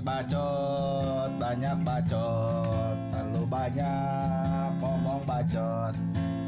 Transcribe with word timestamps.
bacot 0.00 1.10
bacot 1.30 1.38
banyak 1.40 1.76
bacot. 1.84 2.96
Terlalu 3.12 3.42
banyak 3.46 4.68
ngomong 4.80 5.22
bacot. 5.26 5.94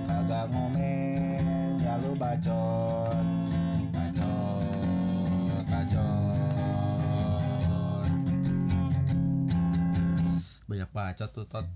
Kagak 0.08 0.46
ngomen 0.50 1.44
ya 1.80 1.98
lu 2.00 2.12
bacot. 2.16 3.24
Bacot 3.92 5.64
bacot. 5.68 7.42
Banyak 10.66 10.90
bacot 10.90 11.30
tuh 11.32 11.46
tot. 11.46 11.66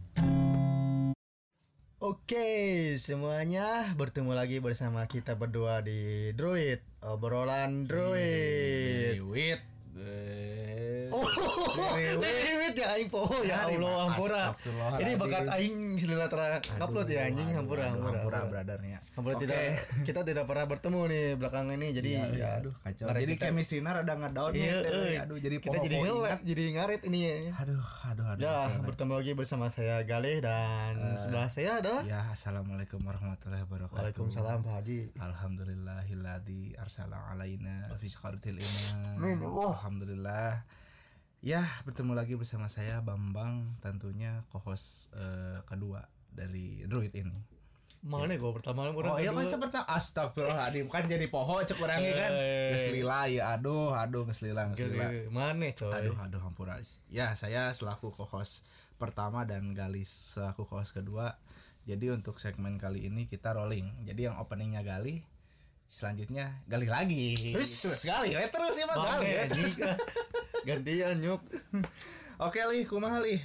Oke 1.96 2.94
semuanya 3.00 3.96
bertemu 3.96 4.36
lagi 4.36 4.60
bersama 4.60 5.08
kita 5.08 5.32
berdua 5.34 5.80
di 5.80 6.30
Druid 6.36 6.84
obrolan 7.00 7.88
Druid. 7.88 9.20
Wit 9.26 9.60
Oh, 11.16 11.96
Druid 11.96 12.76
ya 12.76 12.86
aing 12.92 13.08
poho 13.08 13.40
ya 13.40 13.64
Allah. 13.64 14.12
Astagfirullahaladzim. 14.12 15.00
Ini 15.00 15.12
bakat 15.16 15.44
aing 15.48 15.76
selila 15.96 16.26
tera 16.28 16.46
upload 16.76 17.08
ya 17.08 17.24
anjing 17.24 17.48
hampura. 17.52 17.88
hampura 17.88 18.40
brothernya 18.44 18.98
Hampura 19.16 19.34
Oke. 19.34 19.48
tidak 19.48 19.60
kita 20.04 20.20
tidak 20.22 20.44
pernah 20.44 20.66
bertemu 20.66 21.00
nih 21.08 21.24
belakang 21.34 21.72
ini 21.72 21.88
jadi 21.90 22.08
Iya, 22.12 22.24
iya, 22.28 22.36
ya 22.36 22.48
aduh 22.60 22.74
kacau. 22.76 23.06
Jadi 23.08 23.34
chemistry-nya 23.36 23.90
rada 23.92 24.12
ngedown 24.12 24.50
nih, 24.52 24.60
Iya, 24.62 24.76
euy. 24.86 25.14
aduh 25.16 25.38
jadi 25.38 25.56
kita 25.56 25.76
jadi 25.80 25.96
ingat. 25.98 26.38
jadi 26.44 26.62
ngarit 26.76 27.02
ini 27.08 27.18
ya. 27.24 27.34
Aduh, 27.64 27.80
aduh, 28.04 28.26
aduh. 28.28 28.42
Ya, 28.42 28.56
bertemu 28.82 29.12
lagi 29.14 29.32
bersama 29.32 29.66
saya 29.66 30.04
Galih 30.04 30.44
dan 30.44 31.16
sebelah 31.16 31.48
saya 31.48 31.80
adalah 31.80 32.02
Ya, 32.04 32.20
assalamualaikum 32.28 33.00
warahmatullahi 33.00 33.64
wabarakatuh. 33.64 33.96
Waalaikumsalam 33.96 34.60
Pak 34.60 34.72
Haji. 34.76 35.00
Alhamdulillahilladzi 35.16 36.76
arsala 36.76 37.16
alaina 37.30 37.88
fi 37.96 38.06
syaqaratil 38.06 38.60
iman. 38.60 39.40
Alhamdulillah. 39.72 40.60
Ya, 41.44 41.62
bertemu 41.84 42.16
lagi 42.16 42.34
bersama 42.34 42.66
saya 42.66 42.98
Bambang, 43.04 43.76
tentunya 43.78 44.42
co-host 44.50 45.12
eh, 45.14 45.60
kedua 45.68 46.02
dari 46.32 46.82
Druid 46.88 47.12
ini. 47.14 47.38
Mana 48.06 48.38
gue 48.38 48.52
pertama 48.54 48.86
orang 48.86 49.18
Oh 49.18 49.18
iya 49.18 49.34
kan 49.34 49.42
seperti 49.42 49.82
astagfirullahaladzim 49.82 50.86
kan 50.86 51.10
jadi 51.10 51.26
poho 51.26 51.58
cek 51.58 51.74
orangnya 51.74 52.14
kan 52.14 52.30
Eh. 52.38 52.70
geus 52.70 52.86
lila 52.94 53.26
ya 53.26 53.58
aduh 53.58 53.98
aduh 53.98 54.22
geus 54.30 54.46
lila 54.46 54.62
geus 54.70 54.94
lila. 54.94 55.10
Mana 55.26 55.74
coy? 55.74 55.90
Aduh, 55.90 56.14
aduh, 56.14 56.38
hampura. 56.38 56.78
Ya, 57.10 57.34
saya 57.34 57.74
selaku 57.74 58.14
co-host 58.14 58.62
pertama 58.94 59.42
dan 59.42 59.74
Galis 59.74 60.38
selaku 60.38 60.62
co-host 60.62 60.94
kedua. 60.94 61.34
Jadi 61.82 62.10
untuk 62.14 62.38
segmen 62.38 62.78
kali 62.78 63.10
ini 63.10 63.26
kita 63.26 63.54
rolling. 63.58 64.06
Jadi 64.06 64.30
yang 64.30 64.38
openingnya 64.38 64.86
Gali, 64.86 65.26
selanjutnya 65.90 66.62
Gali 66.70 66.86
lagi. 66.86 67.58
Terus 67.58 68.06
Gali, 68.06 68.38
we 68.38 68.46
terus 68.46 68.74
ya 68.78 68.86
Gali. 68.86 69.30
Terus. 69.50 69.74
Gantian 70.66 71.22
nyuk. 71.22 71.38
Oke 72.46 72.58
lih, 72.66 72.82
kumaha 72.90 73.22
lih? 73.22 73.38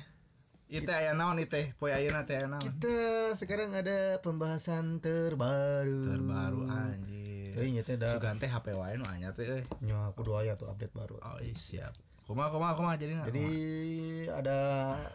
Itu 0.65 0.89
aya 0.89 1.13
naon 1.13 1.37
itu? 1.37 1.69
Poe 1.77 1.93
ayeuna 1.93 2.25
teh 2.25 2.33
aya 2.33 2.49
naon? 2.49 2.65
Kita 2.65 3.29
sekarang 3.37 3.77
ada 3.77 4.17
pembahasan 4.25 4.97
terbaru. 4.97 6.17
Terbaru 6.17 6.65
anjir. 6.65 7.53
Euy 7.61 7.77
nya 7.77 7.85
teh 7.85 8.01
da 8.01 8.17
Sugan 8.17 8.41
teh 8.41 8.49
HP 8.49 8.73
wae 8.73 8.97
nu 8.97 9.05
anyar 9.05 9.37
teh 9.37 9.45
euy. 9.45 9.61
nya 9.85 10.09
kudu 10.17 10.33
aya 10.33 10.57
tuh 10.57 10.73
update 10.73 10.97
baru. 10.97 11.21
Oh, 11.21 11.37
iya, 11.37 11.53
siap. 11.53 11.93
Kumaha 12.25 12.49
kumaha 12.49 12.73
kumaha 12.73 12.97
jadi 12.97 13.21
Jadi 13.21 13.47
ada 14.33 14.57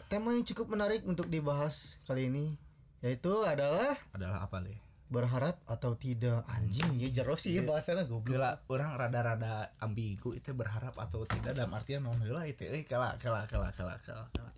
tema 0.07 0.31
yang 0.31 0.47
cukup 0.47 0.79
menarik 0.79 1.03
untuk 1.11 1.27
dibahas 1.27 1.99
kali 2.07 2.31
ini 2.31 2.55
yaitu 3.03 3.43
adalah 3.43 3.99
adalah 4.15 4.47
apa 4.47 4.63
lih? 4.63 4.79
Berharap 5.07 5.63
atau 5.71 5.95
tidak 5.95 6.43
anjing 6.51 6.99
ya 6.99 7.23
jero 7.23 7.39
sih 7.39 7.63
bahasanya 7.63 8.11
goblok 8.11 8.35
Gila, 8.35 8.51
orang 8.67 8.99
rada-rada 8.99 9.71
ambigu 9.79 10.35
itu 10.35 10.51
berharap 10.51 10.99
atau 10.99 11.23
tidak 11.23 11.55
dalam 11.55 11.71
artian 11.79 12.03
non 12.03 12.19
heula 12.19 12.43
itu 12.43 12.67
euy 12.67 12.83
kala 12.83 13.15
kala 13.23 13.47
kala 13.47 13.71
kala 13.71 13.95
kala 14.03 14.27
kala. 14.35 14.51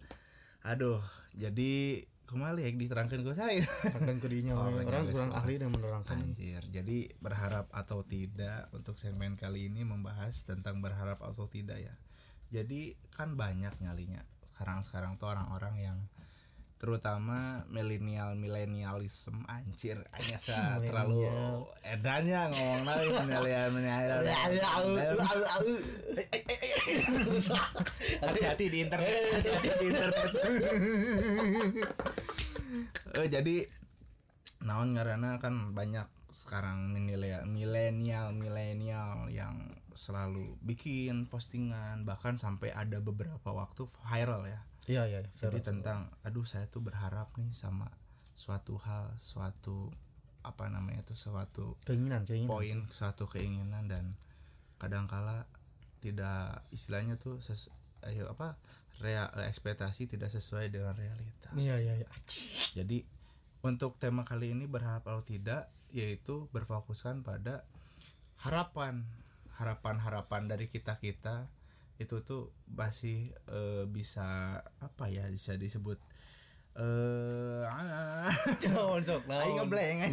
Aduh, 0.65 1.01
jadi 1.37 2.05
kembali 2.29 2.61
ya 2.65 2.71
diterangkan 2.77 3.25
ke 3.25 3.33
saya. 3.33 3.65
akan 3.93 4.17
kudinya 4.21 4.53
Oh, 4.57 4.69
we. 4.77 4.85
orang 4.85 5.09
kurang 5.09 5.33
oh. 5.33 5.41
ahli 5.41 5.55
dan 5.57 5.69
menerangkan 5.73 6.17
Anjir. 6.21 6.61
Jadi 6.69 7.09
berharap 7.21 7.73
atau 7.73 8.05
tidak 8.05 8.69
untuk 8.77 9.01
segmen 9.01 9.37
kali 9.37 9.73
ini 9.73 9.85
membahas 9.85 10.45
tentang 10.45 10.85
berharap 10.85 11.21
atau 11.25 11.49
tidak 11.49 11.81
ya. 11.81 11.95
Jadi 12.49 12.97
kan 13.13 13.37
banyak 13.37 13.73
nyalinya 13.81 14.25
sekarang-sekarang 14.45 15.17
tuh 15.21 15.29
orang-orang 15.29 15.77
yang 15.81 15.99
terutama 16.79 17.67
milenial 17.75 18.39
milenialism 18.39 19.43
anjir 19.51 19.99
hanya 20.15 20.39
terlalu 20.79 21.27
edannya 21.83 22.55
ngomong 22.55 22.83
lagi 22.87 23.09
milenial 23.27 23.69
milenial. 23.75 24.23
Hati-hati 28.23 28.65
di 28.71 28.79
internet. 28.87 29.11
Hati-hati 29.11 29.69
di 29.75 29.87
internet. 29.91 30.31
Eh 33.19 33.27
jadi 33.27 33.57
naon 34.63 34.95
karena 34.95 35.43
kan 35.43 35.75
banyak 35.75 36.07
sekarang 36.31 36.95
milenial 36.95 38.31
milenial 38.31 39.27
yang 39.35 39.75
selalu 39.99 40.55
bikin 40.63 41.27
postingan 41.27 42.07
bahkan 42.07 42.39
sampai 42.39 42.71
ada 42.71 43.03
beberapa 43.03 43.51
waktu 43.51 43.91
viral 44.07 44.47
ya 44.47 44.63
iya 44.89 45.07
iya 45.07 45.21
jadi 45.37 45.61
tentang 45.61 46.09
aduh 46.25 46.49
saya 46.49 46.67
tuh 46.67 46.83
berharap 46.83 47.31
nih 47.37 47.53
sama 47.53 47.87
suatu 48.33 48.81
hal 48.83 49.13
suatu 49.21 49.93
apa 50.43 50.73
namanya 50.73 51.05
tuh 51.05 51.19
suatu 51.19 51.77
keinginan 51.85 52.25
keinginan 52.25 52.51
poin 52.51 52.79
suatu 52.89 53.29
keinginan 53.29 53.87
dan 53.87 54.17
kadangkala 54.81 55.45
tidak 55.99 56.63
istilahnya 56.71 57.19
tuh 57.19 57.43
ses, 57.43 57.69
ayo 58.07 58.31
apa 58.31 58.55
rea, 59.03 59.31
ekspektasi 59.51 60.11
tidak 60.11 60.31
sesuai 60.31 60.71
dengan 60.71 60.95
realita. 60.95 61.51
Iya 61.55 61.79
iya 61.79 61.95
iya. 62.03 62.09
Jadi 62.75 63.07
untuk 63.63 63.99
tema 63.99 64.23
kali 64.27 64.55
ini 64.55 64.67
berharap 64.67 65.07
atau 65.07 65.23
tidak 65.23 65.71
yaitu 65.95 66.47
berfokuskan 66.51 67.23
pada 67.23 67.67
harapan. 68.43 69.07
Harapan-harapan 69.59 70.47
dari 70.47 70.71
kita 70.71 71.03
kita 71.03 71.51
itu 71.99 72.23
tuh 72.23 72.55
masih 72.71 73.35
eh, 73.51 73.85
bisa 73.91 74.59
apa 74.79 75.11
ya 75.11 75.27
bisa 75.31 75.59
disebut 75.59 75.99
eh 76.79 77.63
ah, 77.67 78.31
Jangan 78.63 79.03
sok 79.03 79.27
ngeblank 79.27 79.99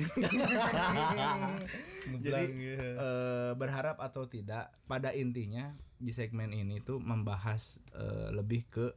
Jadi 2.26 2.46
eh, 2.74 3.52
berharap 3.54 4.02
atau 4.02 4.26
tidak 4.26 4.74
pada 4.90 5.14
intinya 5.14 5.78
di 6.02 6.10
segmen 6.10 6.50
ini 6.50 6.82
tuh 6.82 6.98
membahas 6.98 7.86
eh, 7.94 8.34
lebih 8.34 8.66
ke 8.74 8.90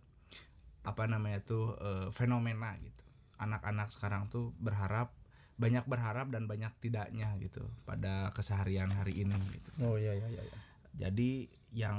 apa 0.88 1.04
namanya 1.04 1.44
tuh 1.44 1.76
eh, 1.76 2.08
fenomena 2.08 2.72
gitu. 2.80 3.04
Anak-anak 3.36 3.92
sekarang 3.92 4.32
tuh 4.32 4.56
berharap 4.56 5.12
banyak 5.58 5.84
berharap 5.84 6.32
dan 6.32 6.48
banyak 6.48 6.72
tidaknya 6.80 7.36
gitu 7.42 7.66
pada 7.82 8.30
keseharian 8.30 8.94
hari 8.94 9.26
ini 9.26 9.34
gitu. 9.50 9.70
oh 9.82 9.98
iya 9.98 10.14
iya 10.14 10.30
iya 10.30 10.42
iya. 10.46 10.58
Jadi 10.94 11.50
yang 11.72 11.98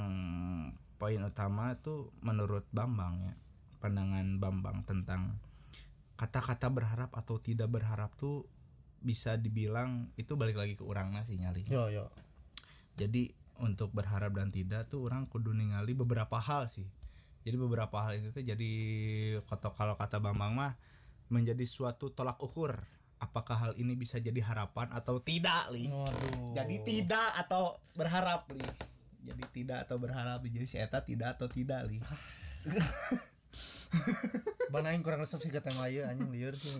poin 1.00 1.22
utama 1.24 1.72
itu 1.72 2.12
menurut 2.20 2.66
Bambang 2.74 3.24
ya 3.24 3.34
pandangan 3.80 4.36
Bambang 4.36 4.84
tentang 4.84 5.40
kata-kata 6.20 6.68
berharap 6.68 7.10
atau 7.16 7.40
tidak 7.40 7.72
berharap 7.72 8.12
tuh 8.20 8.44
bisa 9.00 9.40
dibilang 9.40 10.12
itu 10.20 10.36
balik 10.36 10.60
lagi 10.60 10.76
ke 10.76 10.84
orang 10.84 11.16
sih 11.24 11.40
nyali. 11.40 11.64
yo 11.64 11.88
yo 11.88 12.12
Jadi 13.00 13.32
untuk 13.64 13.88
berharap 13.96 14.36
dan 14.36 14.52
tidak 14.52 14.92
tuh 14.92 15.08
orang 15.08 15.24
kudu 15.24 15.56
ningali 15.56 15.96
beberapa 15.96 16.36
hal 16.36 16.68
sih. 16.68 16.84
Jadi 17.40 17.56
beberapa 17.56 18.04
hal 18.04 18.20
itu 18.20 18.28
tuh 18.36 18.44
jadi 18.44 18.72
kalau 19.48 19.96
kata 19.96 20.20
Bambang 20.20 20.52
mah 20.52 20.76
menjadi 21.32 21.64
suatu 21.64 22.12
tolak 22.12 22.36
ukur 22.44 22.76
apakah 23.20 23.56
hal 23.56 23.72
ini 23.80 23.96
bisa 23.96 24.20
jadi 24.20 24.44
harapan 24.44 24.92
atau 24.92 25.24
tidak 25.24 25.72
li. 25.72 25.88
waduh 25.88 26.52
Jadi 26.52 26.76
tidak 26.84 27.32
atau 27.40 27.80
berharap 27.96 28.44
li. 28.52 28.64
Jadi 29.20 29.42
tidak 29.52 29.88
atau 29.88 30.00
berharap 30.00 30.40
jadi 30.44 30.66
si 30.66 30.76
eta 30.80 31.04
tidak 31.04 31.36
atau 31.36 31.46
tidak 31.46 31.84
li. 31.88 32.00
banain 34.70 35.02
kurang 35.02 35.26
resep 35.26 35.42
sih 35.42 35.50
kata 35.50 35.74
Maya 35.74 36.06
anjing 36.06 36.30
liar 36.30 36.54
sih 36.54 36.70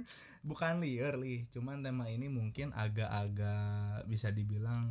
Bukan 0.48 0.80
liar 0.80 1.20
li, 1.20 1.44
cuman 1.52 1.84
tema 1.84 2.08
ini 2.08 2.32
mungkin 2.32 2.72
agak-agak 2.72 4.08
bisa 4.08 4.32
dibilang 4.32 4.88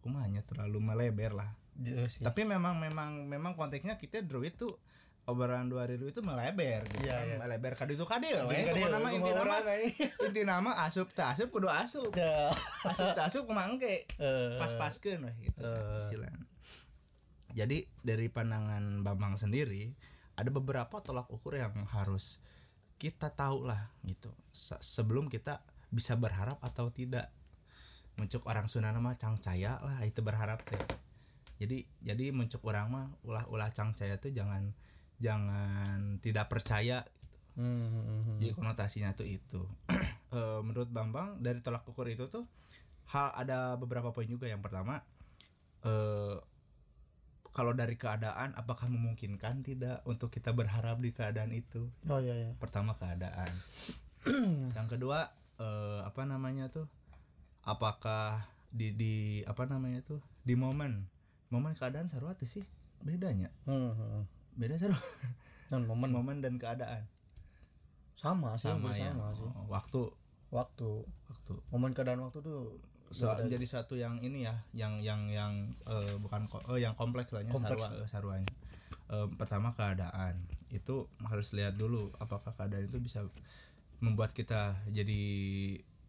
kumanya 0.00 0.40
terlalu 0.40 0.80
melebar 0.80 1.36
lah. 1.36 1.50
Jauh 1.76 2.08
sih 2.08 2.24
Tapi 2.24 2.48
memang 2.48 2.80
memang 2.80 3.28
memang 3.28 3.52
konteksnya 3.52 4.00
kita 4.00 4.24
druid 4.24 4.56
tuh 4.56 4.80
obrolan 5.24 5.68
dua 5.68 5.84
hari 5.86 5.96
itu 5.96 6.20
melebar 6.20 6.84
gitu 6.88 7.06
Iya, 7.06 7.14
kan 7.14 7.26
iya. 7.26 7.36
melebar 7.38 7.72
kaditu 7.74 8.02
kadil 8.02 8.44
we 8.46 8.56
kadil, 8.56 8.88
Pokokna 8.88 8.98
mah 8.98 9.10
inti 9.10 9.30
nama 9.30 9.56
inti 10.26 10.42
nama 10.42 10.70
asup 10.84 11.08
teu 11.10 11.22
asup 11.22 11.48
kudu 11.48 11.68
asup 11.68 12.10
Ya. 12.14 12.50
asup 12.84 13.12
teu 13.12 13.22
asup 13.22 13.42
kumaha 13.44 13.68
engke 13.68 14.08
Eh, 14.18 14.58
pas-paskeun 14.58 15.22
weh 15.22 15.36
gitu 15.42 15.60
Eh. 15.60 15.98
istilahnya. 15.98 16.40
Jadi 17.50 17.82
dari 18.00 18.26
pandangan 18.26 19.02
Bambang 19.02 19.34
sendiri 19.34 19.90
ada 20.34 20.48
beberapa 20.48 20.98
tolak 20.98 21.26
ukur 21.28 21.54
yang 21.54 21.74
harus 21.90 22.38
kita 22.96 23.28
tahu 23.28 23.66
lah 23.66 23.90
gitu 24.02 24.30
Se- 24.50 24.78
sebelum 24.78 25.26
kita 25.26 25.58
bisa 25.88 26.14
berharap 26.14 26.58
atau 26.60 26.88
tidak. 26.88 27.28
Muncul 28.14 28.42
orang 28.44 28.66
Sunda 28.66 28.90
nama 28.90 29.14
cangcaya 29.14 29.80
lah 29.80 30.02
itu 30.02 30.20
berharap 30.20 30.60
teh. 30.62 30.76
jadi 31.56 31.84
jadi 32.00 32.32
mencuk 32.32 32.60
orang 32.62 32.88
mah 32.88 33.06
ulah 33.20 33.44
ulah 33.48 33.68
cangcaya 33.68 34.16
tuh 34.16 34.28
jangan 34.28 34.72
jangan 35.20 36.18
tidak 36.24 36.48
percaya 36.48 37.04
Hmm, 37.60 37.66
hmm, 37.66 37.90
hmm, 37.92 38.20
hmm. 38.24 38.36
jadi 38.40 38.52
konotasinya 38.56 39.10
tuh 39.12 39.28
itu. 39.28 39.62
Eh, 40.30 40.62
menurut 40.62 40.86
Bambang 40.86 41.42
dari 41.42 41.58
tolak 41.58 41.82
ukur 41.90 42.06
itu 42.06 42.30
tuh 42.30 42.46
hal 43.10 43.34
ada 43.34 43.74
beberapa 43.74 44.14
poin 44.14 44.30
juga. 44.30 44.46
Yang 44.46 44.62
pertama 44.62 45.02
eh 45.82 46.38
kalau 47.50 47.74
dari 47.74 47.98
keadaan 47.98 48.54
apakah 48.54 48.86
memungkinkan 48.86 49.66
tidak 49.66 50.06
untuk 50.06 50.30
kita 50.30 50.54
berharap 50.54 51.02
di 51.02 51.10
keadaan 51.10 51.50
itu? 51.50 51.90
Oh 52.06 52.22
iya 52.22 52.30
iya. 52.38 52.50
Pertama 52.62 52.94
keadaan. 52.94 53.50
Yang 54.78 54.86
kedua 54.94 55.34
eh, 55.58 56.00
apa 56.06 56.22
namanya 56.22 56.70
tuh 56.70 56.86
apakah 57.66 58.46
di 58.70 58.94
di 58.94 59.42
apa 59.50 59.66
namanya 59.66 59.98
tuh 60.06 60.22
di 60.46 60.54
momen. 60.54 61.10
Momen 61.50 61.74
keadaan 61.74 62.06
sarua 62.06 62.38
tuh 62.38 62.46
sih 62.46 62.62
bedanya. 63.02 63.50
Hmm, 63.66 63.98
hmm. 63.98 64.39
Beda 64.58 64.74
sarua 64.78 64.98
dan 65.70 65.86
momen. 65.86 66.10
Momen 66.10 66.38
dan 66.42 66.58
keadaan. 66.58 67.06
Sama 68.18 68.58
sih 68.58 68.68
sama 68.68 68.92
ya. 68.92 69.14
sama 69.14 69.32
sih. 69.32 69.46
Oh, 69.46 69.66
waktu. 69.70 70.02
Waktu. 70.50 70.90
Waktu. 71.30 71.54
Momen 71.70 71.94
keadaan 71.94 72.20
waktu 72.20 72.42
tuh 72.42 72.76
so, 73.10 73.26
jadi 73.26 73.66
satu 73.66 73.98
yang 73.98 74.22
ini 74.22 74.46
ya 74.46 74.54
yang 74.70 75.02
yang 75.02 75.26
yang 75.30 75.52
eh, 75.86 76.14
bukan 76.22 76.46
eh, 76.74 76.78
yang 76.78 76.94
kompleks 76.94 77.34
lah 77.34 77.42
Kompleks. 77.50 77.82
sarua 77.82 77.98
eh, 78.02 78.08
saruanya. 78.10 78.50
Eh, 79.10 79.28
pertama 79.34 79.74
keadaan. 79.74 80.38
Itu 80.70 81.10
harus 81.26 81.50
lihat 81.54 81.74
dulu 81.74 82.10
apakah 82.22 82.54
keadaan 82.54 82.86
itu 82.86 82.98
bisa 83.02 83.26
membuat 83.98 84.34
kita 84.34 84.78
jadi 84.90 85.22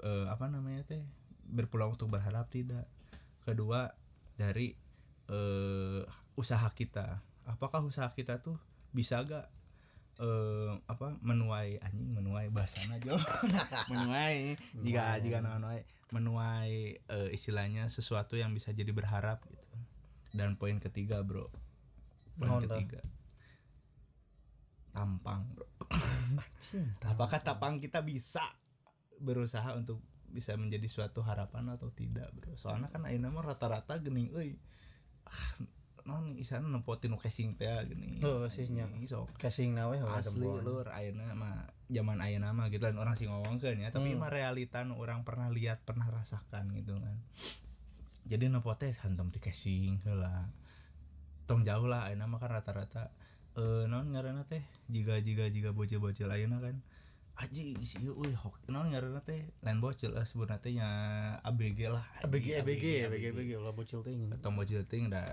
eh, 0.02 0.26
apa 0.30 0.50
namanya 0.50 0.86
teh 0.86 1.02
berpeluang 1.50 1.98
untuk 1.98 2.10
berharap 2.12 2.50
tidak. 2.50 2.86
Kedua 3.42 3.90
dari 4.38 4.74
eh, 5.30 6.02
usaha 6.38 6.68
kita 6.74 7.22
apakah 7.50 7.82
usaha 7.86 8.10
kita 8.14 8.42
tuh 8.44 8.58
bisa 8.92 9.24
gak 9.24 9.48
eh 10.20 10.74
apa 10.92 11.16
menuai 11.24 11.80
anjing 11.80 12.12
menuai 12.12 12.52
bahasa 12.52 12.94
aja. 12.94 13.16
Menuai. 13.92 14.60
Jika 14.84 15.18
jika 15.24 15.40
menuai 15.40 15.82
menuai 16.12 17.00
eh, 17.00 17.30
istilahnya 17.32 17.88
sesuatu 17.88 18.36
yang 18.36 18.52
bisa 18.52 18.76
jadi 18.76 18.92
berharap 18.92 19.40
gitu. 19.48 19.78
Dan 20.36 20.60
poin 20.60 20.78
ketiga 20.84 21.24
bro. 21.24 21.48
Poin 22.36 22.60
ketiga. 22.68 23.00
Tampang 24.92 25.48
bro. 25.56 25.68
Apakah 27.16 27.40
tampang 27.40 27.80
kita 27.80 28.04
bisa 28.04 28.44
berusaha 29.24 29.72
untuk 29.80 30.04
bisa 30.32 30.56
menjadi 30.60 30.88
suatu 30.92 31.24
harapan 31.24 31.72
atau 31.72 31.88
tidak 31.96 32.28
bro? 32.36 32.60
Soalnya 32.60 32.92
kan 32.92 33.08
ayeuna 33.08 33.32
mah 33.32 33.48
rata-rata 33.48 33.96
gening 34.04 34.36
euy. 34.36 34.60
Ah, 35.24 35.64
non 36.06 36.36
isana 36.38 36.68
nempotin 36.68 37.12
nu 37.12 37.18
casing 37.18 37.56
teh 37.56 37.70
gini. 37.88 38.22
Oh, 38.22 38.46
sih, 38.50 38.68
nya. 38.70 38.86
Ih, 39.00 39.08
sok. 39.08 39.36
Casing 39.38 39.76
nawe 39.78 39.94
heula 39.96 40.18
asli 40.18 40.44
lur 40.44 40.88
ayeuna 40.90 41.34
mah 41.34 41.70
zaman 41.92 42.18
ayeuna 42.24 42.52
mah 42.52 42.68
gitu 42.72 42.88
dan 42.88 42.98
orang 42.98 43.14
sih 43.16 43.28
ngomongkeun 43.28 43.82
ya. 43.84 43.90
Tapi 43.92 44.14
Hmm. 44.16 44.22
mah 44.22 44.30
realita 44.32 44.82
orang 44.88 45.22
pernah 45.28 45.48
lihat 45.52 45.84
pernah 45.86 46.08
rasakan 46.10 46.72
gitu 46.78 46.98
kan. 46.98 47.18
Jadi 48.26 48.48
nepote 48.48 48.88
hantam 49.04 49.34
ti 49.34 49.42
casing 49.42 50.02
heula. 50.06 50.50
Tong 51.50 51.66
jauh 51.66 51.86
lah 51.90 52.08
ayeuna 52.08 52.30
mah 52.30 52.40
kan 52.40 52.54
rata-rata. 52.54 53.12
Eh 53.60 53.86
non 53.92 54.08
ngaranna 54.14 54.48
teh 54.48 54.64
jiga 54.88 55.20
jiga 55.20 55.52
jiga 55.52 55.76
bocil-bocil 55.76 56.32
ayeuna 56.32 56.64
kan 56.64 56.80
aji 57.40 57.74
si 57.82 57.98
ieu 58.04 58.14
euy 58.18 58.36
hok 58.36 58.60
non 58.68 58.92
ngaranna 58.92 59.24
teh 59.24 59.40
lain 59.64 59.80
bocil 59.80 60.12
lah 60.14 60.28
sebenarnya 60.28 60.60
teh 60.62 60.72
nya 60.76 60.88
ABG 61.42 61.90
lah 61.90 62.04
ABG 62.28 62.62
ABG 62.62 62.86
ABG, 63.08 63.26
ABG 63.34 63.50
ulah 63.58 63.74
bocil 63.74 64.04
ting 64.04 64.30
tong 64.44 64.54
bocil 64.54 64.84
ting 64.86 65.08
da 65.10 65.24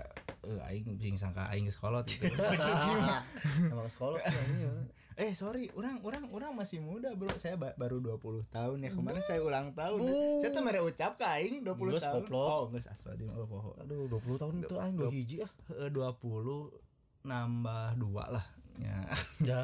eh 0.41 0.59
aing 0.71 0.97
sing 0.97 1.19
sangka 1.19 1.51
aing 1.51 1.67
geus 1.67 1.77
kolot 1.77 2.07
gitu. 2.07 2.25
emang 3.71 3.89
sih 3.91 3.99
ini 3.99 4.57
ya. 4.63 4.71
Eh 5.19 5.35
sorry, 5.35 5.67
orang 5.75 5.99
orang 5.99 6.31
orang 6.31 6.51
masih 6.55 6.79
muda 6.79 7.11
bro. 7.11 7.27
Saya 7.35 7.59
ba- 7.59 7.75
baru 7.75 7.99
20 7.99 8.47
tahun 8.47 8.87
ya. 8.87 8.89
Kemarin 8.95 9.19
saya 9.19 9.43
ulang 9.43 9.75
tahun. 9.75 9.99
Saya 10.39 10.55
tuh 10.55 10.63
mere 10.63 10.79
ucap 10.79 11.19
ke 11.19 11.27
aing 11.27 11.59
20 11.67 11.91
Geus, 11.91 12.07
tahun. 12.07 12.23
goblok. 12.23 12.47
Oh, 12.47 12.63
geus 12.71 12.87
asal 12.87 13.19
di 13.19 13.27
oh, 13.27 13.43
oh, 13.43 13.75
oh. 13.75 13.83
aduh 13.83 14.07
20 14.07 14.39
tahun 14.39 14.53
itu 14.63 14.75
aing 14.79 14.95
dua 14.95 15.11
hiji 15.11 15.43
ah 15.43 15.51
Eh, 15.75 15.91
20 15.91 17.27
nambah 17.27 17.99
dua 17.99 18.23
lah. 18.31 18.45
Ya. 18.79 18.99
ya 19.43 19.63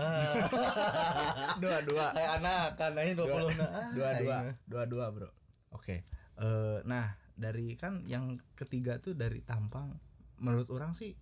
dua 1.64 1.78
dua. 1.88 2.12
kayak 2.12 2.32
anak 2.44 3.00
ini 3.08 3.14
20 3.16 3.56
nah 3.56 3.70
ah, 3.72 3.90
dua 3.96 4.10
dua 4.20 4.36
aing. 4.44 4.56
dua 4.68 4.84
dua 4.86 5.06
bro. 5.16 5.30
Oke. 5.72 6.04
Eh, 6.36 6.80
nah 6.84 7.16
dari 7.36 7.80
kan 7.80 8.04
yang 8.08 8.36
ketiga 8.60 9.00
tuh 9.00 9.16
dari 9.16 9.40
tampang. 9.40 9.96
Menurut 10.44 10.68
orang 10.76 10.94
sih 10.94 11.16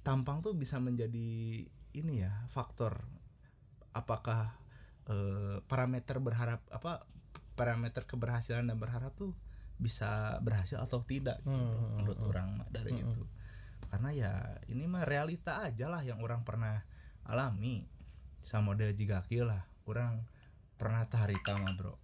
tampang 0.00 0.40
tuh 0.40 0.56
bisa 0.56 0.80
menjadi 0.80 1.62
ini 1.92 2.14
ya 2.24 2.32
faktor 2.48 3.04
apakah 3.92 4.56
eh, 5.12 5.60
parameter 5.68 6.16
berharap 6.18 6.64
apa 6.72 7.04
parameter 7.52 8.08
keberhasilan 8.08 8.64
dan 8.64 8.80
berharap 8.80 9.12
tuh 9.12 9.36
bisa 9.76 10.38
berhasil 10.40 10.78
atau 10.78 11.02
tidak 11.02 11.42
gitu, 11.42 11.52
Hmm, 11.52 12.00
menurut 12.00 12.18
orang 12.22 12.48
mah 12.62 12.68
dari 12.70 12.96
itu 13.02 13.22
karena 13.90 14.10
ya 14.14 14.32
ini 14.72 14.88
mah 14.88 15.04
realita 15.04 15.60
aja 15.66 15.90
lah 15.90 16.00
yang 16.00 16.22
orang 16.24 16.46
pernah 16.46 16.80
alami. 17.26 17.86
Sama 18.42 18.74
dia 18.74 18.90
juga 18.90 19.22
lah 19.46 19.62
orang 19.86 20.18
pernah 20.78 21.02
taharita 21.06 21.54
mah 21.58 21.72
bro. 21.78 21.94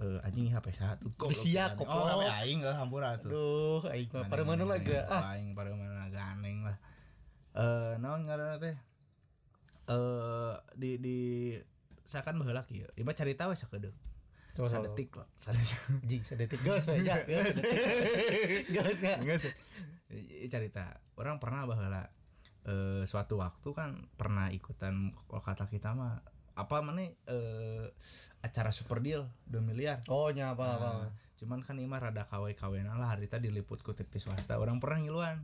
Eh 0.00 0.18
anjing 0.24 0.48
HP 0.48 0.72
satu 0.72 1.12
kok 1.12 1.34
Sia, 1.34 1.74
oh 1.76 1.84
goblok. 1.84 2.24
HP 2.24 2.46
aing 2.46 2.58
gak 2.62 2.76
hampura 2.78 3.18
tuh. 3.18 3.30
Aduh 3.30 3.82
aing 3.90 4.08
mah 4.08 4.26
pada 4.30 4.42
mana 4.46 4.64
lagi 4.64 4.94
ah. 4.96 5.34
aing 5.34 5.52
pada 5.52 5.74
mana 5.74 6.06
ganeng 6.08 6.64
lah. 6.64 6.78
Eh 7.58 7.92
naon 7.98 8.24
ngaranna 8.24 8.56
teh? 8.62 8.76
Eh 9.90 10.54
di 10.78 10.90
di 11.02 11.18
saya 12.06 12.22
kan 12.22 12.38
baheula 12.38 12.62
kieu 12.66 12.86
ieu 12.94 13.12
cerita 13.12 13.50
we 13.50 13.58
sakedeuk. 13.58 13.94
Sadetik 14.60 15.10
lah 15.16 15.28
sadetik. 15.34 15.78
Jing 16.08 16.22
aja 16.22 16.46
gas 17.24 17.56
gas 18.68 18.98
ya 19.00 19.14
Enggak 19.18 19.38
sih. 19.40 19.52
I- 20.10 20.50
cerita 20.50 20.98
orang 21.16 21.38
pernah 21.38 21.64
baheula 21.64 22.10
eh 22.68 23.02
suatu 23.08 23.40
waktu 23.40 23.68
kan 23.72 23.96
pernah 24.20 24.52
ikutan 24.52 25.16
kalau 25.28 25.40
kata 25.40 25.64
kita 25.70 25.96
mah 25.96 26.20
apa 26.60 26.76
mana 26.84 27.08
eh 27.08 27.86
acara 28.44 28.68
super 28.68 29.00
deal 29.00 29.24
2 29.48 29.64
miliar. 29.64 30.04
Oh 30.12 30.28
nya 30.28 30.52
apa 30.52 30.76
apa 30.76 30.90
Nah, 31.00 31.08
cuman 31.40 31.64
kan 31.64 31.80
imah 31.80 31.96
rada 32.04 32.28
kawe 32.28 32.52
kawenan 32.52 33.00
lah 33.00 33.16
harita 33.16 33.40
diliput 33.40 33.80
ku 33.80 33.96
TV 33.96 34.20
swasta. 34.20 34.60
Orang 34.60 34.76
pernah 34.76 35.00
ngiluan. 35.00 35.40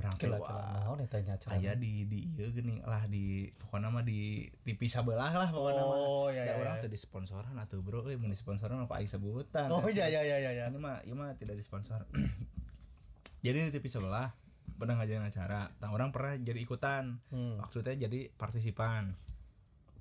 Orang 0.00 0.16
teh 0.16 0.32
Kela 0.32 0.40
wah, 0.40 0.96
acara. 0.96 1.60
Aya 1.60 1.76
di 1.76 2.08
di 2.08 2.24
ieu 2.32 2.48
geuning 2.56 2.80
lah 2.88 3.04
di 3.04 3.52
pokoknya 3.60 3.92
mah 3.92 4.00
di 4.00 4.48
TV 4.64 4.88
sabelah 4.88 5.28
lah 5.28 5.52
pokoknya 5.52 5.82
mah. 5.84 5.96
Oh 6.00 6.32
ya 6.32 6.48
Da 6.48 6.56
ya 6.56 6.64
orang 6.64 6.80
ya. 6.80 6.88
tuh 6.88 6.90
disponsoran 6.96 7.52
atuh 7.60 7.84
bro. 7.84 8.08
Euy 8.08 8.16
mun 8.16 8.32
disponsoran 8.32 8.80
apa 8.80 8.96
aing 8.96 9.12
sebutan. 9.12 9.68
Oh 9.68 9.84
ya 9.92 10.08
ya 10.08 10.24
ya 10.24 10.40
ya 10.40 10.56
ya 10.56 10.72
ini 10.72 10.80
mah 10.80 11.04
ini 11.04 11.12
mah 11.12 11.36
tidak 11.36 11.60
disponsor. 11.60 12.00
Jadi 13.44 13.68
di 13.68 13.72
TV 13.76 13.84
sebelah 13.92 14.32
pernah 14.78 14.98
ngajarin 15.00 15.24
acara. 15.24 15.70
Nah, 15.80 15.90
orang 15.90 16.10
pernah 16.14 16.36
jadi 16.38 16.60
ikutan. 16.60 17.18
Hmm. 17.32 17.58
maksudnya 17.58 17.96
jadi 17.96 18.30
partisipan. 18.36 19.14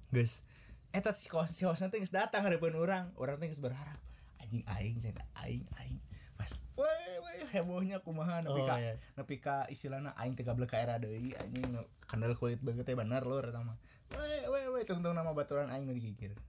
Guys 0.10 0.44
eh 0.90 1.06
tadi 1.06 1.22
si 1.22 1.30
kawas 1.30 1.54
si 1.54 1.70
nanti 1.70 2.02
geus 2.02 2.10
datang 2.10 2.42
hadapan 2.46 2.74
orang. 2.74 3.06
Orang 3.18 3.38
teh 3.38 3.50
berharap. 3.62 4.02
Anjing 4.42 4.66
aing 4.66 4.98
aing 5.46 5.66
aing. 5.78 6.00
Pas 6.34 6.50
weh 6.80 7.16
weh 7.22 7.46
hebohnya 7.52 8.00
kumaha 8.02 8.42
nepi 8.42 8.62
Oh, 8.64 8.66
ka 8.66 8.80
iya. 8.82 8.96
nepi 9.20 9.36
ka 9.38 9.68
istilahna 9.70 10.16
aing 10.18 10.34
teh 10.34 10.42
gablek 10.42 10.72
ka 10.74 10.82
era 10.82 10.98
deui 10.98 11.36
anjing 11.38 11.68
kandel 12.10 12.34
kulit 12.34 12.58
banget 12.66 12.90
teh 12.90 12.96
bener 12.98 13.22
lur 13.22 13.46
eta 13.46 13.62
mah. 13.62 13.78
Weh 14.18 14.50
weh 14.50 14.66
weh 14.74 14.84
tungtung 14.88 15.14
nama 15.14 15.30
baturan 15.36 15.70
aing 15.70 15.86
nu 15.86 15.94
digigir. 15.94 16.34
Di- 16.34 16.49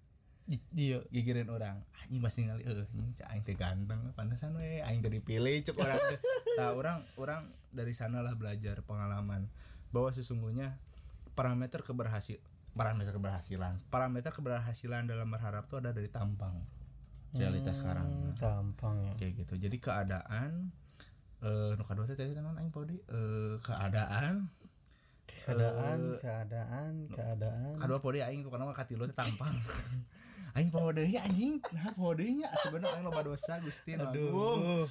dia 0.75 0.99
gigirin 1.15 1.47
orang 1.47 1.79
anjing 2.03 2.19
pasti 2.19 2.43
ngali 2.43 2.67
eh 2.67 2.83
anjing 2.91 3.15
cak 3.15 3.29
aing 3.31 3.43
teh 3.47 3.55
ganteng 3.55 4.03
pantesan 4.19 4.59
we 4.59 4.83
aing 4.83 4.99
teh 4.99 5.13
dipilih 5.13 5.63
cek 5.63 5.79
orang 5.79 5.99
teh. 5.99 6.21
Nah 6.59 6.75
orang 6.75 6.99
orang 7.15 7.47
dari 7.71 7.95
sanalah 7.95 8.35
belajar 8.35 8.83
pengalaman 8.83 9.47
bahwa 9.95 10.11
sesungguhnya 10.11 10.75
parameter 11.39 11.87
keberhasil 11.87 12.43
parameter 12.75 13.15
keberhasilan. 13.15 13.79
Parameter 13.91 14.31
keberhasilan 14.35 15.07
dalam 15.07 15.31
berharap 15.31 15.71
tuh 15.71 15.79
ada 15.79 15.95
dari 15.95 16.11
tampang 16.11 16.59
realitas 17.31 17.79
sekarang. 17.79 18.07
Hmm, 18.11 18.35
tampang 18.35 18.97
ya. 19.07 19.13
kayak 19.23 19.33
gitu. 19.47 19.55
Jadi 19.55 19.77
keadaan 19.79 20.75
eh 21.41 21.73
nu 21.79 21.83
kadua 21.87 22.05
teh 22.05 22.19
tadi 22.19 22.35
tenan 22.35 22.59
aing 22.59 22.75
podi 22.75 22.99
eh 22.99 23.55
keadaan 23.63 24.51
keadaan 25.31 26.19
keadaan 26.19 26.93
keadaan. 27.07 27.75
Kadua 27.79 28.03
podi 28.03 28.19
aing 28.19 28.43
tuh 28.43 28.51
karena 28.51 28.75
katilu 28.75 29.07
teh 29.07 29.15
tampang 29.15 29.55
aing 30.57 30.71
poho 30.73 30.91
deui 30.91 31.15
anjing. 31.19 31.63
Nah 31.75 31.93
poho 31.95 32.17
deui 32.17 32.43
nya 32.43 32.49
sebenarnya 32.63 32.99
aing 33.01 33.07
loba 33.07 33.23
dosa 33.23 33.59
Gusti 33.63 33.95
aduh. 33.95 34.87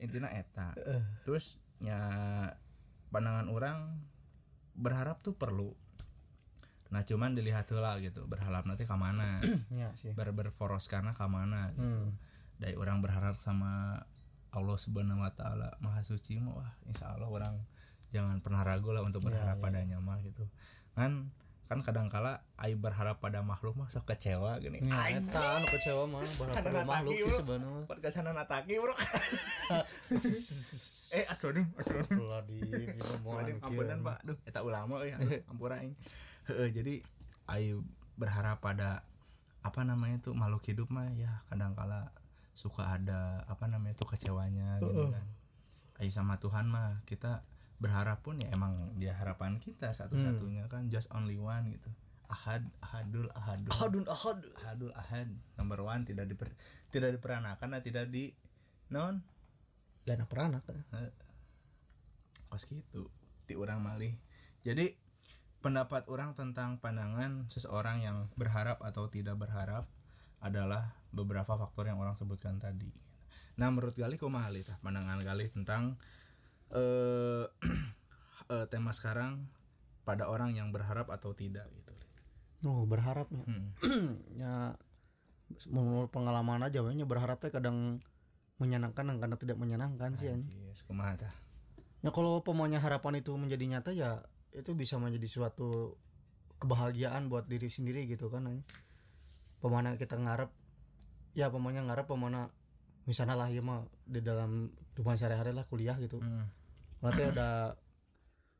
Intinya 0.00 0.30
eta. 0.32 0.72
Terus 1.26 1.60
ya 1.82 1.98
pandangan 3.12 3.46
orang 3.52 4.00
berharap 4.78 5.20
tuh 5.20 5.36
perlu. 5.36 5.76
Nah 6.92 7.04
cuman 7.08 7.32
dilihat 7.32 7.72
lah 7.72 7.96
gitu 8.00 8.28
berharap 8.28 8.68
nanti 8.68 8.84
ke 8.84 8.96
mana? 8.96 9.40
Ya 9.72 9.92
sih. 9.96 10.12
Ber 10.12 10.32
berforos 10.36 10.88
karena 10.88 11.16
ke 11.16 11.24
mana 11.24 11.72
gitu. 11.72 11.80
hmm. 11.80 12.08
dari 12.60 12.76
orang 12.76 13.00
berharap 13.00 13.40
sama 13.40 14.04
Allah 14.52 14.76
subhanahu 14.76 15.24
wa 15.24 15.32
taala 15.32 15.72
maha 15.80 16.04
suci 16.04 16.36
mah 16.36 16.52
wah 16.52 16.72
insya 16.84 17.16
Allah 17.16 17.26
orang 17.32 17.56
jangan 18.12 18.44
pernah 18.44 18.60
ragu 18.60 18.92
lah 18.92 19.00
untuk 19.00 19.24
berharap 19.24 19.56
padanya 19.60 19.96
mah 19.96 20.20
gitu. 20.20 20.44
Kan 20.92 21.32
kan 21.72 21.80
kadang 21.80 22.06
kala 22.12 22.44
ai 22.60 22.76
berharap 22.76 23.16
pada 23.16 23.40
makhluk 23.40 23.72
mah 23.80 23.88
sok 23.88 24.12
kecewa 24.12 24.60
gini. 24.60 24.84
Ya, 24.84 25.16
eta 25.16 25.40
anu 25.56 25.66
kecewa 25.72 26.04
mah 26.04 26.20
berharap 26.44 26.60
pada 26.68 26.84
makhluk 26.84 27.16
sih 27.16 27.32
sebenarnya 27.40 27.88
podcastan 27.88 28.28
ataki 28.28 28.76
bro. 28.76 28.92
Eh 31.12 31.28
mau 33.20 33.36
Aduh, 33.36 33.40
anu 33.40 33.56
ampunan 33.64 33.98
pak. 34.04 34.18
Duh, 34.24 34.38
eta 34.44 34.60
ulama 34.60 35.00
ya 35.08 35.16
ampura 35.50 35.80
aing. 35.80 35.96
Heeh, 36.52 36.68
jadi 36.72 36.94
ayo 37.56 37.80
berharap 38.20 38.60
pada 38.60 39.08
apa 39.64 39.80
namanya 39.88 40.20
tuh 40.20 40.36
makhluk 40.36 40.64
hidup 40.68 40.92
mah 40.92 41.08
ya 41.16 41.40
kadang 41.48 41.72
kala 41.72 42.12
suka 42.52 42.84
ada 43.00 43.48
apa 43.48 43.64
namanya 43.64 43.96
tuh 43.96 44.12
kecewanya 44.12 44.76
gitu 44.84 45.08
kan. 45.08 45.26
Ayo 46.04 46.10
sama 46.12 46.36
Tuhan 46.36 46.68
mah 46.68 47.00
kita 47.08 47.40
berharap 47.82 48.22
pun 48.22 48.38
ya 48.38 48.46
emang 48.54 48.94
dia 48.94 49.10
harapan 49.18 49.58
kita 49.58 49.90
satu-satunya 49.90 50.70
kan 50.70 50.86
just 50.86 51.10
only 51.10 51.34
one 51.34 51.74
gitu. 51.74 51.90
Ahad 52.30 52.64
ahadul 52.80 53.28
ahadul. 53.34 53.70
Ahadun 53.74 54.06
ahad. 54.06 54.38
Ahadul 54.62 54.94
ahad. 54.94 55.28
Number 55.58 55.82
one 55.82 56.06
tidak 56.06 56.30
diper, 56.30 56.48
tidak 56.94 57.18
diperanakan 57.18 57.76
dan 57.76 57.82
tidak 57.82 58.06
di 58.08 58.30
non. 58.94 59.20
Gak 60.06 60.22
ada 60.22 60.26
peranak. 60.30 60.62
Kan 60.64 61.10
kos 62.48 62.70
gitu 62.70 63.10
ti 63.44 63.58
orang 63.58 63.82
malih. 63.82 64.14
Jadi 64.62 64.94
pendapat 65.58 66.06
orang 66.06 66.38
tentang 66.38 66.78
pandangan 66.78 67.50
seseorang 67.50 68.06
yang 68.06 68.30
berharap 68.38 68.78
atau 68.80 69.10
tidak 69.10 69.34
berharap 69.40 69.90
adalah 70.42 70.94
beberapa 71.14 71.54
faktor 71.54 71.90
yang 71.90 71.98
orang 72.02 72.18
sebutkan 72.18 72.58
tadi. 72.58 72.90
Nah 73.56 73.68
menurut 73.70 73.94
Gali 73.94 74.18
kumaha 74.18 74.50
Li, 74.50 74.66
tah 74.66 74.76
pandangan 74.82 75.22
Gali 75.22 75.46
tentang 75.48 75.96
eh 76.72 77.44
eh, 78.54 78.66
tema 78.68 78.90
sekarang 78.96 79.44
pada 80.02 80.26
orang 80.26 80.56
yang 80.56 80.74
berharap 80.74 81.12
atau 81.12 81.36
tidak 81.36 81.68
gitu. 81.72 81.92
Oh 82.66 82.88
berharap 82.88 83.28
ya? 83.30 83.44
Hmm. 83.44 83.70
ya 84.42 84.74
menurut 85.68 86.08
pengalaman 86.08 86.64
aja 86.64 86.80
we 86.80 86.96
nya 86.96 87.04
berharap 87.04 87.36
teh 87.36 87.52
kadang 87.52 88.00
menyenangkan 88.56 89.04
dan 89.04 89.16
kadang 89.20 89.38
tidak 89.38 89.58
menyenangkan 89.60 90.16
sih 90.16 90.32
tah 91.20 91.34
ya 92.00 92.08
kalau 92.08 92.40
pemaunya 92.40 92.80
harapan 92.80 93.20
itu 93.20 93.36
menjadi 93.36 93.64
nyata 93.68 93.90
ya 93.92 94.24
itu 94.56 94.72
bisa 94.72 94.96
menjadi 94.96 95.28
suatu 95.28 96.00
kebahagiaan 96.56 97.28
buat 97.28 97.50
diri 97.50 97.68
sendiri 97.68 98.08
gitu 98.08 98.32
kan 98.32 98.48
pemana 99.60 100.00
kita 100.00 100.16
ngarep 100.16 100.48
ya 101.36 101.52
pemana 101.52 101.84
ngarep 101.84 102.06
pemana 102.08 102.48
misalnya 103.06 103.34
lah 103.34 103.48
ya 103.50 103.62
mah 103.64 103.82
di 104.06 104.22
dalam 104.22 104.70
rumah 104.94 105.18
sehari-hari 105.18 105.50
lah 105.50 105.66
kuliah 105.66 105.98
gitu. 105.98 106.22
Hmm. 106.22 106.46
Berarti 107.02 107.22
udah 107.28 107.54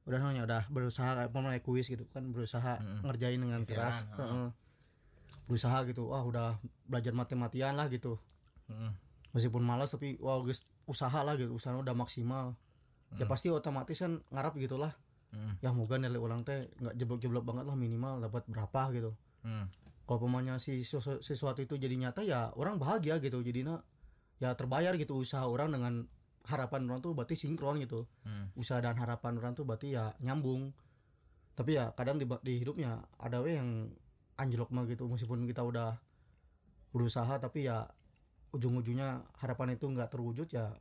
udah 0.03 0.19
namanya 0.19 0.43
udah 0.43 0.63
berusaha 0.69 1.15
kayak 1.15 1.31
pemain 1.31 1.57
kuis 1.59 1.87
gitu. 1.87 2.03
Kan 2.07 2.29
berusaha 2.29 2.77
ngerjain 3.03 3.39
dengan 3.39 3.63
keras. 3.63 4.05
Heeh. 4.13 4.51
berusaha 5.43 5.83
gitu. 5.85 6.09
Wah 6.09 6.23
udah 6.23 6.59
belajar 6.85 7.13
mati-matian 7.13 7.75
lah 7.75 7.87
gitu. 7.87 8.19
Hmm. 8.67 8.95
meskipun 9.31 9.61
malas 9.61 9.91
tapi 9.91 10.17
wah 10.19 10.39
guys 10.41 10.61
usaha 10.85 11.23
lah 11.23 11.35
gitu. 11.35 11.53
Usaha 11.53 11.73
udah 11.73 11.93
maksimal. 11.93 12.53
Ya 13.15 13.25
pasti 13.25 13.49
otomatis 13.49 13.97
kan 13.97 14.21
ngarap 14.29 14.57
gitulah 14.57 14.93
Hmm. 15.31 15.57
ya 15.61 15.73
moga 15.73 15.97
nilai 15.97 16.21
ulang 16.21 16.45
teh 16.45 16.69
nggak 16.77 16.93
jeblok-jeblok 16.93 17.41
banget 17.43 17.65
lah 17.65 17.73
minimal 17.73 18.21
dapat 18.21 18.45
berapa 18.47 18.93
gitu. 18.93 19.17
Hmm. 19.41 19.65
kalau 20.03 20.19
pemanya 20.21 20.61
si 20.61 20.83
sesu- 20.83 21.19
sesuatu 21.19 21.59
itu 21.59 21.75
jadi 21.75 21.97
nyata 21.97 22.21
ya 22.21 22.53
orang 22.53 22.77
bahagia 22.77 23.17
gitu. 23.17 23.41
Jadinya 23.41 23.81
ya 24.37 24.53
terbayar 24.53 24.93
gitu 24.95 25.17
usaha 25.17 25.43
orang 25.43 25.73
dengan 25.73 26.05
harapan 26.45 26.85
orang 26.85 27.01
tuh 27.01 27.13
berarti 27.13 27.35
sinkron 27.35 27.79
gitu 27.79 28.03
Hmm. 28.23 28.51
usaha 28.55 28.79
dan 28.79 28.95
harapan 28.95 29.37
orang 29.37 29.53
tuh 29.53 29.63
berarti 29.63 29.93
ya 29.93 30.11
nyambung 30.19 30.75
tapi 31.53 31.75
ya 31.75 31.93
kadang 31.93 32.17
di, 32.17 32.27
di 32.41 32.59
hidupnya 32.59 32.99
ada 33.17 33.39
we 33.39 33.55
yang 33.55 33.93
anjlok 34.35 34.71
mah 34.71 34.83
gitu 34.85 35.05
meskipun 35.05 35.45
kita 35.45 35.63
udah 35.63 36.01
berusaha 36.91 37.39
tapi 37.39 37.65
ya 37.65 37.87
ujung-ujungnya 38.51 39.23
harapan 39.37 39.75
itu 39.75 39.87
nggak 39.87 40.11
terwujud 40.11 40.49
ya 40.49 40.73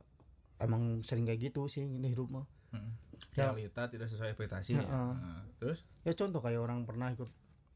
emang 0.58 1.00
sering 1.00 1.24
kayak 1.24 1.46
gitu 1.46 1.66
sih 1.66 1.86
di 1.86 2.08
hidup 2.08 2.28
mah 2.30 2.46
Hmm. 2.72 2.88
Ya. 3.36 3.52
realita 3.52 3.84
tidak 3.86 4.08
sesuai 4.08 4.32
ekspektasi 4.32 4.72
ya. 4.72 4.80
Heeh. 4.80 5.10
Nah, 5.12 5.44
terus 5.56 5.84
ya 6.02 6.12
contoh 6.12 6.40
kayak 6.40 6.56
orang 6.58 6.82
pernah 6.82 7.12
ikut 7.12 7.28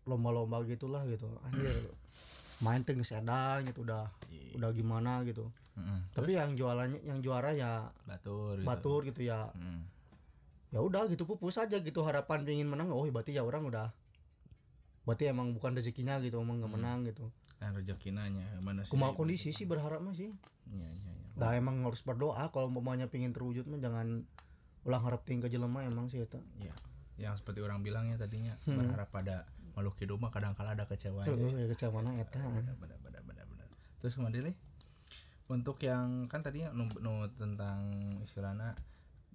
lomba-lomba 0.04 0.64
gitulah 0.64 1.04
gitu 1.04 1.28
anjir 1.42 1.68
main 2.58 2.80
teng 2.80 3.02
sedang 3.02 3.62
gitu 3.62 3.82
udah 3.82 4.08
udah 4.54 4.70
gimana 4.70 5.20
gitu 5.22 5.48
Mm-mm. 5.74 6.08
tapi 6.10 6.32
yang 6.32 6.52
jualannya 6.52 7.02
yang 7.02 7.20
juara 7.20 7.52
ya 7.52 7.92
batur 8.04 8.56
gitu. 8.56 8.64
batur 8.64 9.00
gitu 9.04 9.20
ya 9.22 9.52
Mm. 9.52 9.82
ya 10.70 10.80
udah 10.80 11.04
gitu 11.06 11.24
pupus 11.24 11.56
aja 11.56 11.76
gitu 11.76 12.00
harapan 12.02 12.42
pengen 12.42 12.66
menang 12.66 12.88
oh 12.88 13.04
berarti 13.06 13.32
ya 13.32 13.42
orang 13.42 13.64
udah 13.64 13.92
berarti 15.02 15.28
emang 15.28 15.52
bukan 15.52 15.72
rezekinya 15.72 16.18
gitu 16.18 16.40
emang 16.40 16.58
nggak 16.58 16.72
menang 16.72 17.04
gitu 17.04 17.30
kan 17.56 17.72
rezeki 17.72 18.10
nanya 18.10 18.44
mana 18.58 18.82
sih 18.82 18.90
kumaha 18.90 19.12
kondisi 19.12 19.50
sih 19.50 19.64
berharap 19.64 20.00
mah 20.00 20.12
sih 20.12 20.34
Iya, 20.66 20.82
iya, 20.82 21.12
iya. 21.14 21.26
dah 21.36 21.54
emang 21.54 21.78
harus 21.80 22.02
berdoa 22.02 22.50
kalau 22.50 22.66
umpamanya 22.66 23.06
pengen 23.06 23.30
terwujud 23.30 23.64
mah 23.64 23.78
jangan 23.78 24.26
ulang 24.82 25.02
harap 25.02 25.22
tinggal 25.22 25.46
jelema 25.46 25.82
emang 25.82 26.06
sih 26.06 26.20
itu 26.20 26.42
Iya. 26.58 26.74
yang 27.16 27.32
seperti 27.32 27.60
orang 27.60 27.80
bilang 27.80 28.04
ya 28.04 28.16
tadinya 28.16 28.58
Hmm. 28.64 28.76
berharap 28.76 29.08
pada 29.08 29.46
makhluk 29.76 30.00
hidup 30.00 30.16
mah 30.16 30.32
kadang 30.32 30.56
kala 30.56 30.72
ada 30.72 30.88
kecewanya 30.88 31.28
oh, 31.28 31.52
ya 31.52 31.68
kecamana 31.68 32.16
eta 32.16 32.40
benar 32.40 32.74
benar 32.80 32.98
benar 33.04 33.22
benar 33.28 33.44
benar 33.44 33.68
terus 34.00 34.16
kemudian 34.16 34.48
nih 34.48 34.56
untuk 35.46 35.78
yang 35.84 36.26
kan 36.26 36.42
tadinya 36.42 36.74
nu, 36.74 36.88
nu 36.98 37.28
tentang 37.38 37.78
istilahnya 38.24 38.74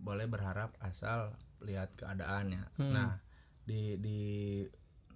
boleh 0.01 0.27
berharap 0.27 0.75
asal 0.81 1.31
lihat 1.61 1.93
keadaannya. 1.95 2.73
Hmm. 2.75 2.91
nah 2.91 3.21
di 3.63 3.95
di 4.01 4.21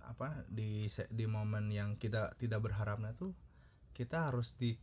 apa 0.05 0.45
di 0.45 0.85
di 0.87 1.25
momen 1.25 1.73
yang 1.73 1.97
kita 1.97 2.37
tidak 2.37 2.61
berharapnya 2.69 3.11
tuh 3.17 3.33
kita 3.97 4.29
harus 4.29 4.53
di 4.53 4.77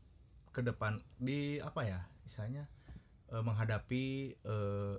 ke 0.51 0.61
depan 0.61 0.99
di 1.17 1.63
apa 1.63 1.87
ya 1.87 2.03
misalnya 2.27 2.67
eh, 3.31 3.41
menghadapi 3.41 4.05
eh, 4.43 4.97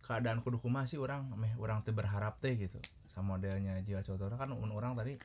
keadaan 0.00 0.40
kudu 0.40 0.56
kumaha 0.56 0.88
sih 0.88 0.96
orang? 0.96 1.28
Meh 1.36 1.52
orang 1.60 1.84
teh 1.84 1.92
berharap 1.92 2.40
teh 2.40 2.56
gitu 2.56 2.80
sama 3.08 3.36
modelnya 3.36 3.80
jiwa 3.82 4.04
cotor 4.04 4.36
kan 4.36 4.52
mun 4.52 4.70
orang 4.70 4.94
tadi 4.94 5.16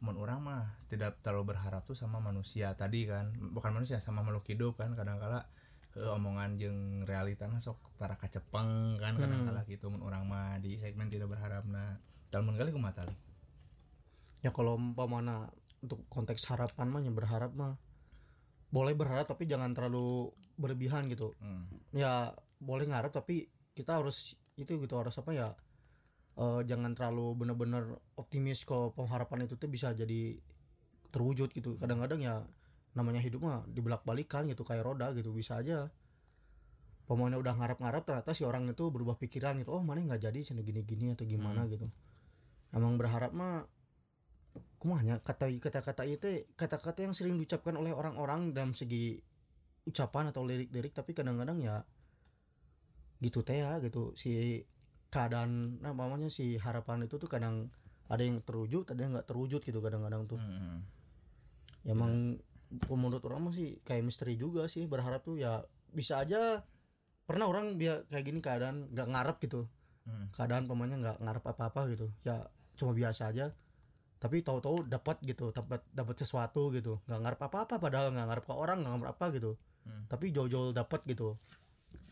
mun 0.00 0.16
orang 0.16 0.40
mah 0.40 0.62
tidak 0.88 1.20
terlalu 1.20 1.52
berharap 1.52 1.84
tuh 1.84 1.96
sama 1.96 2.20
manusia 2.24 2.72
tadi 2.72 3.04
kan. 3.04 3.36
Bukan 3.36 3.76
manusia 3.76 4.00
sama 4.00 4.24
makhluk 4.24 4.48
hidup 4.48 4.80
kan. 4.80 4.96
Kadang-kala 4.96 5.44
eh, 5.96 6.08
omongan 6.08 6.56
jeung 6.56 7.04
realita 7.04 7.44
sok 7.60 8.00
tara 8.00 8.16
kacepeng 8.16 8.96
kan 8.96 9.20
kadang-kala 9.20 9.60
gitu. 9.68 9.92
Mun 9.92 10.00
orang 10.00 10.24
mah 10.24 10.56
di 10.56 10.80
segmen 10.80 11.12
tidak 11.12 11.28
berharap. 11.28 11.68
Nah 11.68 12.00
dalam 12.32 12.48
kali 12.54 12.70
kumaha 12.70 13.02
tali 13.02 13.16
ya 14.40 14.50
kalau 14.54 14.78
umpamana 14.78 15.50
untuk 15.84 16.04
konteks 16.08 16.48
harapan 16.48 16.88
mah 16.88 17.02
yang 17.04 17.12
berharap 17.12 17.52
mah 17.52 17.76
boleh 18.70 18.94
berharap 18.94 19.26
tapi 19.26 19.50
jangan 19.50 19.74
terlalu 19.74 20.30
berlebihan 20.54 21.10
gitu. 21.10 21.34
Hmm. 21.42 21.66
ya 21.90 22.30
boleh 22.62 22.86
ngarep 22.86 23.10
tapi 23.10 23.50
kita 23.74 23.98
harus 23.98 24.38
itu 24.54 24.78
gitu 24.78 24.94
harus 24.94 25.16
apa 25.18 25.30
ya 25.34 25.48
eh, 26.38 26.60
jangan 26.68 26.92
terlalu 26.94 27.34
bener-bener 27.34 27.98
optimis 28.14 28.62
kalau 28.68 28.94
pengharapan 28.94 29.48
itu 29.48 29.58
tuh 29.58 29.70
bisa 29.70 29.90
jadi 29.96 30.38
terwujud 31.10 31.50
gitu. 31.50 31.74
Kadang-kadang 31.74 32.20
ya 32.22 32.46
namanya 32.94 33.22
hidup 33.22 33.42
mah 33.42 33.62
dibelak 33.70 34.02
balikan 34.02 34.46
gitu 34.46 34.62
kayak 34.62 34.86
roda 34.86 35.10
gitu. 35.14 35.34
Bisa 35.34 35.58
aja 35.58 35.90
pemainnya 37.10 37.42
udah 37.42 37.58
ngarep-ngarep 37.58 38.06
ternyata 38.06 38.30
si 38.30 38.46
orang 38.46 38.70
itu 38.70 38.86
berubah 38.86 39.18
pikiran 39.18 39.58
gitu. 39.58 39.74
Oh 39.74 39.82
mana 39.82 39.98
nggak 39.98 40.30
jadi 40.30 40.38
cina 40.46 40.62
gini-gini 40.62 41.18
atau 41.18 41.26
gimana 41.26 41.66
gitu. 41.66 41.90
Emang 42.70 42.94
berharap 42.94 43.34
mah 43.34 43.66
kumanya 44.78 45.18
kata 45.20 45.50
kata-kata 45.58 46.06
itu 46.06 46.46
kata-kata 46.54 47.04
yang 47.04 47.14
sering 47.14 47.36
diucapkan 47.36 47.74
oleh 47.76 47.90
orang-orang 47.90 48.54
dalam 48.54 48.72
segi 48.72 49.18
ucapan 49.84 50.30
atau 50.30 50.46
lirik-lirik 50.46 50.94
tapi 50.94 51.12
kadang-kadang 51.12 51.58
ya 51.58 51.82
gitu 53.18 53.42
teh 53.42 53.58
ya 53.58 53.82
gitu. 53.82 54.14
Si 54.14 54.62
keadaan 55.10 55.82
nah 55.82 55.90
namanya 55.90 56.30
si 56.30 56.56
harapan 56.56 57.04
itu 57.04 57.18
tuh 57.18 57.26
kadang 57.26 57.68
ada 58.10 58.22
yang 58.22 58.38
terwujud 58.42 58.86
ada 58.90 59.00
yang 59.02 59.12
nggak 59.14 59.28
terwujud 59.28 59.62
gitu 59.62 59.78
kadang-kadang 59.78 60.26
tuh. 60.26 60.38
Hmm. 60.38 60.82
ya 61.86 61.94
emang 61.94 62.38
menurut 62.90 63.22
orang 63.26 63.50
mah 63.50 63.54
sih 63.54 63.82
kayak 63.82 64.06
misteri 64.06 64.38
juga 64.38 64.70
sih 64.70 64.86
berharap 64.86 65.26
tuh 65.26 65.38
ya 65.38 65.62
bisa 65.90 66.22
aja 66.22 66.62
pernah 67.26 67.50
orang 67.50 67.78
dia 67.78 68.02
kayak 68.10 68.24
gini 68.26 68.38
keadaan 68.42 68.90
nggak 68.90 69.08
ngarep 69.10 69.36
gitu. 69.46 69.66
Hmm. 70.06 70.32
keadaan 70.34 70.64
pemainnya 70.66 70.98
nggak 70.98 71.18
ngarep 71.22 71.44
apa-apa 71.44 71.80
gitu. 71.94 72.06
Ya 72.26 72.46
cuma 72.74 72.94
biasa 72.94 73.30
aja. 73.30 73.52
Tapi 74.20 74.44
tahu-tahu 74.44 74.86
dapat 74.86 75.22
gitu 75.26 75.50
dapat 75.54 75.82
dapat 75.90 76.14
sesuatu 76.18 76.70
gitu. 76.74 76.98
Nggak 77.06 77.20
ngarep 77.26 77.40
apa-apa 77.46 77.74
padahal 77.78 78.14
nggak 78.14 78.26
ngarep 78.30 78.44
ke 78.46 78.54
orang 78.54 78.78
nggak 78.82 78.92
ngarep 78.94 79.10
apa 79.14 79.26
gitu. 79.34 79.52
Hmm. 79.80 80.04
tapi 80.12 80.28
jauh-jauh 80.28 80.76
dapat 80.76 81.00
gitu 81.08 81.40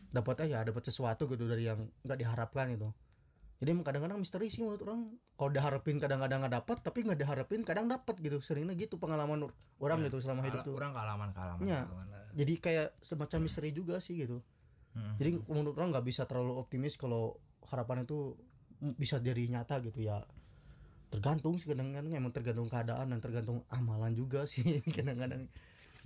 dapatnya 0.09 0.45
ya 0.49 0.59
dapat 0.65 0.83
sesuatu 0.89 1.29
gitu 1.29 1.45
dari 1.45 1.69
yang 1.69 1.85
nggak 2.05 2.17
diharapkan 2.17 2.73
gitu. 2.73 2.89
Jadi 3.59 3.75
emang 3.75 3.83
kadang-kadang 3.83 4.23
misteri 4.23 4.47
sih 4.47 4.63
menurut 4.63 4.79
orang. 4.87 5.01
Kalau 5.35 5.51
diharapin 5.51 5.99
kadang-kadang 5.99 6.39
nggak 6.47 6.55
dapat 6.63 6.77
tapi 6.79 6.99
nggak 7.03 7.19
diharapin 7.19 7.61
kadang 7.67 7.85
dapat 7.91 8.15
gitu. 8.23 8.39
Seringnya 8.39 8.73
gitu 8.73 8.95
pengalaman 8.97 9.51
orang 9.83 9.99
gitu 10.07 10.17
selama 10.23 10.47
hidup 10.47 10.63
tuh. 10.63 10.73
orang 10.79 10.91
kealaman 10.95 11.29
kealaman 11.35 11.61
Ya. 11.67 11.83
jadi 12.33 12.53
kayak 12.61 12.87
semacam 13.03 13.39
misteri 13.45 13.69
juga 13.75 13.99
sih 13.99 14.15
gitu. 14.15 14.39
Hmm. 14.89 15.13
jadi 15.21 15.37
menurut 15.53 15.77
orang 15.77 15.93
nggak 15.93 16.07
bisa 16.09 16.25
terlalu 16.25 16.57
optimis 16.57 16.97
kalau 16.97 17.37
harapan 17.69 18.09
itu 18.09 18.33
bisa 18.97 19.21
jadi 19.21 19.43
nyata 19.45 19.83
gitu 19.85 20.01
ya. 20.01 20.23
Tergantung 21.09 21.57
sih 21.61 21.67
kadang-kadang 21.69 22.09
emang 22.13 22.33
tergantung 22.33 22.69
keadaan 22.69 23.11
dan 23.13 23.19
tergantung 23.21 23.65
amalan 23.69 24.13
juga 24.13 24.45
sih 24.49 24.61
kadang-kadang 24.97 25.45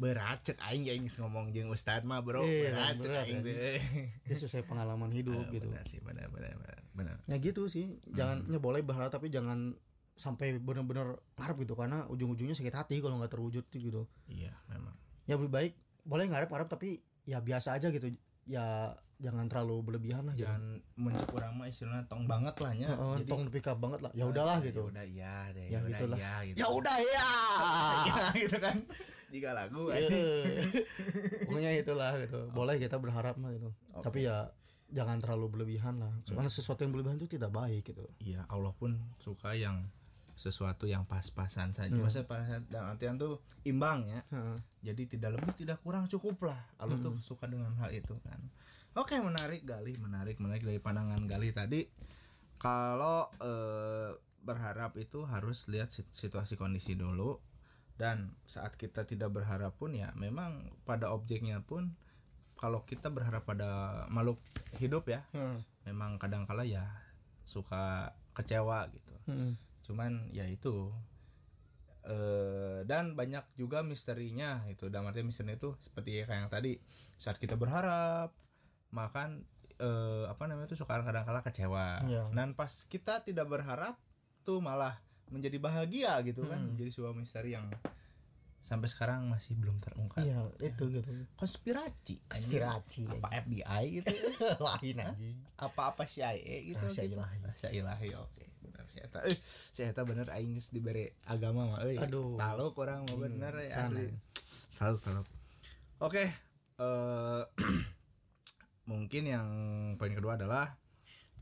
berat 0.01 0.41
cek 0.41 0.57
aing 0.57 0.89
aing 0.89 1.05
ngomong 1.05 1.53
jeung 1.53 1.69
ustad 1.69 2.01
mah 2.03 2.25
bro. 2.25 2.41
Iya, 2.45 2.73
berat 2.73 2.95
cek 3.01 3.13
aing 3.13 3.41
itu 4.25 4.33
sesuai 4.33 4.65
pengalaman 4.65 5.13
hidup 5.13 5.45
gitu. 5.53 5.69
benar 5.69 5.85
sih 5.85 6.01
benar 6.01 6.27
benar 6.33 6.53
benar 6.93 7.17
ya 7.25 7.38
gitu 7.41 7.65
sih 7.69 8.01
jangan 8.13 8.45
ya 8.50 8.57
boleh 8.62 8.81
berharap 8.85 9.09
tapi 9.13 9.29
jangan 9.29 9.73
sampai 10.13 10.62
bener-bener 10.62 11.17
ngarep 11.38 11.57
gitu 11.65 11.73
karena 11.73 12.05
ujung-ujungnya 12.05 12.53
sakit 12.53 12.73
hati 12.73 13.01
kalau 13.01 13.17
nggak 13.17 13.33
terwujud 13.33 13.65
gitu. 13.73 14.05
Iya 14.29 14.53
memang. 14.69 14.93
Ya 15.25 15.35
lebih 15.41 15.50
baik 15.50 15.73
boleh 16.05 16.29
ngarep-ngarep 16.29 16.69
tapi 16.69 17.01
ya 17.25 17.41
biasa 17.41 17.81
aja 17.81 17.89
gitu. 17.89 18.13
Ya 18.45 18.93
jangan 19.23 19.47
terlalu 19.47 19.88
berlebihan 19.88 20.27
lah 20.27 20.35
jangan 20.35 20.83
jangan 20.83 21.00
mencek 21.00 21.29
urang 21.31 21.53
mah 21.55 21.67
istilahnya 21.71 22.05
tong 22.05 22.29
banget 22.29 22.55
lah 22.59 22.71
nya. 22.77 22.89
Heeh, 22.93 23.25
tong 23.25 23.50
pick 23.50 23.65
up 23.65 23.81
banget 23.81 24.05
lah. 24.05 24.12
Ya 24.13 24.25
udahlah 24.29 24.62
gitu. 24.62 24.91
udah 24.91 25.05
iya 25.05 25.50
deh 25.55 25.65
Ya, 25.71 25.79
ya, 25.81 25.97
iya 25.97 26.31
gitu. 26.45 26.59
Ya 26.62 26.67
udah 26.69 26.97
ya. 27.01 27.29
Ya 28.05 28.25
gitu 28.38 28.57
kan 28.62 28.77
jika 29.33 29.49
lagu. 29.57 29.89
Eh, 29.89 30.61
pokoknya 31.49 31.73
itulah 31.73 32.13
gitu. 32.21 32.53
Boleh 32.53 32.77
kita 32.77 33.01
berharap 33.01 33.41
mah 33.41 33.49
gitu. 33.49 33.73
Tapi 33.97 34.29
ya 34.29 34.53
jangan 34.93 35.17
terlalu 35.17 35.57
berlebihan 35.57 35.97
lah. 35.97 36.13
Karena 36.29 36.45
sesuatu 36.53 36.85
yang 36.85 36.93
berlebihan 36.93 37.17
itu 37.17 37.25
tidak 37.25 37.49
baik 37.49 37.81
gitu. 37.89 38.05
Iya 38.21 38.45
Allah 38.45 38.69
pun 38.77 38.93
suka 39.17 39.57
yang 39.57 39.89
sesuatu 40.37 40.85
yang 40.85 41.05
pas-pasan 41.09 41.73
saja. 41.73 41.93
Maksudnya 41.93 42.29
pas 42.29 42.45
dalam 42.69 42.93
artian 42.93 43.17
tuh 43.17 43.41
imbang 43.65 44.05
ya. 44.05 44.21
Heeh. 44.29 44.57
jadi 44.83 45.01
tidak 45.07 45.39
lebih 45.39 45.53
tidak 45.57 45.81
kurang 45.81 46.05
cukup 46.05 46.45
lah. 46.45 46.59
Allah 46.77 46.97
tuh 47.01 47.17
suka 47.17 47.49
dengan 47.49 47.73
hal 47.81 47.89
itu 47.89 48.13
kan. 48.21 48.37
Oke 48.93 49.17
menarik 49.17 49.65
Gali 49.65 49.97
menarik 49.97 50.37
menarik 50.37 50.61
dari 50.61 50.77
pandangan 50.77 51.25
Gali 51.25 51.49
tadi. 51.49 51.81
Kalau 52.61 53.29
eh, 53.41 54.13
berharap 54.43 54.93
itu 54.99 55.23
harus 55.23 55.71
lihat 55.71 55.89
sit- 55.89 56.11
situasi 56.11 56.59
kondisi 56.59 56.93
dulu 56.93 57.39
dan 57.93 58.33
saat 58.45 58.73
kita 58.73 59.05
tidak 59.05 59.29
berharap 59.29 59.77
pun 59.77 59.93
ya 59.93 60.09
memang 60.17 60.73
pada 60.83 61.13
objeknya 61.13 61.62
pun 61.62 61.93
kalau 62.57 62.81
kita 62.83 63.13
berharap 63.13 63.43
pada 63.43 64.03
makhluk 64.09 64.41
hidup 64.77 65.05
ya 65.07 65.21
Heeh. 65.31 65.62
memang 65.85 66.17
kadang-kala 66.17 66.65
ya 66.65 66.81
suka 67.43 68.12
kecewa 68.33 68.89
gitu 68.89 69.13
Heeh. 69.29 69.53
cuman 69.83 70.31
ya 70.31 70.50
itu 70.50 70.89
eh 72.03 72.83
dan 72.83 73.15
banyak 73.15 73.47
juga 73.55 73.79
misterinya 73.79 74.59
itu 74.67 74.91
dalam 74.91 75.07
artian 75.07 75.23
misteri 75.23 75.55
itu 75.55 75.71
seperti 75.79 76.27
kayak 76.27 76.35
yang 76.35 76.51
tadi 76.51 76.75
saat 77.15 77.39
kita 77.39 77.55
berharap 77.55 78.35
makan 78.91 79.47
eh 79.79 80.25
apa 80.27 80.43
namanya 80.45 80.67
itu 80.67 80.75
suka 80.75 81.00
kadang-kala 81.00 81.39
kecewa 81.39 82.03
Iya. 82.03 82.27
dan 82.35 82.53
pas 82.53 82.69
kita 82.85 83.23
tidak 83.23 83.47
berharap 83.47 83.95
tuh 84.43 84.59
malah 84.59 85.00
menjadi 85.32 85.58
bahagia 85.60 86.20
gitu 86.25 86.44
kan 86.48 86.60
menjadi 86.62 86.92
sebuah 86.94 87.13
misteri 87.15 87.56
yang 87.56 87.68
sampai 88.63 88.88
sekarang 88.88 89.27
masih 89.27 89.60
belum 89.60 89.75
terungkap. 89.84 90.24
Iya 90.24 90.39
itu 90.63 90.84
gitu. 90.88 91.03
Konspirasi. 91.36 92.24
Konspirasi, 92.32 93.12
apa 93.12 93.44
FBI 93.44 93.84
gitu. 94.00 94.08
Lain 94.65 94.96
anjing. 95.03 95.38
Apa-apa 95.60 96.08
CIA 96.08 96.63
gitu. 96.63 96.80
Rahasia 96.80 97.03
gitu. 97.03 97.20
ilahi. 97.20 97.38
Rahasia 97.44 97.70
ilahi 97.75 98.10
oke. 98.15 98.44
Benar 98.63 98.88
saya 98.88 99.03
eta. 99.12 99.20
Eh 99.27 99.36
saya 99.44 99.92
bener 100.08 100.32
aing 100.32 100.56
geus 100.56 100.72
dibere 100.72 101.20
agama 101.27 101.75
mah 101.75 101.84
euy 101.84 102.00
Aduh. 102.00 102.39
tahu 102.39 102.72
kurang 102.72 103.03
mah 103.03 103.20
bener 103.20 103.51
ya 103.68 103.84
sana. 103.84 104.00
asli. 104.00 104.08
salut 104.74 105.01
salut 105.06 105.27
oke 106.01 106.24
eh 106.24 107.44
mungkin 108.92 109.24
yang 109.30 109.48
poin 110.01 110.18
kedua 110.18 110.34
adalah 110.34 110.65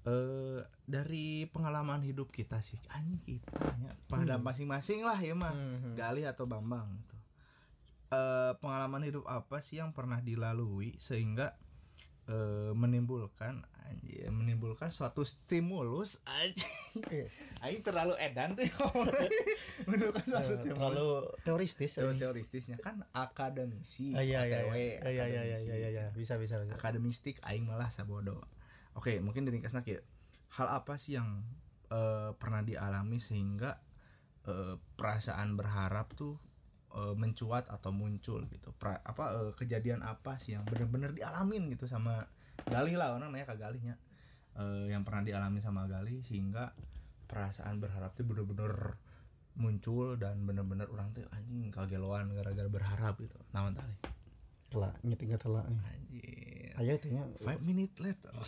eh 0.04 0.60
dari 0.84 1.26
pengalaman 1.46 2.02
hidup 2.02 2.30
kita 2.30 2.58
sih 2.60 2.82
anjing 2.90 3.38
kita 3.38 3.70
ya 3.78 3.94
pada 4.08 4.36
masing-masing 4.38 5.02
lah 5.02 5.16
ya 5.16 5.34
mah 5.34 5.54
Hmm. 5.54 5.94
Gali 5.94 6.24
atau 6.24 6.46
Bambang 6.46 6.90
gitu 6.98 7.16
eh 8.12 8.54
pengalaman 8.58 9.02
hidup 9.02 9.24
apa 9.26 9.62
sih 9.62 9.78
yang 9.78 9.92
pernah 9.92 10.20
dilalui 10.20 10.92
sehingga 10.98 11.54
eh, 12.26 12.72
menimbulkan 12.74 13.62
anjir, 13.84 14.28
menimbulkan 14.28 14.88
suatu 14.88 15.22
stimulus 15.22 16.20
aja 16.26 16.68
Aing 17.64 17.82
terlalu 17.82 18.16
edan 18.18 18.56
tuh 18.56 18.68
menimbulkan 19.88 20.24
suatu 20.24 20.54
stimulus 20.60 20.80
terlalu 20.92 21.08
teoristis 21.44 21.92
Teori- 21.96 22.20
teoristisnya 22.20 22.78
kan 22.80 23.04
akademisi 23.12 24.12
Ah, 24.12 24.24
iya 24.24 24.44
iya 24.44 24.60
iya 24.66 24.76
iya 25.08 25.08
iya 25.08 25.26
iya 25.28 25.42
iya 25.44 25.76
iya 25.78 25.90
iya 25.90 26.06
bisa 26.12 26.36
bisa 26.36 26.58
bisa 26.58 26.74
akademistik 26.74 27.38
aing 27.46 27.64
malah 27.64 27.88
sabodo 27.88 28.42
oke 28.96 29.20
mungkin 29.24 29.48
dari 29.48 29.60
kasnak 29.64 29.88
ya. 29.88 30.02
Hal 30.58 30.68
apa 30.68 31.00
sih 31.00 31.16
yang 31.16 31.44
eh, 31.92 32.32
pernah 32.36 32.62
dialami 32.64 33.18
sehingga 33.20 33.80
eh, 34.48 34.76
perasaan 34.78 35.56
berharap 35.56 36.12
tuh 36.16 36.36
eh, 36.96 37.16
mencuat 37.16 37.72
atau 37.72 37.92
muncul 37.96 38.44
gitu? 38.52 38.76
Pra, 38.76 39.00
apa 39.04 39.26
eh, 39.36 39.52
kejadian 39.56 40.04
apa 40.04 40.36
sih 40.40 40.56
yang 40.56 40.68
bener-bener 40.68 41.16
dialamin 41.16 41.72
gitu 41.72 41.88
sama 41.88 42.28
Galih 42.68 42.94
lah 43.00 43.18
orang 43.18 43.34
nanya 43.34 43.48
ke 43.50 43.56
Galihnya 43.58 43.96
eh, 44.60 44.92
yang 44.92 45.08
pernah 45.08 45.24
dialami 45.24 45.60
sama 45.64 45.88
Galih 45.88 46.22
sehingga 46.22 46.76
perasaan 47.26 47.80
berharap 47.80 48.12
tuh 48.14 48.28
bener-bener 48.28 49.00
muncul 49.56 50.16
dan 50.16 50.48
bener-bener 50.48 50.88
orang 50.92 51.12
tuh 51.12 51.28
anjing 51.36 51.72
kageloan 51.72 52.32
gara-gara 52.32 52.68
berharap 52.72 53.20
gitu. 53.20 53.36
Nawan 53.56 53.76
tali 53.76 54.21
telah 54.72 54.96
nyetingnya 55.04 55.38
telah. 55.38 55.68
Anjing 55.68 56.52
ayo 56.82 56.98
tanya. 56.98 57.24
Five 57.38 57.62
minute 57.62 57.94
later 58.02 58.34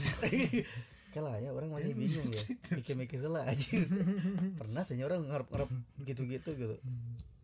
kalah 1.13 1.37
ya 1.37 1.53
orang 1.53 1.69
masih 1.69 1.93
bingung 1.93 2.25
ya. 2.33 2.41
mikir-mikir 2.73 3.21
lah 3.29 3.45
aja 3.45 3.85
pernah 4.57 4.81
tanya 4.81 5.05
orang 5.05 5.21
ngarep-ngarep 5.29 5.69
gitu-gitu 6.09 6.49
gitu. 6.57 6.75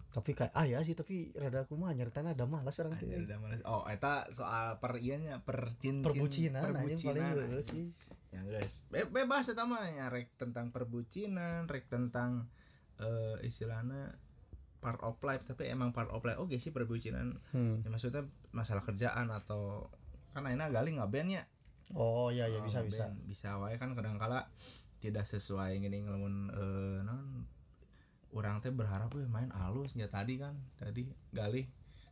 Tapi 0.09 0.33
kayak 0.33 0.57
ah 0.57 0.65
ya 0.65 0.81
sih 0.81 0.97
tapi 0.97 1.29
rada 1.37 1.69
aku 1.69 1.77
mah 1.77 1.93
nyeritain 1.93 2.25
ada 2.25 2.49
malas 2.49 2.81
orang 2.81 2.97
tuh. 2.97 3.05
Anjir, 3.05 3.29
udah 3.29 3.37
males. 3.37 3.61
oh 3.69 3.85
eta 3.85 4.25
soal 4.33 4.81
per 4.81 4.97
ianya 4.97 5.45
per 5.45 5.69
cincin 5.77 6.01
perbucinan 6.01 6.65
paling 6.65 6.97
perbucinan, 6.97 7.29
dulu 7.29 7.61
anjing. 7.61 7.61
sih. 7.61 7.85
Ya 8.33 8.41
guys. 8.41 8.89
Be- 8.89 9.05
bebas 9.05 9.53
eta 9.53 9.69
mah 9.69 9.85
ya. 9.85 10.09
Rek 10.09 10.33
tentang 10.41 10.73
perbucinan 10.73 11.69
rek 11.69 11.93
tentang 11.93 12.49
eh 12.97 13.37
istilahnya 13.45 14.17
part 14.81 14.97
of 15.05 15.21
life. 15.21 15.45
Tapi 15.45 15.69
emang 15.69 15.93
part 15.93 16.09
of 16.09 16.25
life 16.25 16.41
oke 16.41 16.57
sih 16.57 16.73
perbucinan. 16.73 17.37
Hmm. 17.53 17.85
ya 17.85 17.93
maksudnya 17.93 18.25
masalah 18.51 18.81
kerjaan 18.81 19.29
atau 19.29 19.88
kan 20.29 20.43
akhirnya 20.43 20.69
gali 20.69 20.93
ngaben 20.93 21.27
ya 21.31 21.43
oh 21.91 22.29
iya 22.29 22.45
iya 22.45 22.59
bisa 22.59 22.79
Oh, 22.79 22.85
bisa 22.85 23.05
ben. 23.05 23.17
bisa 23.25 23.49
wae 23.57 23.75
kan 23.75 23.93
kadang 23.93 24.15
kala 24.15 24.45
tidak 24.99 25.23
sesuai 25.23 25.77
gini 25.77 26.03
ngelamun 26.03 26.33
eh 26.49 26.97
non 27.01 27.45
orang 28.29 28.59
teh 28.59 28.69
berharap 28.69 29.09
we 29.12 29.25
main 29.25 29.49
halus 29.49 29.93
ya 29.93 30.05
tadi 30.05 30.38
kan 30.38 30.53
tadi 30.75 31.01
gali 31.29 31.65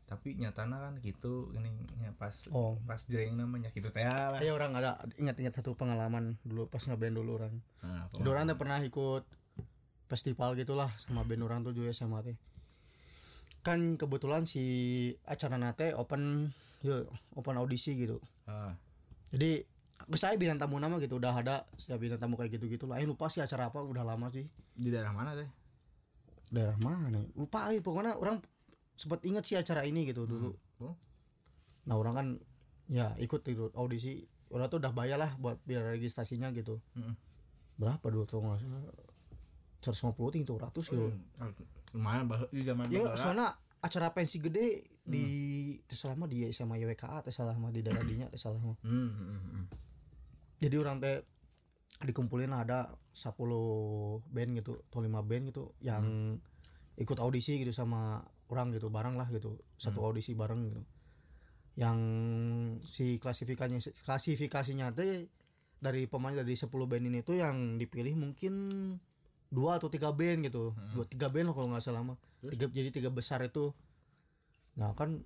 tapi 0.08 0.34
nyatana 0.34 0.80
kan 0.80 0.93
gitu 0.97 1.52
gini 1.52 1.67
ya 2.00 2.10
pas 2.12 2.47
Oh. 2.50 2.80
pas 2.82 2.97
jering 3.04 3.36
namanya 3.36 3.69
gitu 3.69 3.91
teh 3.91 4.02
lah 4.02 4.39
Ayo 4.39 4.56
orang 4.56 4.71
ada 4.73 4.97
ingat-ingat 5.15 5.54
satu 5.54 5.76
pengalaman 5.76 6.39
dulu 6.41 6.65
pas 6.65 6.80
ngeband 6.80 7.12
dulu 7.13 7.38
orang. 7.38 7.54
nah, 7.84 8.08
orang 8.23 8.47
tuh 8.47 8.56
pernah 8.56 8.80
ikut 8.80 9.28
festival 10.08 10.56
gitulah 10.56 10.88
sama 10.95 11.21
band 11.21 11.43
orang 11.43 11.60
tuh 11.62 11.76
juga 11.76 11.91
sama 11.91 12.23
teh. 12.23 12.39
Kan 13.67 13.99
kebetulan 13.99 14.47
si 14.47 14.63
acara 15.27 15.60
nate 15.60 15.91
open 15.91 16.56
yo 16.80 17.03
open 17.36 17.60
audisi 17.60 17.99
gitu. 17.99 18.15
ah, 18.47 18.71
Jadi 19.36 19.60
saya 20.15 20.39
bintang 20.39 20.56
tamu 20.56 20.80
nama 20.80 20.95
gitu 21.03 21.19
udah 21.19 21.36
ada 21.36 21.67
saya 21.75 21.99
bintang 21.99 22.23
tamu 22.23 22.39
kayak 22.39 22.56
gitu 22.56 22.71
gitu 22.71 22.88
lah. 22.88 23.03
Eh 23.03 23.08
lupa 23.10 23.27
sih 23.27 23.43
acara 23.43 23.67
apa 23.67 23.84
udah 23.84 24.08
lama 24.08 24.32
sih. 24.32 24.47
di 24.71 24.88
daerah 24.88 25.12
mana 25.12 25.36
teh 25.36 25.49
Daerah 26.47 26.80
mana? 26.80 27.19
Lupa 27.36 27.67
eh 27.75 27.84
pokoknya 27.84 28.15
orang 28.15 28.39
sempat 28.95 29.19
inget 29.27 29.43
sih 29.43 29.60
acara 29.60 29.84
ini 29.84 30.08
gitu 30.08 30.23
dulu. 30.23 30.56
Oh. 30.80 30.95
Nah 31.91 31.99
orang 31.99 32.13
kan 32.15 32.27
ya 32.88 33.12
ikut 33.19 33.43
ikut 33.43 33.75
audisi. 33.75 34.23
Orang 34.47 34.71
tuh 34.71 34.80
udah 34.80 34.95
bayar 34.95 35.19
lah 35.19 35.36
buat 35.36 35.60
biar 35.67 35.91
registrasinya 35.91 36.56
gitu. 36.56 36.80
Mm-mm. 36.95 37.19
Berapa 37.75 38.08
dulu 38.08 38.23
tuh 38.23 38.39
nggak 38.39 38.63
salah? 38.63 40.15
150 40.15 40.34
ting 40.39 40.47
tuh 40.47 40.56
ratus 40.56 40.88
gitu. 40.88 41.12
Lumayan 41.98 42.30
bah 42.30 42.46
di 42.54 42.62
zaman 42.62 42.94
Ya 42.94 43.18
soalnya 43.18 43.58
acara 43.82 44.14
pensi 44.14 44.38
gede 44.38 44.86
di 45.02 45.26
terselama 45.90 46.30
di 46.30 46.46
SMA 46.54 46.78
YWKA 46.84 47.26
terselama 47.26 47.74
di 47.74 47.82
daerah 47.82 48.04
dinya 48.06 48.28
terselama. 48.30 48.78
hmm, 48.86 49.10
hmm, 49.10 49.40
hmm. 49.42 49.66
Jadi 50.62 50.76
orang 50.78 50.98
teh 51.02 51.26
dikumpulin 52.06 52.54
ada 52.54 52.94
10 53.14 53.34
band 54.30 54.50
gitu 54.62 54.78
atau 54.78 55.02
5 55.02 55.10
band 55.26 55.44
gitu 55.50 55.74
yang 55.82 56.38
ikut 56.98 57.18
audisi 57.18 57.58
gitu 57.62 57.74
sama 57.74 58.22
orang 58.50 58.74
gitu 58.74 58.90
bareng 58.94 59.18
lah 59.18 59.30
gitu 59.34 59.58
satu 59.78 60.06
audisi 60.06 60.38
bareng 60.38 60.62
gitu. 60.70 60.82
Yang 61.78 61.98
si 62.90 63.22
klasifikasinya 63.22 63.82
klasifikasinya 64.06 64.94
teh 64.94 65.30
dari 65.78 66.10
pemain 66.10 66.34
dari 66.34 66.58
10 66.58 66.70
band 66.74 67.06
ini 67.06 67.22
tuh 67.22 67.38
yang 67.38 67.78
dipilih 67.78 68.18
mungkin 68.18 68.54
dua 69.48 69.80
atau 69.80 69.88
tiga 69.88 70.12
band 70.12 70.48
gitu. 70.48 70.76
Dua 70.96 71.06
tiga 71.08 71.32
band 71.32 71.56
kalau 71.56 71.72
nggak 71.72 71.84
salah 71.84 72.04
mah. 72.04 72.18
Tiga 72.44 72.68
jadi 72.68 72.90
tiga 72.92 73.10
besar 73.10 73.44
itu. 73.44 73.72
Nah 74.78 74.94
kan 74.94 75.24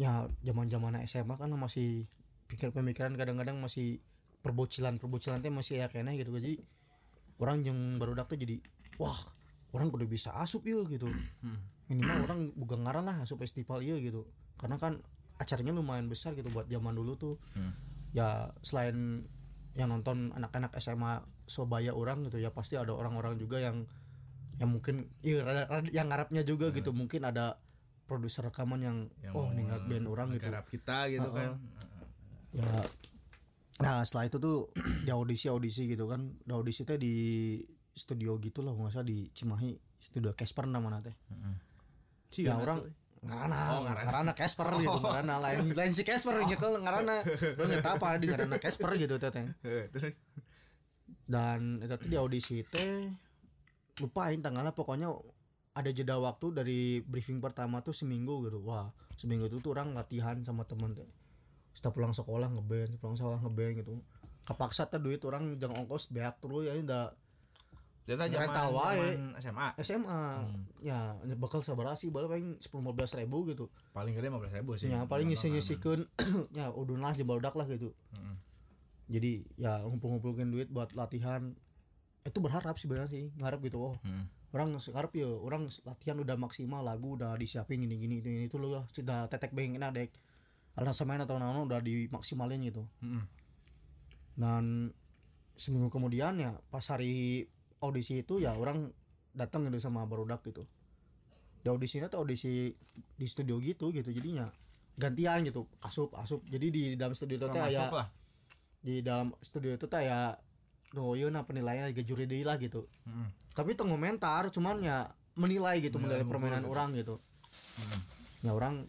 ya 0.00 0.26
zaman 0.42 0.66
zaman 0.72 0.98
SMA 1.04 1.34
kan 1.36 1.52
masih 1.54 2.08
pikir 2.48 2.72
pemikiran 2.72 3.12
kadang-kadang 3.16 3.60
masih 3.60 4.00
perbocilan 4.42 4.98
perbocilan 4.98 5.38
teh 5.44 5.52
masih 5.52 5.84
ya 5.84 5.86
kayaknya 5.92 6.16
gitu. 6.18 6.32
Jadi 6.34 6.58
orang 7.38 7.62
yang 7.62 7.78
baru 8.00 8.16
tuh 8.26 8.38
jadi 8.40 8.58
wah 8.98 9.16
orang 9.72 9.88
udah 9.88 10.08
bisa 10.08 10.34
asup 10.40 10.64
yuk 10.68 10.88
gitu. 10.90 11.08
Minimal 11.88 12.18
orang 12.28 12.40
bukan 12.56 12.84
ngaran 12.88 13.04
lah 13.04 13.20
asup 13.22 13.40
festival 13.40 13.84
iya 13.84 13.96
gitu. 14.00 14.26
Karena 14.56 14.76
kan 14.80 15.00
acaranya 15.40 15.74
lumayan 15.74 16.06
besar 16.06 16.36
gitu 16.36 16.48
buat 16.52 16.68
zaman 16.68 16.92
dulu 16.96 17.12
tuh. 17.16 17.34
Ya 18.12 18.52
selain 18.60 19.24
yang 19.72 19.88
nonton 19.88 20.36
anak-anak 20.36 20.76
SMA 20.76 21.24
Sobaya 21.48 21.96
orang 21.96 22.28
gitu 22.28 22.36
ya 22.36 22.52
pasti 22.52 22.76
ada 22.76 22.92
orang-orang 22.92 23.36
juga 23.36 23.60
yang 23.60 23.88
yang 24.60 24.68
mungkin 24.68 25.08
rada- 25.24 25.68
yang 25.90 26.12
ngarapnya 26.12 26.44
juga 26.44 26.70
gitu. 26.70 26.92
Mungkin 26.92 27.24
ada 27.24 27.56
produser 28.04 28.44
rekaman 28.44 28.80
yang, 28.84 28.98
Yang 29.24 29.32
oh 29.32 29.48
nih 29.52 29.64
band 29.88 30.06
orang 30.06 30.28
gitu. 30.36 30.48
kita 30.68 31.08
gitu 31.08 31.28
kan. 31.32 31.56
Ya. 32.52 32.68
Nah 33.80 34.04
setelah 34.04 34.28
itu 34.28 34.36
tuh 34.36 34.68
di 35.02 35.10
audisi 35.10 35.48
audisi 35.48 35.88
gitu 35.88 36.04
kan. 36.06 36.36
Di 36.44 36.52
audisi 36.52 36.84
teh 36.84 37.00
di 37.00 37.14
studio 37.92 38.36
gitu 38.40 38.60
lah 38.60 38.76
nggak 38.76 38.92
salah 38.92 39.08
di 39.08 39.28
Cimahi. 39.32 39.72
Studio 40.02 40.34
Casper 40.36 40.68
namanya 40.68 41.10
teh. 41.10 41.16
Cih, 42.28 42.48
ya 42.48 42.56
orang 42.58 42.80
tuh. 42.80 42.92
Ngarana 43.22 43.58
Oh, 43.70 43.80
ngarana. 43.86 44.06
ngarana 44.10 44.32
Casper 44.34 44.66
gitu 44.76 44.98
ngarana 44.98 45.34
lain 45.38 45.70
lain 45.70 45.92
si 45.94 46.02
Casper 46.02 46.42
gitu 46.44 46.66
ngarana 46.76 47.22
lu 47.54 47.62
nggak 47.64 47.86
apa 47.86 48.18
di 48.18 48.26
ngarana 48.26 48.58
Casper 48.58 48.98
gitu 48.98 49.14
teh 49.16 49.30
teh. 49.30 49.46
Eh, 49.62 49.86
terus? 49.88 50.18
Dan 51.22 51.78
itu 51.78 51.94
tuh 51.94 52.08
di 52.10 52.18
audisi 52.18 52.66
teh 52.66 53.08
lupain 54.00 54.40
tanggalnya 54.42 54.74
pokoknya 54.74 55.12
ada 55.72 55.88
jeda 55.88 56.18
waktu 56.18 56.46
dari 56.52 56.80
briefing 57.00 57.38
pertama 57.38 57.78
tuh 57.80 57.94
seminggu 57.94 58.42
gitu. 58.50 58.58
Wah 58.60 58.90
seminggu 59.14 59.46
itu 59.46 59.62
tuh 59.62 59.70
orang 59.72 59.94
latihan 59.94 60.34
sama 60.42 60.66
temen 60.66 60.92
teh. 60.92 61.06
Setelah 61.72 61.94
pulang 61.94 62.12
sekolah 62.12 62.48
ngeband 62.52 62.98
pulang 62.98 63.14
sekolah 63.14 63.38
ngeband 63.38 63.72
gitu. 63.80 63.92
Kepaksa 64.42 64.90
tuh 64.90 64.98
duit 64.98 65.22
orang 65.22 65.54
jangan 65.56 65.86
ongkos 65.86 66.10
beak 66.10 66.42
terus 66.42 66.66
ya 66.66 66.74
udah 66.74 67.14
Ternyata 68.02 68.34
Rental 68.34 68.68
wae. 68.74 69.14
SMA 69.38 69.66
SMA 69.78 70.22
ya 70.82 71.14
bakal 71.38 71.62
sabar 71.62 71.94
sih 71.94 72.10
balik 72.10 72.34
paling 72.34 72.58
sepuluh 72.58 72.90
lima 72.90 72.92
belas 72.98 73.14
ribu 73.14 73.46
gitu. 73.46 73.70
Paling 73.94 74.18
gede 74.18 74.26
15 74.26 74.58
ribu 74.58 74.70
sih. 74.74 74.90
Ya 74.90 75.06
paling 75.06 75.30
orang 75.30 75.50
ngisikan 75.54 75.98
ya 76.58 76.74
udun 76.74 76.98
lah 76.98 77.14
jembaludak 77.14 77.54
lah 77.54 77.66
gitu. 77.70 77.94
Mm-mm. 78.18 78.36
jadi 79.12 79.44
ya 79.60 79.84
ngumpul-ngumpulin 79.86 80.50
duit 80.50 80.68
buat 80.72 80.90
latihan. 80.98 81.54
Itu 82.22 82.38
berharap 82.38 82.78
sebenarnya 82.78 83.10
sih 83.10 83.24
ngarep 83.38 83.60
gitu 83.66 83.94
oh. 83.94 83.96
Hmm. 84.02 84.30
orang 84.52 84.76
ngarep 84.76 85.12
ya 85.16 85.28
orang 85.32 85.64
latihan 85.88 86.16
udah 86.20 86.36
maksimal 86.36 86.84
lagu 86.84 87.16
udah 87.16 87.34
disiapin 87.40 87.80
gini 87.82 87.96
gini 87.96 88.20
ini 88.20 88.46
itu 88.52 88.60
loh 88.60 88.84
sudah 88.92 89.24
tetek 89.24 89.56
bengin 89.56 89.80
adek 89.80 90.12
aransemen 90.76 91.24
atau 91.24 91.40
naon 91.40 91.64
udah 91.64 91.80
dimaksimalin 91.80 92.60
gitu. 92.68 92.84
Mm-mm. 93.00 93.24
dan 94.36 94.92
seminggu 95.56 95.88
kemudian 95.88 96.36
ya 96.36 96.52
pas 96.68 96.84
hari 96.92 97.48
audisi 97.82 98.22
itu 98.22 98.38
ya 98.38 98.54
orang 98.54 98.88
datang 99.34 99.66
gitu 99.66 99.82
sama 99.82 100.06
barudak 100.06 100.40
gitu. 100.46 100.62
Di 101.62 101.68
audisinya 101.68 102.06
tuh 102.06 102.22
audisi 102.22 102.70
di 103.18 103.26
studio 103.26 103.58
gitu 103.58 103.90
gitu 103.90 104.14
jadinya 104.14 104.46
gantian 104.96 105.42
gitu 105.42 105.66
asup 105.82 106.14
asup. 106.14 106.46
Jadi 106.46 106.66
di 106.70 106.82
dalam 106.94 107.12
studio 107.12 107.36
itu 107.36 107.48
teh 107.50 107.62
ya 107.74 107.90
di 108.82 109.02
dalam 109.02 109.34
studio 109.42 109.74
itu 109.74 109.86
teh 109.90 110.02
ya 110.06 110.34
no 110.92 111.16
iya 111.16 111.32
nah 111.32 111.42
penilaian 111.42 111.88
lagi 111.88 112.04
juri 112.04 112.28
deui 112.28 112.44
lah 112.44 112.60
gitu. 112.60 112.84
Mm-mm. 113.08 113.56
tapi 113.56 113.72
itu 113.72 113.80
komentar 113.80 114.52
cuman 114.52 114.76
ya 114.84 115.08
menilai 115.40 115.80
gitu 115.80 115.96
Menilai 115.96 116.20
menilai 116.20 116.28
permainan 116.28 116.60
ngumpul 116.60 116.76
orang 116.76 116.88
gitu. 116.92 117.14
Mm-mm. 117.16 118.00
ya 118.44 118.52
orang 118.52 118.84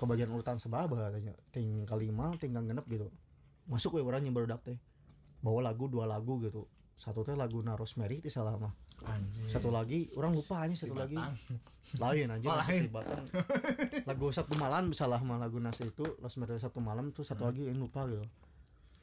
kebagian 0.00 0.32
urutan 0.32 0.56
sebaba 0.56 1.12
katanya 1.12 1.36
tinggal 1.52 1.98
lima 2.00 2.32
tinggal 2.40 2.64
genep 2.64 2.86
gitu. 2.88 3.12
Masuk 3.68 3.98
we 3.98 4.02
orang 4.02 4.24
yang 4.24 4.32
baru 4.32 4.56
teh. 4.56 4.80
Bawa 5.44 5.68
lagu 5.68 5.90
dua 5.90 6.08
lagu 6.08 6.40
gitu 6.40 6.64
satu 7.02 7.26
teh 7.26 7.34
lagu 7.34 7.58
na 7.60 7.74
Rosemary 7.74 8.22
itu 8.22 8.30
salah 8.30 8.54
mah. 8.54 8.70
Anjir 9.02 9.50
satu 9.50 9.74
lagi 9.74 10.06
orang 10.14 10.32
lupa 10.32 10.62
aja 10.62 10.70
satu 10.78 10.94
lagi. 10.94 11.18
Lain 11.98 12.30
aja 12.30 12.46
Oh, 12.46 12.54
lain. 12.62 12.86
di 12.86 12.92
Batang. 12.94 13.26
lagu 14.06 14.30
satu 14.30 14.54
malam 14.54 14.94
salah 14.94 15.18
mah 15.18 15.34
lagu 15.34 15.58
nasi 15.58 15.82
itu 15.84 16.06
Rosemary 16.22 16.56
satu 16.56 16.78
malam 16.78 17.10
tuh 17.10 17.26
satu 17.26 17.42
lagi 17.42 17.66
yang 17.66 17.82
lupa 17.82 18.06
gitu. 18.06 18.22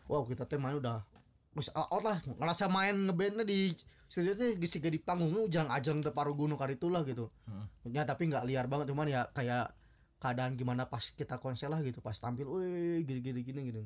Wow 0.08 0.24
kita 0.24 0.48
teh 0.48 0.56
main 0.56 0.80
udah 0.80 1.04
Mas 1.52 1.68
out 1.74 2.00
lah. 2.00 2.16
Ngerasa 2.24 2.72
main 2.72 2.96
ngebandnya 2.96 3.44
di 3.44 3.76
teh 4.08 4.24
geus 4.56 4.72
siga 4.72 4.88
di 4.88 4.98
panggung 4.98 5.36
ujang 5.36 5.68
ajang 5.68 6.00
teu 6.00 6.10
paru 6.10 6.32
gunung 6.34 6.56
kali 6.56 6.80
lah 6.80 7.04
gitu. 7.04 7.28
Heeh. 7.46 7.92
ya 7.92 8.08
tapi 8.08 8.26
nggak 8.26 8.48
liar 8.48 8.66
banget 8.66 8.90
cuman 8.90 9.06
ya 9.06 9.28
kayak 9.30 9.76
keadaan 10.20 10.56
gimana 10.56 10.88
pas 10.88 11.04
kita 11.04 11.36
konser 11.38 11.68
lah 11.68 11.80
gitu 11.80 12.00
pas 12.00 12.12
tampil 12.14 12.48
wih 12.48 13.04
gini 13.04 13.20
gini 13.20 13.40
gini 13.40 13.62
gitu 13.68 13.82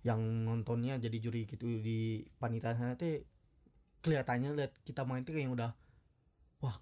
yang 0.00 0.20
nontonnya 0.48 0.96
jadi 0.96 1.16
juri 1.20 1.44
gitu 1.44 1.68
di 1.80 2.24
panitia 2.40 2.72
sana 2.72 2.96
teh 2.96 3.20
kelihatannya 4.00 4.56
lihat 4.56 4.72
kita 4.80 5.04
main 5.04 5.20
tuh 5.28 5.36
kayak 5.36 5.52
udah 5.52 5.70
wah 6.64 6.76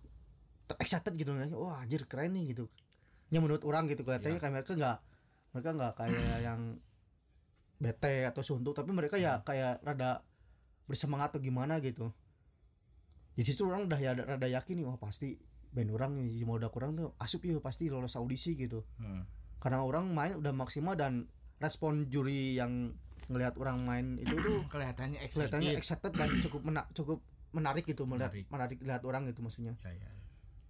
excited 0.79 1.19
gitu 1.19 1.35
nanya 1.35 1.59
wah 1.59 1.83
anjir 1.83 2.07
keren 2.07 2.39
nih 2.39 2.55
gitu. 2.55 2.71
Ya 3.35 3.43
menurut 3.43 3.67
orang 3.67 3.91
gitu 3.91 4.07
kelihatannya 4.07 4.39
kayak 4.39 4.55
mereka 4.55 4.73
nggak 4.79 4.99
mereka 5.55 5.71
nggak 5.75 5.93
kayak 5.99 6.39
yang 6.47 6.61
bete 7.79 8.27
atau 8.27 8.43
suntuk 8.43 8.75
tapi 8.75 8.91
mereka 8.95 9.19
ya 9.19 9.43
kayak 9.43 9.83
rada 9.83 10.23
bersemangat 10.87 11.35
atau 11.35 11.43
gimana 11.43 11.83
gitu. 11.83 12.15
Di 13.35 13.43
situ 13.43 13.67
orang 13.67 13.91
udah 13.91 13.99
ya 13.99 14.15
rada 14.15 14.47
yakin 14.47 14.83
nih 14.83 14.87
wah 14.87 14.99
pasti 14.99 15.35
band 15.75 15.91
orang 15.91 16.23
nih 16.23 16.47
mau 16.47 16.57
udah 16.57 16.71
kurang 16.71 16.95
tuh 16.95 17.13
asup 17.19 17.45
ya 17.45 17.59
pasti 17.59 17.91
lolos 17.91 18.15
audisi 18.15 18.55
gitu. 18.55 18.87
Hmm. 19.03 19.27
karena 19.59 19.83
orang 19.83 20.15
main 20.15 20.39
udah 20.39 20.55
maksimal 20.55 20.95
dan 20.95 21.27
respon 21.59 22.07
juri 22.07 22.55
yang 22.55 22.95
ngelihat 23.27 23.55
orang 23.57 23.79
main 23.81 24.07
itu 24.17 24.35
tuh 24.35 24.63
kelihatannya 24.73 25.19
excited 25.19 25.51
kelihatannya 25.51 25.73
excited 25.75 26.13
dan 26.13 26.29
cukup 26.41 26.61
mena- 26.63 26.89
cukup 26.93 27.19
menarik 27.51 27.83
gitu 27.83 28.05
melihat 28.05 28.31
Menarik. 28.31 28.47
menarik 28.49 28.79
lihat 28.81 29.03
orang 29.03 29.27
gitu 29.27 29.41
maksudnya 29.41 29.75
ya, 29.79 29.91
ya. 29.91 30.11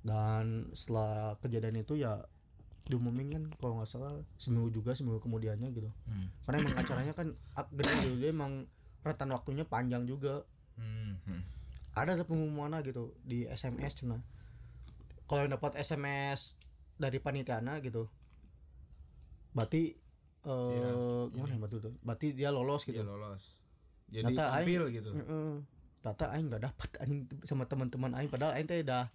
dan 0.01 0.45
setelah 0.73 1.35
kejadian 1.39 1.77
itu 1.77 1.95
ya 1.97 2.23
diumumin 2.85 3.29
kan 3.29 3.45
kalau 3.55 3.77
nggak 3.77 3.87
salah 3.87 4.15
seminggu 4.35 4.73
juga 4.73 4.95
seminggu 4.95 5.19
kemudiannya 5.19 5.69
gitu 5.71 5.91
Hmm. 6.05 6.33
karena 6.43 6.63
emang 6.63 6.77
acaranya 6.77 7.13
kan 7.13 7.29
gede 7.71 7.93
gitu 8.01 8.17
dia 8.17 8.31
emang 8.31 8.65
rentan 9.01 9.29
waktunya 9.29 9.63
panjang 9.63 10.05
juga 10.05 10.47
Hmm. 10.75 11.19
Hmm. 11.23 11.43
ada 11.93 12.15
pengumuman 12.23 12.79
gitu 12.81 13.13
di 13.21 13.45
SMS 13.45 13.93
cina 13.97 14.23
kalau 15.27 15.43
yang 15.43 15.53
dapat 15.53 15.77
SMS 15.77 16.57
dari 16.95 17.19
panitiana 17.19 17.77
gitu 17.79 18.07
berarti 19.51 19.99
eh 20.49 20.73
Iya, 20.73 20.91
gimana 21.31 21.53
ya 21.53 21.61
batu 21.61 21.77
tuh? 21.79 21.93
Berarti 22.01 22.33
dia 22.33 22.49
lolos 22.49 22.83
Dia 22.83 22.97
gitu 22.97 23.05
lolos. 23.05 23.43
Jadi 24.09 24.33
Ternyata 24.33 24.45
tampil 24.57 24.83
gitu. 24.91 25.11
Heeh. 25.13 25.53
Tata 26.01 26.25
aing 26.33 26.47
nggak 26.49 26.63
dapat 26.65 26.91
aing 27.05 27.17
sama 27.45 27.69
teman-teman 27.69 28.17
aing 28.17 28.33
padahal 28.33 28.57
aing 28.57 28.65
teh 28.65 28.81
udah 28.81 29.13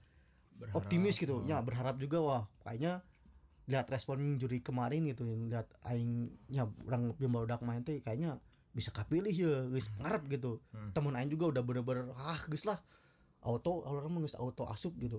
Berharap. 0.53 0.77
optimis 0.77 1.17
gitu. 1.17 1.41
Ya 1.43 1.57
berharap 1.59 1.97
juga 1.97 2.21
wah 2.21 2.43
kayaknya 2.61 3.01
lihat 3.65 3.87
respon 3.89 4.35
juri 4.37 4.59
kemarin 4.59 5.07
gitu 5.07 5.23
lihat 5.47 5.65
aing 5.87 6.29
ya 6.51 6.67
orang 6.85 7.15
yang 7.17 7.31
baru 7.31 7.57
main 7.63 7.81
teh 7.81 8.03
kayaknya 8.03 8.37
bisa 8.75 8.91
kapilih 8.91 9.31
ya 9.33 9.65
guys 9.71 9.89
ngarep 9.97 10.29
gitu. 10.29 10.61
Hmm. 10.75 10.91
temen 10.93 11.13
aing 11.15 11.31
juga 11.31 11.57
udah 11.57 11.63
bener-bener 11.65 12.11
ah 12.13 12.37
guys 12.45 12.67
lah 12.67 12.77
auto 13.41 13.81
orang 13.83 14.07
mah 14.07 14.23
auto 14.37 14.67
asup 14.67 14.93
gitu. 14.99 15.17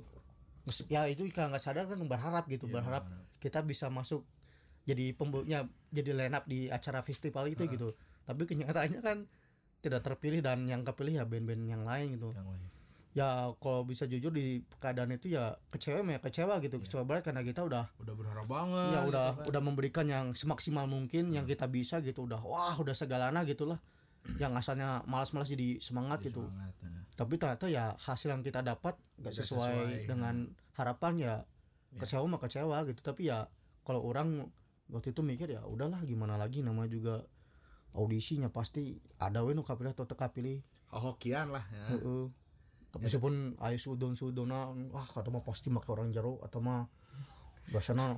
Ya 0.88 1.04
itu 1.04 1.28
kalau 1.28 1.52
nggak 1.52 1.60
sadar 1.60 1.84
kan 1.84 2.00
berharap 2.08 2.48
gitu 2.48 2.64
Iya, 2.70 2.80
berharap. 2.80 3.04
kita 3.36 3.60
bisa 3.60 3.92
masuk 3.92 4.24
jadi 4.84 5.16
pembunya 5.16 5.64
jadi 5.88 6.12
line 6.12 6.34
up 6.36 6.44
di 6.44 6.68
acara 6.68 7.00
festival 7.00 7.48
itu 7.48 7.64
gitu. 7.64 7.96
Tapi 8.24 8.44
kenyataannya 8.44 9.00
kan 9.00 9.24
tidak 9.80 10.00
terpilih 10.00 10.40
dan 10.40 10.64
yang 10.64 10.84
kepilih 10.84 11.20
ya 11.20 11.24
band-band 11.28 11.64
yang 11.68 11.82
lain 11.84 12.16
gitu. 12.16 12.32
Yang 12.32 12.48
lain. 12.52 12.66
Ya 13.14 13.46
kalau 13.62 13.86
bisa 13.86 14.10
jujur 14.10 14.34
di 14.34 14.66
keadaan 14.82 15.14
itu 15.14 15.30
ya 15.30 15.54
kecewa 15.70 16.02
ya 16.04 16.20
kecewa 16.20 16.60
gitu. 16.60 16.76
Kecewa 16.82 17.04
banget 17.08 17.30
karena 17.30 17.40
kita 17.46 17.64
udah 17.64 17.84
udah 18.00 18.14
berharap 18.16 18.46
banget 18.48 18.92
ya 18.92 19.00
udah 19.06 19.28
gitu 19.28 19.40
kan. 19.40 19.48
udah 19.48 19.60
memberikan 19.62 20.06
yang 20.08 20.26
semaksimal 20.34 20.84
mungkin 20.84 21.32
yang 21.32 21.46
kita 21.48 21.64
bisa 21.70 22.02
gitu. 22.04 22.26
Udah 22.26 22.42
wah 22.42 22.74
udah 22.76 22.92
segalana 22.92 23.46
gitulah. 23.46 23.78
Yang 24.40 24.64
asalnya 24.64 25.04
malas-malas 25.04 25.52
jadi 25.52 25.78
semangat 25.84 26.24
gitu. 26.24 26.48
Semangat, 26.48 26.72
nah. 26.80 27.04
tapi 27.12 27.36
ternyata 27.36 27.68
ya 27.68 27.92
hasil 27.92 28.32
yang 28.32 28.40
kita 28.40 28.64
dapat 28.64 28.96
nggak 29.20 29.30
Nggak 29.30 29.36
sesuai, 29.36 29.76
sesuai, 29.84 30.08
dengan 30.08 30.48
harapan 30.74 31.12
ya 31.20 31.34
kecewa 32.00 32.24
mah 32.26 32.40
kecewa 32.40 32.88
gitu. 32.88 33.00
Tapi 33.04 33.28
ya 33.28 33.46
kalau 33.84 34.00
orang 34.00 34.48
waktu 34.92 35.16
itu 35.16 35.20
mikir 35.24 35.48
ya 35.48 35.64
udahlah 35.64 36.04
gimana 36.04 36.36
lagi 36.36 36.60
namanya 36.60 36.92
juga 36.92 37.14
audisinya 37.94 38.50
pasti 38.50 38.98
ada 39.22 39.40
we 39.46 39.54
nu 39.54 39.62
kapilih 39.62 39.94
atau 39.94 40.04
teu 40.04 40.18
kapilih 40.18 40.60
hokian 40.90 41.50
lah 41.50 41.64
ya. 41.70 41.94
Heeh. 41.94 42.26
Meskipun 42.94 43.58
ayo 43.58 43.78
sudon 43.78 44.14
sudona 44.14 44.70
wah 44.94 45.02
kata 45.02 45.26
mah 45.34 45.42
pasti 45.42 45.66
make 45.66 45.86
orang 45.90 46.14
jero 46.14 46.38
atau 46.46 46.62
mah 46.62 46.86
biasanya 47.74 48.14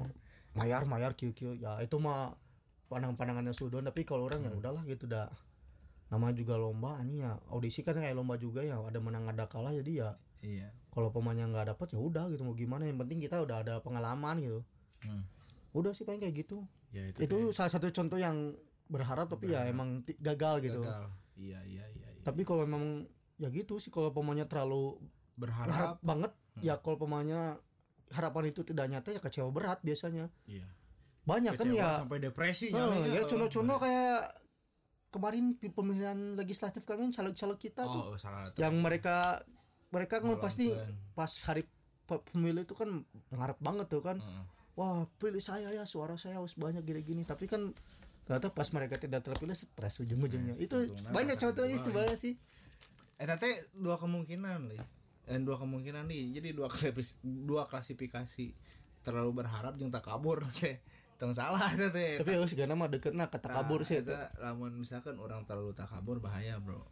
mayar 0.52 0.84
mayar 0.84 1.16
kieu 1.16 1.32
kieu 1.32 1.56
ya 1.56 1.80
itu 1.80 1.96
mah 1.96 2.36
pandang 2.92 3.16
pandangannya 3.16 3.56
sudon 3.56 3.88
tapi 3.88 4.04
kalau 4.04 4.28
orang 4.28 4.44
ya 4.44 4.52
udahlah 4.52 4.84
gitu 4.84 5.08
dah 5.08 5.32
nama 6.12 6.30
juga 6.36 6.60
lomba 6.60 7.00
anjing 7.00 7.24
ya 7.24 7.40
audisi 7.50 7.80
kan 7.82 7.96
kayak 7.96 8.14
lomba 8.14 8.36
juga 8.36 8.60
ya 8.62 8.76
ada 8.78 9.00
menang 9.00 9.26
ada 9.26 9.48
kalah 9.48 9.72
jadi 9.72 9.92
ya 10.06 10.10
iya 10.44 10.68
kalau 10.92 11.08
pemainnya 11.08 11.48
nggak 11.48 11.72
dapat 11.76 11.96
ya 11.96 11.98
udah 11.98 12.28
gitu 12.28 12.44
mau 12.44 12.52
gimana 12.52 12.84
yang 12.84 13.00
penting 13.00 13.18
kita 13.24 13.40
udah 13.42 13.64
ada 13.64 13.74
pengalaman 13.80 14.38
gitu 14.40 14.60
Hmm. 15.04 15.28
Udah 15.76 15.92
sih 15.92 16.02
paling 16.02 16.18
kayak 16.18 16.36
gitu. 16.36 16.64
Ya 16.90 17.08
itu 17.10 17.52
salah 17.52 17.68
satu 17.68 17.88
contoh 17.90 18.16
yang 18.16 18.56
berharap 18.86 19.26
tapi 19.26 19.50
ya 19.50 19.66
emang 19.66 20.00
ti- 20.00 20.16
gagal 20.16 20.62
gitu. 20.62 20.80
Gagal 20.80 21.10
iya 21.36 21.60
iya 21.62 21.84
iya, 21.92 22.06
iya. 22.08 22.22
tapi 22.24 22.42
kalau 22.42 22.64
memang 22.64 23.04
ya 23.36 23.50
gitu 23.50 23.76
sih 23.76 23.90
kalau 23.90 24.08
pemainnya 24.08 24.46
terlalu 24.46 24.96
berharap. 25.34 25.68
berharap 25.68 25.98
banget 26.00 26.32
ya 26.62 26.80
kalau 26.80 26.96
pemainnya 26.96 27.60
harapan 28.08 28.48
itu 28.48 28.62
tidak 28.62 28.86
nyata 28.86 29.10
ya 29.10 29.20
kecewa 29.20 29.50
berat 29.50 29.82
biasanya. 29.82 30.32
Iya. 30.46 30.64
Banyak 31.26 31.58
kan 31.58 31.66
Kecewa 31.66 31.82
ya. 31.82 31.98
sampai 31.98 32.18
depresi 32.18 32.70
nyalinya. 32.70 33.10
ya 33.12 33.22
contoh-contoh 33.22 33.76
kayak 33.76 34.18
kemarin 35.10 35.44
pemilihan 35.58 36.18
legislatif 36.34 36.84
kalian 36.84 37.10
caleg-caleg 37.10 37.58
kita 37.58 37.82
tuh 37.82 38.14
oh 38.14 38.16
salah 38.16 38.52
tuh. 38.52 38.60
yang 38.60 38.78
mereka 38.78 39.42
mereka 39.88 40.20
kan 40.20 40.36
pasti 40.38 40.70
pas 41.12 41.30
hari 41.44 41.64
pe- 42.04 42.22
pemilu 42.26 42.62
itu 42.62 42.72
kan 42.72 43.02
mengharap 43.28 43.58
banget 43.58 43.86
tuh 43.88 44.00
kan. 44.00 44.16
Heeh. 44.16 44.44
Wah 44.76 45.08
pilih 45.18 45.40
saya 45.40 45.72
ya 45.72 45.88
suara 45.88 46.14
saya 46.20 46.38
harus 46.38 46.54
banyak 46.54 46.84
gini-gini. 46.84 47.24
Tapi 47.24 47.48
kan 47.48 47.72
ternyata 48.28 48.52
pas 48.52 48.68
mereka 48.76 49.00
tidak 49.00 49.24
terpilih 49.24 49.56
stres 49.56 49.98
ujung-ujungnya. 50.04 50.54
Itu 50.60 50.84
untungnya 50.84 51.10
banyak 51.10 51.36
contohnya 51.40 51.76
sebenarnya 51.80 52.18
sih. 52.20 52.36
Eh 53.16 53.26
tete 53.26 53.72
dua 53.72 53.96
kemungkinan 53.96 54.68
li 54.70 54.78
dan 55.26 55.42
dua 55.42 55.56
kemungkinan 55.58 56.06
nih. 56.06 56.38
Jadi 56.38 56.48
dua 56.54 56.68
klasi 56.68 57.18
dua 57.24 57.64
klasifikasi 57.66 58.46
terlalu 59.00 59.42
berharap 59.42 59.74
jeung 59.80 59.90
tak 59.90 60.04
kabur 60.04 60.44
teh. 60.60 60.78
Tong 61.16 61.32
salah 61.32 61.72
teh 61.72 62.20
tapi 62.20 62.36
harus 62.36 62.52
gak 62.52 62.68
nama 62.68 62.92
deket 62.92 63.16
nah 63.16 63.32
kata 63.32 63.48
kabur 63.48 63.88
sih 63.88 64.04
itu 64.04 64.12
lamun 64.36 64.76
misalkan 64.76 65.16
orang 65.16 65.48
terlalu 65.48 65.72
takabur 65.72 66.20
bahaya 66.20 66.60
bro 66.60 66.84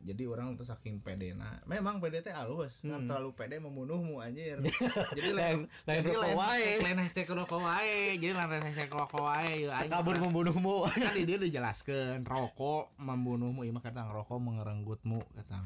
jadi 0.00 0.24
orang 0.24 0.54
tuh 0.54 0.62
saking 0.62 0.98
pede 0.98 1.32
nah 1.32 1.58
memang 1.64 1.98
pede 1.98 2.20
teh 2.20 2.30
halus 2.30 2.80
kan 2.80 3.04
terlalu 3.04 3.30
pede 3.32 3.58
membunuhmu 3.58 4.18
anjir. 4.18 4.58
Jadi 5.18 5.30
Lain- 5.32 5.66
lain 5.84 6.02
rokok 6.04 6.32
wae. 6.34 6.78
lain 6.78 6.98
hashtag 6.98 7.26
rokok 7.26 7.60
wae. 7.60 8.14
Jadi 8.16 8.30
lain 8.30 8.62
hashtag 8.62 8.88
rokok 8.88 9.20
wae 9.20 9.66
ya, 9.66 9.82
kabur 9.86 10.16
membunuhmu. 10.16 10.86
Kan 10.92 11.12
di 11.12 11.24
dia 11.24 11.36
dijelaskan 11.36 12.22
rokok 12.22 12.94
membunuhmu. 12.96 13.62
Ima 13.62 13.78
kata 13.78 14.06
rokok 14.06 14.38
mengerenggutmu 14.38 15.18
kata 15.34 15.58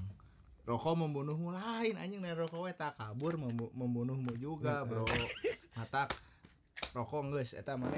rokok 0.63 0.95
membunuhmu 0.97 1.53
lain 1.53 1.95
anjing. 1.97 2.19
Lain 2.19 2.35
rokok 2.35 2.65
we 2.65 2.73
tak 2.73 2.97
kabur 2.97 3.37
membu- 3.37 3.73
membunuhmu 3.73 4.33
juga 4.37 4.83
bro. 4.83 5.05
Mata 5.75 6.09
rokok 6.93 7.33
geus 7.33 7.53
eta 7.53 7.77
mana 7.77 7.97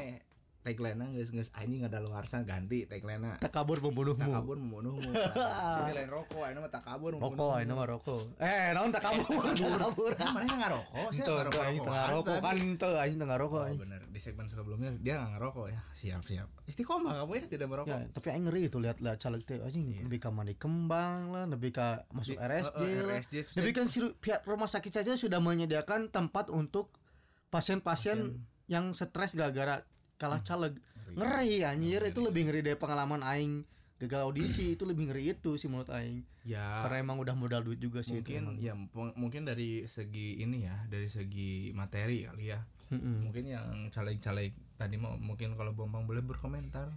tagline 0.64 1.12
geus 1.12 1.28
geus 1.28 1.52
anjing 1.52 1.84
ada 1.84 2.00
luar 2.00 2.24
ganti 2.24 2.88
tagline 2.88 3.36
tak 3.36 3.52
kabur 3.52 3.76
tak 3.76 3.84
membunuhmu. 3.84 4.32
Kabur 4.32 4.56
membunuhmu. 4.56 5.12
Jadi 5.84 5.92
lain 5.92 6.08
rokok 6.08 6.48
ini 6.48 6.58
mah 6.64 6.72
tak 6.72 6.82
kabur 6.88 7.12
rokok 7.20 7.60
ini 7.60 7.72
mah 7.76 7.84
rokok. 7.84 8.40
Eh 8.40 8.72
naon 8.72 8.88
tak 8.96 9.04
kabur 9.04 9.44
tak 9.44 9.76
kabur 9.76 10.10
kan 10.16 10.32
mana 10.32 10.48
nggak 10.48 10.72
rokok 10.72 11.08
sih? 11.12 11.20
Itu 11.20 11.32
nggak 11.36 11.52
itu 11.52 11.60
aing 11.60 11.82
tengah 11.84 12.06
rokok 12.16 12.36
kan 12.40 12.56
itu 12.56 12.88
aing 12.96 13.18
tengah 13.20 13.36
rokok 13.36 13.62
Oh 13.68 13.76
bener. 13.76 14.00
Di 14.08 14.20
segmen 14.24 14.48
sebelumnya 14.48 14.90
dia 15.04 15.20
nggak 15.20 15.36
ngerokok 15.36 15.66
ya? 15.68 15.80
Siap 15.92 16.22
siap. 16.24 16.48
Istiqomah 16.64 17.12
kamu 17.20 17.32
ya 17.36 17.44
tidak 17.44 17.68
merokok. 17.68 17.92
Ya, 17.92 18.08
tapi 18.08 18.26
aing 18.32 18.44
ngeri 18.48 18.62
itu 18.72 18.78
lihat 18.80 19.04
lihat 19.04 19.20
caleg 19.20 19.44
teh 19.44 19.60
anjing. 19.60 20.00
Lebih 20.00 20.18
ke 20.24 20.28
mandi 20.32 20.56
kembang 20.56 21.28
lah, 21.28 21.44
lebih 21.44 21.76
ke 21.76 22.08
masuk 22.16 22.40
Di- 22.40 22.40
RSJ 22.40 22.80
eh, 22.80 22.88
eh, 22.88 23.02
lah. 23.04 23.20
Lebih 23.60 23.72
kan 23.76 23.86
si 23.92 24.00
pihak 24.00 24.48
rumah 24.48 24.68
sakit 24.72 24.92
saja 24.96 25.12
sudah 25.12 25.44
menyediakan 25.44 26.08
tempat 26.08 26.48
untuk 26.48 26.88
pasien-pasien 27.52 28.40
yang 28.64 28.96
stres 28.96 29.36
gara-gara 29.36 29.84
kalah 30.24 30.40
Hmm. 30.40 30.48
caleg. 30.48 30.74
Ngeri 31.12 31.62
anjir, 31.62 32.00
itu 32.02 32.18
lebih 32.18 32.42
ngeri 32.44 32.60
dari 32.62 32.74
pengalaman 32.74 33.20
aing 33.22 33.62
gagal 33.96 34.24
audisi 34.24 34.72
itu 34.72 34.82
lebih 34.82 35.06
ngeri 35.06 35.30
itu 35.30 35.54
sih 35.54 35.68
menurut 35.68 35.88
aing. 35.88 36.24
ya 36.42 36.82
Karena 36.82 37.00
emang 37.02 37.16
udah 37.18 37.32
modal 37.32 37.62
duit 37.62 37.78
juga 37.78 38.00
sih 38.00 38.18
itu. 38.18 38.36
mungkin 38.36 38.58
ya 38.58 38.72
mung- 38.74 39.16
mungkin 39.16 39.44
dari 39.44 39.86
segi 39.86 40.36
ini 40.38 40.60
ya 40.62 40.76
dari 40.86 41.08
segi 41.08 41.72
materi 41.72 42.20
kali 42.22 42.44
ya 42.46 42.60
Mm-mm. 42.90 43.24
mungkin 43.24 43.44
yang 43.46 43.64
caleg-caleg 43.88 44.52
tadi 44.74 44.96
mau 44.96 45.16
mungkin 45.16 45.54
kalau 45.54 45.72
Bombang 45.72 46.04
boleh 46.04 46.20
berkomentar 46.20 46.88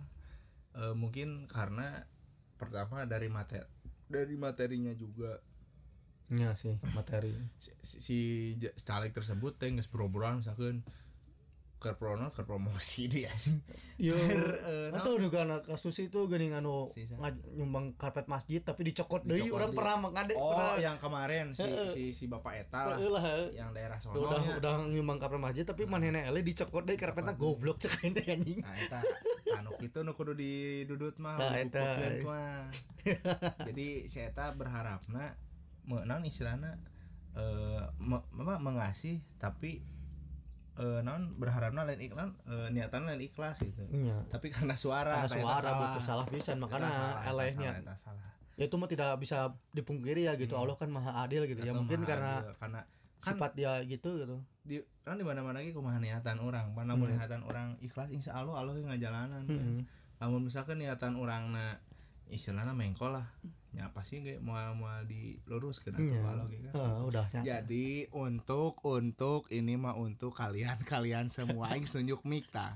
Eh, 0.73 0.93
mungkin 0.93 1.47
karena 1.47 2.05
pertama 2.53 3.01
dari 3.05 3.31
materi 3.31 3.63
dari 4.05 4.35
materinya 4.35 4.91
juga 4.93 5.39
Iya 6.27 6.53
sih 6.53 6.75
materi. 6.91 7.31
si, 7.55 7.71
si, 7.81 7.97
si 7.97 8.17
caleg 8.83 9.09
tersebut 9.09 9.55
teh 9.55 9.71
boro-boroan 9.87 10.43
misalkan 10.43 10.83
ke 11.77 11.93
prono 11.93 12.33
ke 12.33 12.41
promosi 12.41 13.05
dia. 13.13 13.29
Yo, 13.95 14.17
eh, 14.17 14.89
atau 14.89 15.15
juga 15.15 15.45
anak 15.45 15.61
kasus 15.63 15.93
itu 15.99 16.25
gini 16.25 16.49
anu 16.49 16.89
ngaj- 16.89 17.53
nyumbang 17.53 17.93
karpet 17.93 18.25
masjid 18.25 18.57
tapi 18.59 18.81
dicokot 18.83 19.21
deui 19.21 19.45
Dicokot 19.45 19.55
orang 19.55 19.71
pernah 19.71 19.95
mengade 19.99 20.33
oh 20.33 20.51
pernah. 20.51 20.73
yang 20.77 20.97
kemarin 20.97 21.45
si 21.51 21.63
si 21.87 22.03
si 22.11 22.25
bapak 22.25 22.65
eta 22.65 22.81
lah 22.87 22.97
lah, 22.97 23.45
yang 23.51 23.69
daerah 23.71 23.95
sono 23.95 24.25
udah 24.25 24.39
nya. 24.39 24.57
udah 24.57 24.73
nyumbang 24.87 25.17
karpet 25.17 25.37
masjid 25.39 25.63
tapi 25.63 25.85
manehna 25.85 26.21
ele 26.23 26.41
dicokot 26.41 26.81
deui 26.81 26.97
karpetna 26.97 27.33
goblok 27.33 27.77
cek 27.77 28.09
teh 28.11 28.25
anjing. 28.27 28.59
nah 28.59 28.73
eta 28.73 28.99
anu 29.55 29.69
kitu 29.77 30.01
nu 30.01 30.11
kudu 30.11 30.33
didudut 30.33 31.13
mah 31.17 31.37
Nah, 31.37 31.53
eta. 31.55 31.93
mah. 32.23 32.65
Jadi 33.67 33.87
si 34.05 34.19
eta 34.19 34.49
berharapna 34.51 35.37
menang 35.83 36.25
istilahna 36.25 36.75
eh 37.31 37.81
me, 37.97 38.17
apa, 38.17 38.57
mengasih 38.57 39.21
tapi 39.37 39.85
eh 40.77 41.01
non 41.01 41.33
berharapna 41.33 41.81
lain 41.83 41.97
iklan 41.99 42.29
eh, 42.43 42.69
niatan 42.69 43.03
lain 43.03 43.17
ikhlas 43.19 43.59
gitu 43.59 43.81
Iya. 43.89 44.21
tapi 44.27 44.47
karena 44.47 44.73
suara 44.73 45.25
Karena 45.25 45.33
suara 45.35 45.61
salah. 45.63 45.79
betul 45.83 46.01
salah 46.03 46.25
pisan 46.27 46.55
Eta 46.55 46.63
makanya 46.63 46.89
elehnya. 47.25 47.71
Ya 48.53 48.63
itu 48.63 48.73
mah 48.73 48.85
tidak 48.85 49.17
bisa 49.17 49.37
dipungkiri 49.69 50.25
ya 50.25 50.33
gitu. 50.33 50.53
Allah 50.53 50.73
kan 50.73 50.89
maha 50.89 51.21
adil 51.21 51.45
gitu. 51.45 51.61
Ya 51.61 51.71
Eta 51.71 51.77
mungkin 51.77 52.01
karena 52.03 52.41
adil. 52.41 52.53
karena 52.57 52.81
kan 53.17 53.33
sifat 53.33 53.51
dia 53.53 53.73
gitu 53.83 54.09
gitu. 54.15 54.37
di 54.61 54.77
kan 55.01 55.15
di 55.15 55.23
mana 55.23 55.41
mana 55.41 55.57
lagi 55.57 55.71
kumaha 55.71 55.97
niatan 55.97 56.37
orang 56.37 56.69
mana 56.71 56.93
Hmm. 56.93 57.07
niatan 57.07 57.41
orang 57.41 57.73
ikhlas 57.79 58.09
insya 58.09 58.35
Allah 58.35 58.53
Allah 58.55 58.75
yang 58.75 58.85
ngajalanan 58.87 59.41
kan. 59.43 59.81
namun 60.17 60.41
misalkan 60.43 60.77
niatan 60.77 61.15
orang 61.15 61.49
na 61.49 61.77
istilahnya 62.29 62.73
mengkol 62.75 63.15
lah. 63.15 63.27
Ya 63.75 63.93
pasti 63.93 64.23
nggak 64.23 64.41
mau 64.41 64.57
mau 64.73 64.89
diluruskan 65.05 65.93
atau 65.93 66.01
Iya. 66.01 66.21
kalau 66.23 66.45
gitu 66.49 66.67
Heeh, 66.73 66.97
udah 67.03 67.25
jadi 67.45 67.87
untuk 68.09 68.73
untuk 68.81 69.45
ini 69.53 69.77
mah 69.77 69.93
untuk 69.93 70.33
kalian 70.33 70.81
kalian 70.87 71.29
semua. 71.29 71.69
Geus 71.77 71.93
nunjuk 71.93 72.25
mic 72.25 72.49
ta 72.49 72.73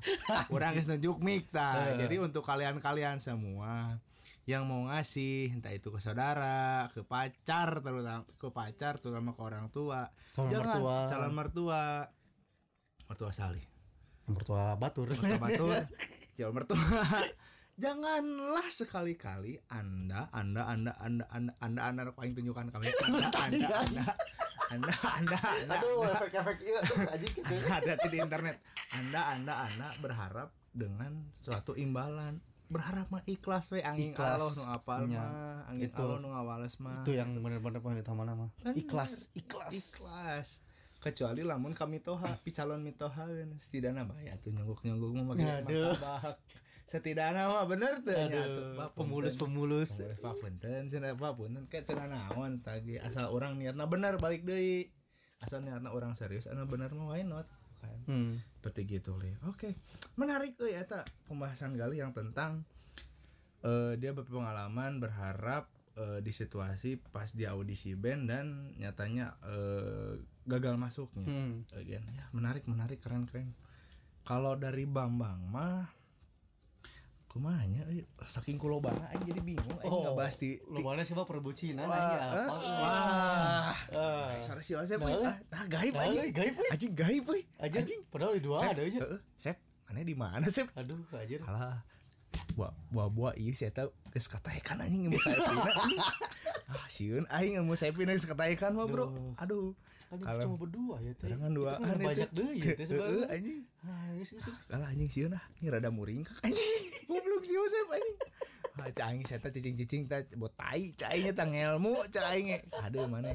orang 0.53 0.77
geus 0.77 0.85
nunjuk 0.85 1.17
mic 1.23 1.49
ta 1.49 1.95
jadi 1.97 2.21
untuk 2.21 2.45
kalian 2.45 2.77
kalian 2.77 3.17
semua 3.17 3.97
yang 4.45 4.65
mau 4.69 4.89
ngasih 4.89 5.53
entah 5.53 5.73
itu 5.73 5.89
ke 5.89 5.97
saudara 6.01 6.89
ke 6.93 7.01
pacar 7.05 7.81
terutama 7.81 8.25
ke 8.25 8.47
pacar 8.53 8.97
terutama 9.01 9.33
ke 9.33 9.41
orang 9.41 9.65
tua. 9.73 10.05
Calon 10.37 10.49
jangan 10.53 10.65
mertua. 10.69 10.97
calon 11.09 11.33
mertua. 11.33 11.81
Mertua 13.09 13.31
salih. 13.33 13.65
Yang 14.27 14.33
mertua 14.37 14.63
batur. 14.77 15.07
mertua 15.09 15.39
batur. 15.39 15.73
Calon 16.37 16.53
mertua 16.53 16.77
janganlah 17.75 18.67
sekali-kali 18.67 19.59
anda 19.67 20.27
anda 20.31 20.65
anda 20.65 20.91
anda 20.97 21.23
anda 21.27 21.53
anda 21.57 21.81
anda 21.81 22.01
aku 22.05 22.19
aing 22.21 22.33
tunjukkan 22.33 22.67
kami 22.69 22.85
anda 22.87 23.27
anda 23.39 23.67
anda 23.81 24.05
anda 24.69 24.93
anda 25.09 25.37
anda 25.39 25.75
Aduh, 25.77 26.03
efek-efek 26.09 26.57
iya 26.61 26.79
tuh 26.81 26.97
anjing 27.05 27.33
gitu. 27.33 27.53
ada 27.67 27.93
di 27.97 28.17
internet 28.17 28.55
anda 28.91 29.21
anda 29.29 29.53
anda 29.65 29.87
berharap 29.97 30.49
dengan 30.69 31.11
suatu 31.39 31.73
imbalan 31.73 32.39
berharap 32.67 33.07
mah 33.09 33.19
ikhlas 33.25 33.67
we 33.69 33.83
angin 33.83 34.15
Ikhlas. 34.15 34.39
Allah 34.39 34.51
nu 34.53 34.63
apal 34.65 35.01
Nya. 35.03 35.19
mah 35.19 35.31
angin 35.67 35.91
Itu. 35.91 35.99
Allah 36.01 36.17
nu 36.17 36.27
ngawales 36.29 36.79
mah 36.79 37.03
Itu 37.03 37.11
yang 37.11 37.35
benar-benar 37.35 37.79
poin 37.79 37.99
utama 37.99 38.23
nama. 38.23 38.47
Ikhlas, 38.63 39.35
ikhlas. 39.35 39.75
ikhlas 39.75 40.49
kecuali 40.97 41.41
lamun 41.41 41.73
kami 41.73 41.99
toha 41.99 42.29
picalon 42.39 42.79
mitoha 42.79 43.25
setidaknya 43.57 44.05
bahaya 44.05 44.37
tuh 44.37 44.53
nyonggok 44.53 44.85
nyonggok 44.85 45.33
Aduh. 45.33 45.91
martabak 45.91 46.37
setidaknya 46.91 47.47
mah 47.47 47.63
bener 47.63 48.03
tuh 48.03 48.11
pemulus-pemulus. 48.99 50.03
punten. 50.03 50.19
Pak 50.19 50.33
punten 50.43 50.83
cenah 50.91 51.15
Pak 51.15 51.33
punten 51.39 51.63
kayak 51.71 51.87
teu 51.87 51.95
naon 51.95 52.59
tadi. 52.59 52.99
Asal 52.99 53.31
orang 53.31 53.55
niatna 53.55 53.87
bener 53.87 54.19
balik 54.19 54.43
deui. 54.43 54.91
Asal 55.39 55.63
niatna 55.63 55.95
orang 55.95 56.19
serius 56.19 56.51
anu 56.51 56.67
bener 56.67 56.91
mah 56.91 57.15
why 57.15 57.23
not 57.23 57.47
kan? 57.81 57.97
Hmm. 58.05 58.37
seperti 58.61 59.01
gitu 59.01 59.17
li 59.17 59.33
oke 59.49 59.73
menarik 60.13 60.53
euy 60.61 60.77
eta 60.77 61.01
pembahasan 61.25 61.73
gali 61.73 61.97
yang 61.97 62.13
tentang 62.13 62.61
eh 63.65 63.97
dia 63.97 64.13
berpengalaman 64.13 65.01
berharap 65.01 65.65
eh, 65.97 66.21
di 66.21 66.29
situasi 66.29 67.01
pas 67.09 67.33
di 67.33 67.49
audisi 67.49 67.97
band 67.97 68.29
dan 68.29 68.45
nyatanya 68.77 69.33
eh, 69.49 70.13
gagal 70.45 70.73
masuknya. 70.77 71.29
Hmm. 71.29 71.61
Again, 71.77 72.01
ya 72.09 72.25
menarik 72.33 72.65
menarik 72.65 72.97
keren 73.01 73.29
keren. 73.29 73.53
Kalau 74.25 74.57
dari 74.57 74.85
Bambang 74.85 75.41
mah 75.49 75.85
kumanya 77.31 77.79
euy, 77.87 78.03
saking 78.27 78.59
kulo 78.59 78.83
bana 78.83 79.07
aing 79.15 79.23
jadi 79.23 79.39
bingung 79.39 79.71
aing 79.79 79.87
Oh, 79.87 80.03
ngebahas 80.03 80.35
di, 80.35 80.59
Lu 80.67 80.83
mana 80.83 81.07
sih 81.07 81.15
mah 81.15 81.23
perbucinan 81.23 81.87
Wah, 81.87 81.95
aja 81.95 82.11
eh, 82.11 82.19
apa? 82.27 82.43
wah. 82.51 83.71
Ah. 83.95 84.35
Siapa 84.43 84.59
sih 84.59 84.75
Nah, 85.23 85.39
nah 85.47 85.63
gaib 85.63 85.95
Nah, 85.95 86.11
anjing. 86.11 86.27
gaib, 86.35 86.53
anjing 86.67 86.91
gaib 86.91 87.23
euy. 87.31 87.47
Aja 87.55 87.79
padahal 88.11 88.35
dua 88.43 88.59
ada 88.59 88.83
aja. 88.83 88.99
heeh, 88.99 89.19
Sep, 89.39 89.55
mana 89.87 90.03
di 90.03 90.11
mana 90.11 90.43
Sep? 90.51 90.67
Aduh, 90.75 90.99
aja. 91.15 91.39
Alah. 91.47 91.79
Buah 92.59 92.75
buah 92.91 93.07
buah 93.07 93.33
iya 93.39 93.55
saya 93.55 93.71
tahu 93.71 93.89
geus 94.11 94.27
kataekan 94.27 94.83
anjing 94.83 95.07
ilmu 95.07 95.15
saya 95.19 95.39
ah 96.75 96.87
sieun 96.91 97.23
aing 97.31 97.59
ilmu 97.63 97.79
saya 97.79 97.95
pindah 97.95 98.11
geus 98.11 98.27
kataekan 98.27 98.75
mah 98.75 98.91
bro. 98.91 99.07
Aduh 99.39 99.71
kan 100.11 100.19
itu 100.19 100.43
cuma 100.43 100.57
berdua 100.59 100.95
ya 100.99 101.11
teh. 101.15 101.27
Jangan 101.31 101.51
dua 101.55 101.71
kan 101.79 101.95
banyak 101.95 102.29
deh 102.35 102.51
ya 102.51 102.71
teh 102.75 102.85
sebenarnya. 102.91 103.25
anjing. 103.31 103.59
Ah 103.81 104.11
geus 104.11 104.29
geus 104.35 104.43
geus. 104.43 104.59
kalah 104.67 104.91
anjing 104.91 105.07
sieun 105.07 105.31
ah 105.31 105.43
ini 105.57 105.67
rada 105.71 105.87
muring 105.87 106.27
anjing. 106.43 106.83
Goblok 107.09 107.43
sih 107.47 107.55
Yosef 107.55 107.87
anjing. 107.87 108.17
Ah 108.75 108.89
cang 108.91 109.15
saya 109.23 109.39
teh 109.39 109.51
cicing-cicing 109.51 110.01
teh 110.05 110.27
buat 110.35 110.51
tai 110.53 110.91
cainya 110.93 111.31
tang 111.31 111.55
ilmu 111.55 111.95
cainya 112.11 112.59
kade 112.67 113.07
mana 113.07 113.31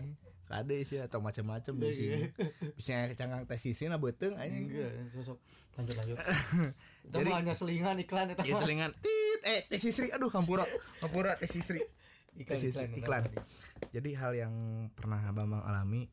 kade 0.46 0.78
sih 0.84 1.02
atau 1.02 1.18
macam-macam 1.18 1.72
bisa 1.80 2.30
bisa 2.76 3.08
kecangkang 3.10 3.48
teh 3.48 3.56
sisri 3.56 3.88
na 3.88 3.96
beuteng 3.96 4.36
anjing. 4.36 4.68
Enggak 4.68 4.92
sosok. 5.16 5.40
Lanjut 5.80 5.96
lanjut. 5.96 6.18
Jadi- 7.16 7.32
hanya 7.32 7.54
selingan 7.56 7.96
iklan 7.98 8.30
itu 8.30 8.42
ya 8.44 8.54
selingan. 8.54 8.92
Tit 9.00 9.40
eh 9.48 9.60
teh 9.64 9.80
sisri. 9.80 10.12
Aduh 10.12 10.28
kampura 10.28 10.68
kampura 11.00 11.32
teh 11.40 11.48
sisri. 11.48 11.80
Iklan 12.36 12.60
sisri, 12.60 12.84
iklan 13.00 13.24
jadi 13.96 14.10
hal 14.20 14.36
yang 14.36 14.52
pernah 14.92 15.24
Bambang 15.32 15.64
alami 15.64 16.04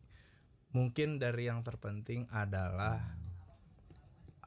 mungkin 0.74 1.22
dari 1.22 1.48
yang 1.48 1.62
terpenting 1.62 2.26
adalah 2.34 2.98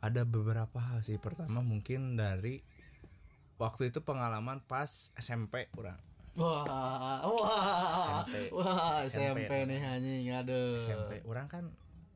ada 0.02 0.22
beberapa 0.26 0.76
hal 0.76 1.00
sih 1.00 1.16
pertama 1.22 1.62
mungkin 1.62 2.18
dari 2.18 2.60
waktu 3.56 3.88
itu 3.94 4.04
pengalaman 4.04 4.60
pas 4.66 5.14
SMP 5.16 5.70
kurang 5.72 5.96
wah 6.36 7.24
wah 7.24 8.26
SMP. 8.26 8.36
wah 8.52 9.00
SMP. 9.00 9.48
SMP 9.48 9.52
nih 9.70 9.80
anjing 9.80 10.28
aduh 10.36 10.76
SMP 10.76 11.24
orang 11.24 11.48
kan 11.48 11.64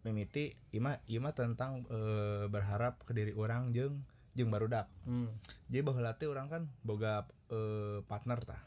mimiti 0.05 0.53
ima 0.75 0.99
ima 1.09 1.33
tentang 1.33 1.87
eh, 1.89 2.45
berharap 2.51 3.01
ke 3.07 3.17
diri 3.17 3.33
orang 3.33 3.73
jeng 3.73 4.05
jeng 4.37 4.51
barudak 4.53 4.91
hmm. 5.09 5.29
jadi 5.73 5.87
baheula 5.87 6.19
teh 6.19 6.29
orang 6.29 6.51
kan 6.51 6.63
boga 6.85 7.25
eh, 7.53 8.05
partner 8.05 8.43
tah 8.45 8.61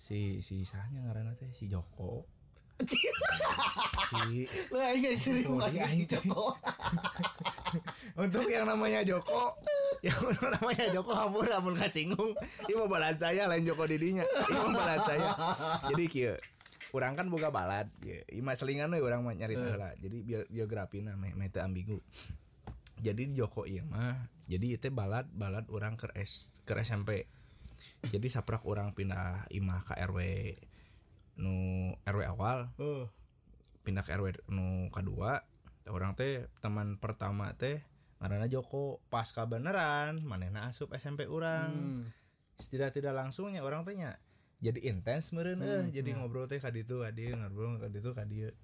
si 0.00 0.42
si 0.42 0.66
sahanya 0.66 1.06
ngaranna 1.06 1.38
teh 1.38 1.50
si 1.54 1.70
Joko 1.70 2.26
si 2.86 3.00
lah 4.72 4.92
ini 4.94 5.16
sering 5.16 5.48
iya, 5.72 5.86
iya. 5.88 6.06
Joko. 6.06 6.52
Untuk 8.18 8.44
yang 8.48 8.68
namanya 8.68 9.00
Joko. 9.02 9.56
Yang 10.04 10.20
namanya 10.60 10.86
Joko 10.92 11.12
hampur 11.16 11.46
hampur 11.48 11.74
kasinggung 11.78 12.32
ini 12.68 12.72
mau 12.76 12.88
balad 12.90 13.16
saya 13.16 13.48
lain 13.48 13.64
Joko 13.64 13.88
didinya. 13.88 14.24
Ini 14.24 14.58
mau 14.58 14.72
balad 14.74 15.00
saya. 15.06 15.28
Jadi 15.92 16.04
kieu 16.08 16.34
orang 16.92 17.16
kan 17.16 17.26
boga 17.32 17.48
balad. 17.48 17.88
Ya 18.04 18.20
ima 18.30 18.52
selingan 18.52 18.92
we 18.92 19.00
orang 19.00 19.24
mah 19.24 19.32
nyari 19.32 19.56
lah 19.56 19.96
jadi 19.96 20.16
bio, 20.22 20.40
biografi 20.52 21.00
na 21.00 21.16
meh 21.16 21.32
meh 21.32 21.48
teu 21.48 21.64
ambigu. 21.64 21.98
Jadi 23.02 23.32
di 23.32 23.34
Joko 23.34 23.64
ieu 23.64 23.82
mah. 23.88 24.28
Jadi 24.46 24.76
itu 24.76 24.88
balad 24.92 25.30
balad 25.32 25.64
orang 25.72 25.96
ke 25.96 26.12
S 26.18 26.52
ke 26.68 26.76
SMP 26.82 27.24
jadi 28.10 28.26
saprak 28.26 28.66
orang 28.66 28.90
pindah 28.90 29.46
imah 29.54 29.86
ke 29.86 29.94
RW 29.94 30.18
nu 31.40 31.92
RW 32.04 32.20
awal 32.28 32.72
oh 32.76 33.08
pindah 33.82 34.04
ke 34.04 34.14
RW 34.14 34.36
nu 34.52 34.92
kedua 34.92 35.42
orang 35.90 36.14
teh 36.14 36.46
teman 36.62 36.96
pertama 37.00 37.54
teh 37.58 37.82
karena 38.22 38.46
Joko. 38.46 39.02
Pas 39.10 39.26
beneran 39.50 40.22
manehna 40.22 40.70
asup 40.70 40.94
SMP 40.94 41.26
orang 41.26 41.74
Hmm. 41.74 42.06
tidak 42.70 42.94
tidak 42.94 43.18
langsungnya 43.18 43.66
orang 43.66 43.82
tehnya 43.82 44.22
jadi 44.62 44.78
intens 44.94 45.34
meureun 45.34 45.58
eh. 45.58 45.90
jadi 45.90 46.14
ngobrol 46.14 46.46
teh 46.46 46.62
kaditu 46.62 47.02
kadieu 47.02 47.34
ngobrol 47.34 47.82
kaditu 47.82 48.14
kadieu 48.14 48.54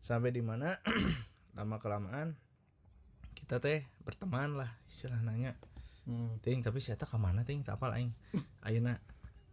sampai 0.00 0.32
di 0.32 0.40
mana 0.40 0.72
lama 1.56 1.76
kelamaan 1.76 2.40
kita 3.36 3.60
teh 3.60 3.84
berteman 4.08 4.56
lah 4.56 4.72
istilah 4.88 5.20
nanya 5.20 5.52
hmm. 6.08 6.40
ting 6.40 6.64
tapi 6.64 6.80
tak 6.80 7.04
ke 7.04 7.18
mana 7.20 7.44
ting? 7.44 7.60
Tak 7.60 7.76
apal 7.76 7.92
aing? 7.92 8.16
Ayeuna 8.66 8.96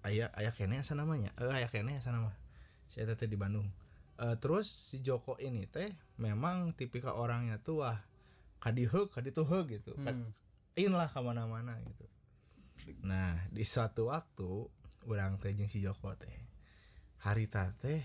aya 0.09 0.25
aya 0.33 0.49
kene 0.49 0.81
asa 0.81 0.97
namanya? 0.97 1.29
Eh 1.37 1.45
aya 1.45 1.69
kene 1.69 2.01
asa 2.01 2.09
nama. 2.09 2.33
Saya 2.89 3.13
teh 3.13 3.29
di 3.29 3.37
Bandung. 3.37 3.69
Eh, 4.17 4.35
terus 4.41 4.65
si 4.65 5.05
Joko 5.05 5.37
ini 5.37 5.69
teh 5.69 5.93
memang 6.17 6.73
tipikal 6.73 7.13
orangnya 7.13 7.61
tuh 7.61 7.85
wah 7.85 8.01
kadiheug 8.57 9.13
kadituheug 9.13 9.69
gitu. 9.69 9.93
Kan 10.01 10.33
in 10.73 10.97
lah 10.97 11.05
ke 11.05 11.21
mana-mana 11.21 11.77
gitu. 11.85 12.09
Nah 13.05 13.37
di 13.53 13.61
suatu 13.61 14.09
waktu 14.09 14.49
orang 15.05 15.37
teh 15.37 15.53
jeung 15.53 15.69
si 15.69 15.79
Joko 15.85 16.09
teh 16.17 16.49
hari 17.21 17.45
teh 17.45 18.01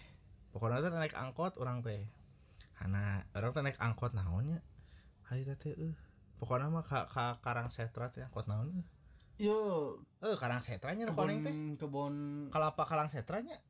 pokoknya 0.52 0.84
teh 0.84 0.92
naik 0.92 1.16
angkot 1.16 1.56
orang 1.56 1.80
teh. 1.80 2.04
Karena 2.76 3.24
orang 3.32 3.50
teh 3.56 3.62
naik 3.64 3.80
angkot 3.80 4.12
naonnya 4.12 4.60
hari 5.24 5.48
teh 5.48 5.72
eh. 5.72 5.96
Pokoknya 6.36 6.68
mah 6.68 6.84
ka, 6.84 7.08
ka 7.08 7.40
karang 7.40 7.72
setra 7.72 8.12
teh 8.12 8.20
angkot 8.20 8.44
naon 8.44 8.70
eh. 8.76 8.86
Yo 9.40 9.98
eh 10.24 10.36
karang 10.40 10.64
setranya 10.64 11.04
nu 11.04 11.12
koneng 11.12 11.44
teh? 11.44 11.52
kebon 11.76 12.14
kalapa 12.48 12.82
karang 12.88 13.12
setranya? 13.12 13.60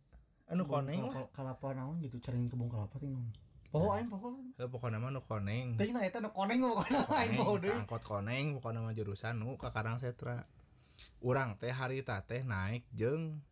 Anu 0.46 0.62
koneng 0.70 1.10
lah. 1.10 1.26
kalapa 1.34 1.74
naon 1.74 1.98
gitu 1.98 2.22
cering 2.22 2.46
kebun 2.46 2.70
kelapa 2.70 2.94
teh 3.02 3.10
naon? 3.10 3.26
Poho 3.74 3.90
aing 3.90 4.06
poho 4.06 4.38
eh 4.54 4.70
pokoknya 4.70 5.02
mah 5.02 5.10
nu 5.10 5.18
koneng. 5.18 5.74
Teh 5.74 5.90
nah 5.90 6.06
eta 6.06 6.22
nu 6.22 6.30
koneng 6.30 6.62
mah 6.62 6.78
pokona 6.78 6.98
aing 7.10 7.34
poho 7.34 7.52
deui. 7.58 7.74
angkot 7.74 8.06
koneng 8.06 8.54
pokoknya 8.54 8.86
mah 8.86 8.94
jurusan 8.94 9.34
nu 9.42 9.58
ka 9.58 9.74
karang 9.74 9.98
setra. 9.98 10.46
Urang 11.26 11.58
teh 11.58 11.74
hari 11.74 12.06
teh 12.06 12.40
naik 12.46 12.86
jeung 12.94 13.42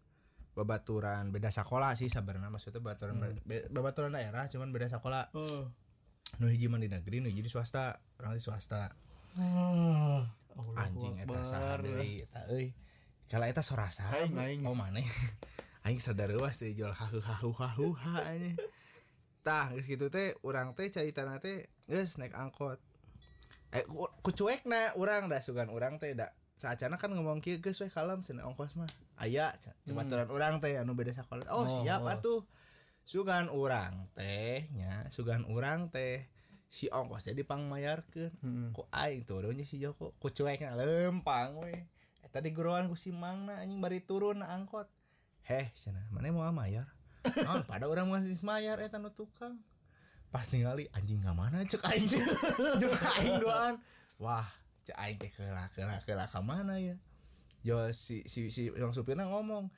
babaturan 0.55 1.33
beda 1.35 1.49
sekolah 1.51 1.97
sih 1.97 2.13
sebenarnya 2.13 2.53
maksudnya 2.53 2.79
babaturan 2.85 3.19
be- 3.43 3.67
babaturan 3.73 4.13
daerah 4.15 4.47
cuman 4.53 4.69
beda 4.71 4.87
sekolah 4.93 5.33
nu 6.39 6.47
hiji 6.47 6.69
mah 6.71 6.79
di 6.79 6.93
negeri 6.93 7.25
nu 7.25 7.33
hiji 7.33 7.43
di 7.43 7.51
swasta 7.51 7.99
orang 8.23 8.39
di 8.39 8.43
swasta. 8.45 8.95
Anjing 10.77 11.19
eta 11.19 11.41
saha 11.43 11.81
deui 11.81 12.23
eta 12.23 12.47
euy 12.53 12.71
kala 13.31 13.47
eta 13.49 13.63
sorasa 13.63 14.07
Aing, 14.15 14.35
aing. 14.39 14.61
oh 14.67 14.75
maneh 14.75 15.05
aing 15.87 15.99
sadar 15.99 16.31
wah 16.39 16.53
sih 16.55 16.73
jual 16.73 16.93
hahu 16.95 17.19
hahu 17.19 17.51
hahu 17.55 17.87
ha 17.99 18.27
anjing 18.31 18.55
tah 19.43 19.75
geus 19.75 19.91
kitu 19.91 20.07
teh 20.07 20.31
urang 20.47 20.71
teh 20.79 20.87
caitana 20.89 21.43
teh 21.43 21.67
geus 21.91 22.15
naik 22.15 22.31
angkot. 22.39 22.79
Eh 23.75 23.83
ku, 23.91 24.07
ku 24.23 24.31
cuekna 24.31 24.95
urang 24.95 25.27
da 25.27 25.43
sugan 25.43 25.67
urang 25.75 25.99
teh 25.99 26.15
da 26.15 26.31
saacana 26.55 26.95
kan 26.95 27.11
ngomong 27.11 27.43
kieu 27.43 27.59
geus 27.59 27.83
we 27.83 27.91
kalem 27.91 28.23
cenah 28.23 28.47
ongkos 28.47 28.79
mah. 28.79 28.87
Aya 29.19 29.51
coba 29.83 30.07
turun 30.07 30.31
urang 30.31 30.55
teh 30.63 30.79
anu 30.79 30.95
beda 30.95 31.11
sekolah 31.11 31.51
oh, 31.51 31.67
Oh, 31.67 31.67
siap 31.67 32.07
oh. 32.07 32.15
atuh. 32.15 32.41
Sugan 33.03 33.51
urang 33.51 34.07
teh 34.15 34.71
nya 34.79 35.11
sugan 35.11 35.43
urang 35.51 35.91
teh 35.91 36.23
si 36.71 36.87
ongkos 36.87 37.27
jadi 37.27 37.43
pangmayarkeun 37.43 38.31
Hmm. 38.47 38.71
ku 38.71 38.87
aing 38.95 39.27
turunnya 39.27 39.67
si 39.67 39.83
Joko 39.83 40.15
ku 40.23 40.31
cuekna 40.31 40.79
lempang 40.79 41.59
we 41.59 41.83
eta 42.33 42.41
di 42.41 42.49
guruan 42.49 42.89
ku 42.89 42.97
si 42.97 43.13
mangna 43.13 43.61
anjing 43.61 43.77
bari 43.77 44.01
turun 44.01 44.41
na 44.41 44.57
angkot. 44.57 44.89
Heh 45.45 45.69
cenah 45.77 46.09
mana 46.09 46.33
mau 46.33 46.49
mayar 46.49 46.89
naon 47.45 47.61
pada 47.69 47.93
orang 47.93 48.09
mau 48.09 48.17
mayar 48.17 48.81
eta 48.81 48.97
nu 48.97 49.13
tukang. 49.13 49.61
Pas 50.33 50.49
ningali 50.49 50.89
anjing 50.97 51.21
ka 51.21 51.37
mana 51.37 51.61
cek 51.61 51.85
aing 51.93 52.09
jeung 52.81 52.97
aing 53.21 53.37
doan. 53.37 53.77
Wah 54.17 54.49
cek 54.81 54.97
aing 54.97 55.21
teh 55.21 55.29
keula 55.29 55.69
keula 55.77 56.01
keula 56.01 56.25
ka 56.25 56.41
mana 56.41 56.81
ya? 56.81 56.97
Yo 57.61 57.93
si 57.93 58.25
si 58.25 58.49
si 58.49 58.73
yang 58.73 58.97
supirna 58.97 59.29
ngomong 59.29 59.69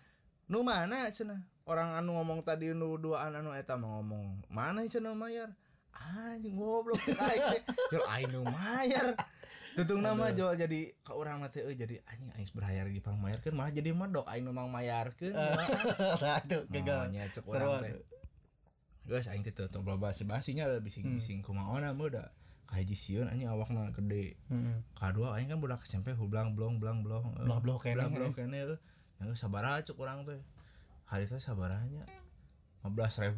nu 0.46 0.62
mana 0.62 1.10
cenah 1.10 1.42
orang 1.66 1.98
anu 1.98 2.22
ngomong 2.22 2.46
tadi 2.46 2.70
nu 2.70 3.02
duaan 3.02 3.34
anu 3.34 3.50
eta 3.50 3.74
mah 3.74 3.98
ngomong 3.98 4.46
mana 4.46 4.86
cenah 4.86 5.10
mayar? 5.10 5.50
Anjing 5.90 6.54
goblok 6.54 7.02
cek 7.02 7.18
aing 7.18 7.44
teh. 7.50 7.62
Jol 7.98 8.04
aing 8.14 8.30
nu 8.30 8.46
mayar 8.46 9.18
tutung 9.74 10.00
nama 10.06 10.30
jual 10.30 10.54
jadi 10.54 10.94
ke 11.02 11.12
orang 11.12 11.42
mati 11.42 11.62
euy 11.66 11.74
jadi 11.74 11.98
anjing 12.06 12.30
aing 12.38 12.46
berhayar 12.54 12.86
di 12.86 13.02
pang 13.02 13.18
mayar 13.18 13.42
malah 13.50 13.74
jadi 13.74 13.90
medok 13.90 14.22
aing 14.30 14.46
memang 14.46 14.70
mayarkeun 14.70 15.34
Satu 16.14 16.66
gagal. 16.72 17.10
Namanya 17.10 17.26
cek 17.30 17.44
orang 17.50 17.82
teh 17.82 17.92
Guys, 19.04 19.28
aing 19.28 19.42
teh 19.44 19.52
tuh 19.52 19.68
tuh 19.68 19.82
basi 19.84 20.24
basinya 20.24 20.64
ada 20.64 20.80
bising-bising 20.80 21.44
kumaha 21.44 21.82
mah 21.92 22.08
da 22.08 22.32
kahiji 22.64 22.96
sieun 22.96 23.28
anjing 23.28 23.50
awakna 23.50 23.92
gede. 23.92 24.40
Heeh. 24.48 24.76
Kadua 24.96 25.36
aing 25.36 25.52
kan 25.52 25.60
budak 25.60 25.84
SMP 25.84 26.16
hublang 26.16 26.56
blong 26.56 26.80
blang 26.80 27.04
blong. 27.04 27.36
Blang 27.36 27.60
blong 27.60 27.76
kene, 27.76 28.08
blong 28.08 28.32
kene 28.32 28.64
euy. 28.64 28.78
Yang 29.20 29.44
sabaraha 29.44 29.84
cek 29.84 29.98
urang 30.00 30.24
teh. 30.24 30.40
Hari 31.04 31.28
teh 31.28 31.36
sabarahnya 31.36 32.08
15.000 32.80 33.36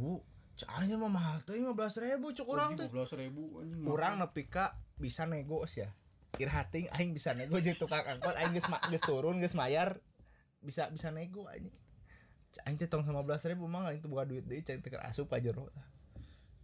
Cak 0.57 0.72
aja 0.72 0.96
mah 0.96 1.12
mahal 1.12 1.37
teh 1.44 1.59
15.000 1.61 2.16
cek 2.16 2.49
urang 2.49 2.72
teh. 2.80 2.89
15 2.89 3.20
ribu 3.20 3.61
anjing. 3.61 3.84
Urang 3.84 4.22
nepi 4.22 4.49
ka 4.49 4.72
bisa 4.97 5.28
nego 5.28 5.61
ya. 5.68 5.93
Irhating 6.37 6.87
aing 6.93 7.16
bisa 7.16 7.32
nego 7.32 7.57
jeung 7.61 7.76
tukang 7.76 8.05
angkot 8.05 8.37
aing 8.37 8.53
geus 8.53 8.68
geus 8.68 9.05
turun 9.05 9.41
geus 9.41 9.57
mayar 9.57 10.01
bisa 10.61 10.89
bisa 10.93 11.09
nego. 11.09 11.49
Cak 12.53 12.64
aing 12.68 12.76
teh 12.80 12.89
tong 12.89 13.05
15.000 13.05 13.57
mah 13.68 13.93
aing 13.93 14.01
teh 14.01 14.09
buka 14.09 14.24
duit 14.28 14.45
deui 14.45 14.64
cai 14.64 14.80
teh 14.80 14.91
keur 14.93 15.05
asup 15.05 15.28
ka 15.28 15.41
jero. 15.41 15.68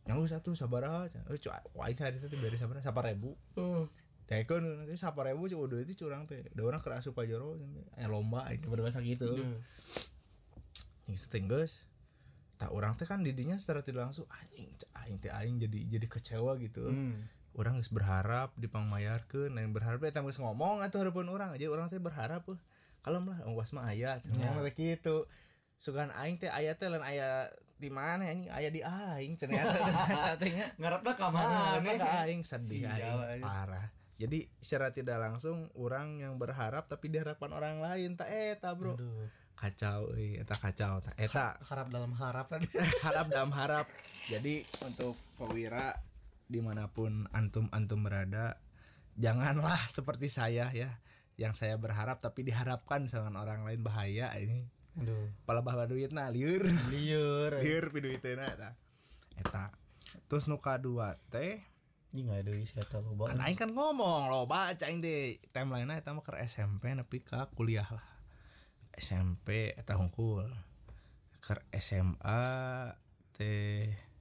Yang 0.08 0.32
satu 0.32 0.56
sabaraha. 0.56 1.08
Eh 1.08 1.36
wah 1.76 1.88
aing 1.88 2.00
hari 2.00 2.16
teh 2.20 2.28
beri 2.40 2.56
sabaraha 2.56 2.84
1000. 2.84 3.60
Oh. 3.60 3.88
Daekeun 4.28 4.64
nanti 4.64 4.96
1000 4.96 5.36
cuk 5.36 5.68
duit 5.68 5.84
itu 5.88 6.04
curang 6.04 6.24
teh. 6.24 6.40
Da 6.52 6.62
urang 6.64 6.80
keur 6.80 6.96
asup 6.96 7.16
ka 7.16 7.28
jero 7.28 7.60
aya 7.96 8.08
lomba 8.08 8.48
aing 8.48 8.60
teh 8.64 8.68
berbahasa 8.72 9.04
gitu. 9.04 9.36
Yang 11.08 11.28
setting 11.28 11.48
geus. 11.48 11.84
Tak 12.56 12.72
orang 12.72 12.96
teh 12.96 13.04
kan 13.04 13.20
didinya 13.20 13.58
secara 13.60 13.84
tidak 13.84 14.08
langsung 14.08 14.24
anjing 14.28 14.72
aing 15.04 15.16
teh 15.20 15.32
aing 15.32 15.56
jadi 15.60 15.78
jadi 15.98 16.06
kecewa 16.08 16.56
gitu. 16.60 16.88
Hmm. 16.88 17.20
Orang 17.58 17.80
geus 17.80 17.92
berharap 17.92 18.52
dipangmayarkeun 18.56 19.52
dan 19.52 19.72
berharap 19.72 20.00
eta 20.04 20.24
geus 20.24 20.40
ngomong 20.40 20.80
atuh 20.80 21.04
hareupeun 21.04 21.28
urang. 21.28 21.52
Aja 21.52 21.68
urang 21.68 21.92
teh 21.92 22.00
berharap 22.00 22.44
euy 22.48 22.58
kalem 23.02 23.26
lah 23.26 23.38
ongwas 23.44 23.74
mah 23.74 23.90
aya 23.90 24.14
cenah 24.14 24.62
yeah. 24.62 24.70
gitu 24.78 25.26
sugan 25.74 26.14
aing 26.14 26.38
teh 26.38 26.46
aya 26.46 26.78
teh 26.78 26.86
lain 26.86 27.02
aya 27.02 27.50
di 27.74 27.90
mana 27.90 28.30
ini 28.30 28.46
aya 28.46 28.70
di 28.70 28.78
aing 28.78 29.34
ternyata. 29.34 29.74
Katanya 30.38 30.66
ngarepna 30.78 31.12
ka 31.18 31.28
mana 31.34 31.82
mana 31.82 31.98
ke 31.98 32.08
aing 32.30 32.46
sedih 32.46 32.86
aing 32.86 33.42
parah. 33.42 33.90
Jadi 34.14 34.46
secara 34.62 34.94
tidak 34.94 35.18
langsung 35.18 35.66
orang 35.74 36.22
yang 36.22 36.38
berharap 36.38 36.86
tapi 36.86 37.10
diharapkan 37.10 37.50
orang 37.50 37.82
lain 37.82 38.14
tak 38.14 38.30
eta 38.30 38.70
bro. 38.78 38.94
Aduh. 38.94 39.26
kacau 39.52 40.10
eta 40.14 40.58
kacau 40.58 40.98
tak 40.98 41.14
eta 41.22 41.54
harap 41.70 41.86
dalam 41.86 42.10
harap 42.18 42.50
tadi 42.50 42.70
harap 43.06 43.26
dalam 43.26 43.50
harap. 43.50 43.86
Jadi 44.30 44.62
untuk 44.86 45.18
pewira 45.34 45.90
di 46.52 46.60
mana 46.60 46.92
pun 46.92 47.24
antum 47.32 47.72
antum 47.72 48.04
berada 48.04 48.60
janganlah 49.16 49.80
seperti 49.96 50.28
saya 50.28 50.68
ya 50.76 51.00
yang 51.40 51.56
saya 51.56 51.80
berharap 51.80 52.20
tapi 52.20 52.44
diharapkan 52.44 53.08
sama 53.08 53.32
orang 53.40 53.64
lain 53.64 53.80
bahaya 53.80 54.28
ini. 54.36 54.68
Aduh. 55.00 55.32
Pala 55.48 55.64
bawa 55.64 55.88
duit 55.88 56.12
nah 56.12 56.28
liur. 56.28 56.60
Liur. 56.92 57.56
Liur 57.64 57.84
pi 57.88 57.98
duitna 58.04 58.44
eta. 58.44 58.70
Eta. 59.40 59.72
Terus 60.28 60.44
nu 60.46 60.60
kadua 60.60 61.16
teh 61.32 61.64
ini 62.12 62.28
nggak 62.28 62.44
ada 62.44 62.52
isi 62.52 62.76
atau 62.76 63.00
lo 63.00 63.24
kan 63.24 63.40
aing 63.40 63.56
kan 63.56 63.72
ngomong 63.72 64.28
lo 64.28 64.44
baca 64.44 64.84
teh. 64.84 65.40
Timeline 65.48 65.96
eta 65.96 66.12
mah 66.12 66.20
ke 66.20 66.36
SMP 66.44 66.92
nepi 66.92 67.24
ka 67.24 67.48
kuliah 67.56 67.88
lah. 67.88 68.04
SMP 68.92 69.72
eta 69.72 69.96
hungkul. 69.96 70.44
Ke 71.40 71.56
SMA 71.80 72.44
teh 73.32 74.11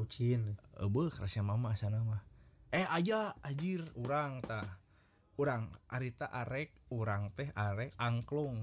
bucin. 0.00 0.56
Ebe 0.80 1.12
kerasnya 1.12 1.44
mama 1.44 1.76
sana 1.76 2.00
mah. 2.00 2.24
Eh 2.72 2.88
aja 2.88 3.36
ajir 3.44 3.84
urang 4.00 4.40
tah. 4.40 4.80
Urang 5.36 5.68
Arita 5.92 6.28
arek 6.32 6.72
Urang 6.92 7.36
teh 7.36 7.52
arek 7.52 7.92
angklung. 8.00 8.56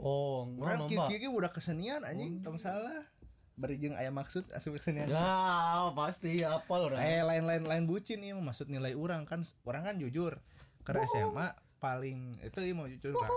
Oh 0.00 0.48
Urang 0.56 0.88
lomba 0.88 1.08
kiki 1.12 1.28
udah 1.28 1.52
kesenian 1.52 2.04
anjing 2.08 2.40
tong 2.40 2.56
salah. 2.56 3.04
Bari 3.56 3.80
jeung 3.80 3.96
aya 3.96 4.12
maksud 4.12 4.48
asup 4.52 4.76
kesenian. 4.76 5.08
Ya 5.12 5.88
pasti 5.92 6.44
apal 6.44 6.92
udah 6.92 7.00
Eh 7.00 7.24
lain-lain 7.24 7.64
lain 7.64 7.84
bucin 7.84 8.20
nih 8.20 8.36
maksud 8.36 8.72
nilai 8.72 8.96
urang 8.96 9.28
kan 9.28 9.44
Urang 9.64 9.84
kan 9.84 9.96
jujur. 10.00 10.40
Ke 10.84 10.96
SMA 11.04 11.52
paling 11.76 12.34
itu 12.40 12.58
mau 12.72 12.88
jujur 12.88 13.12
kan 13.20 13.30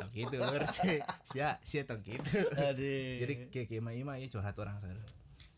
Tong 0.00 0.10
gitu 0.14 0.36
sih 0.70 0.98
sia 1.26 1.58
sia 1.62 1.82
tong 1.84 2.00
gitu. 2.02 2.22
Aduh. 2.56 3.14
jadi 3.26 3.34
kayak 3.50 3.66
kayak 3.68 3.82
mah 3.82 3.94
ima 3.94 4.14
ya 4.16 4.26
curhat 4.30 4.54
orang 4.58 4.78
saya 4.78 4.94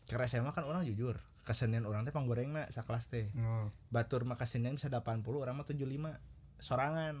karena 0.09 0.25
SMA 0.27 0.51
kan 0.51 0.67
orang 0.67 0.83
jujur 0.83 1.15
kesenian 1.43 1.83
orang 1.83 2.07
teh 2.07 2.15
panggorengna 2.15 2.67
sakelas 2.71 3.11
teh. 3.11 3.27
Oh. 3.35 3.67
batur 3.91 4.23
mah 4.23 4.39
kesenian 4.39 4.75
bisa 4.79 4.87
80 4.87 5.23
orang 5.27 5.55
mah 5.59 5.67
75 5.67 6.15
sorangan. 6.59 7.15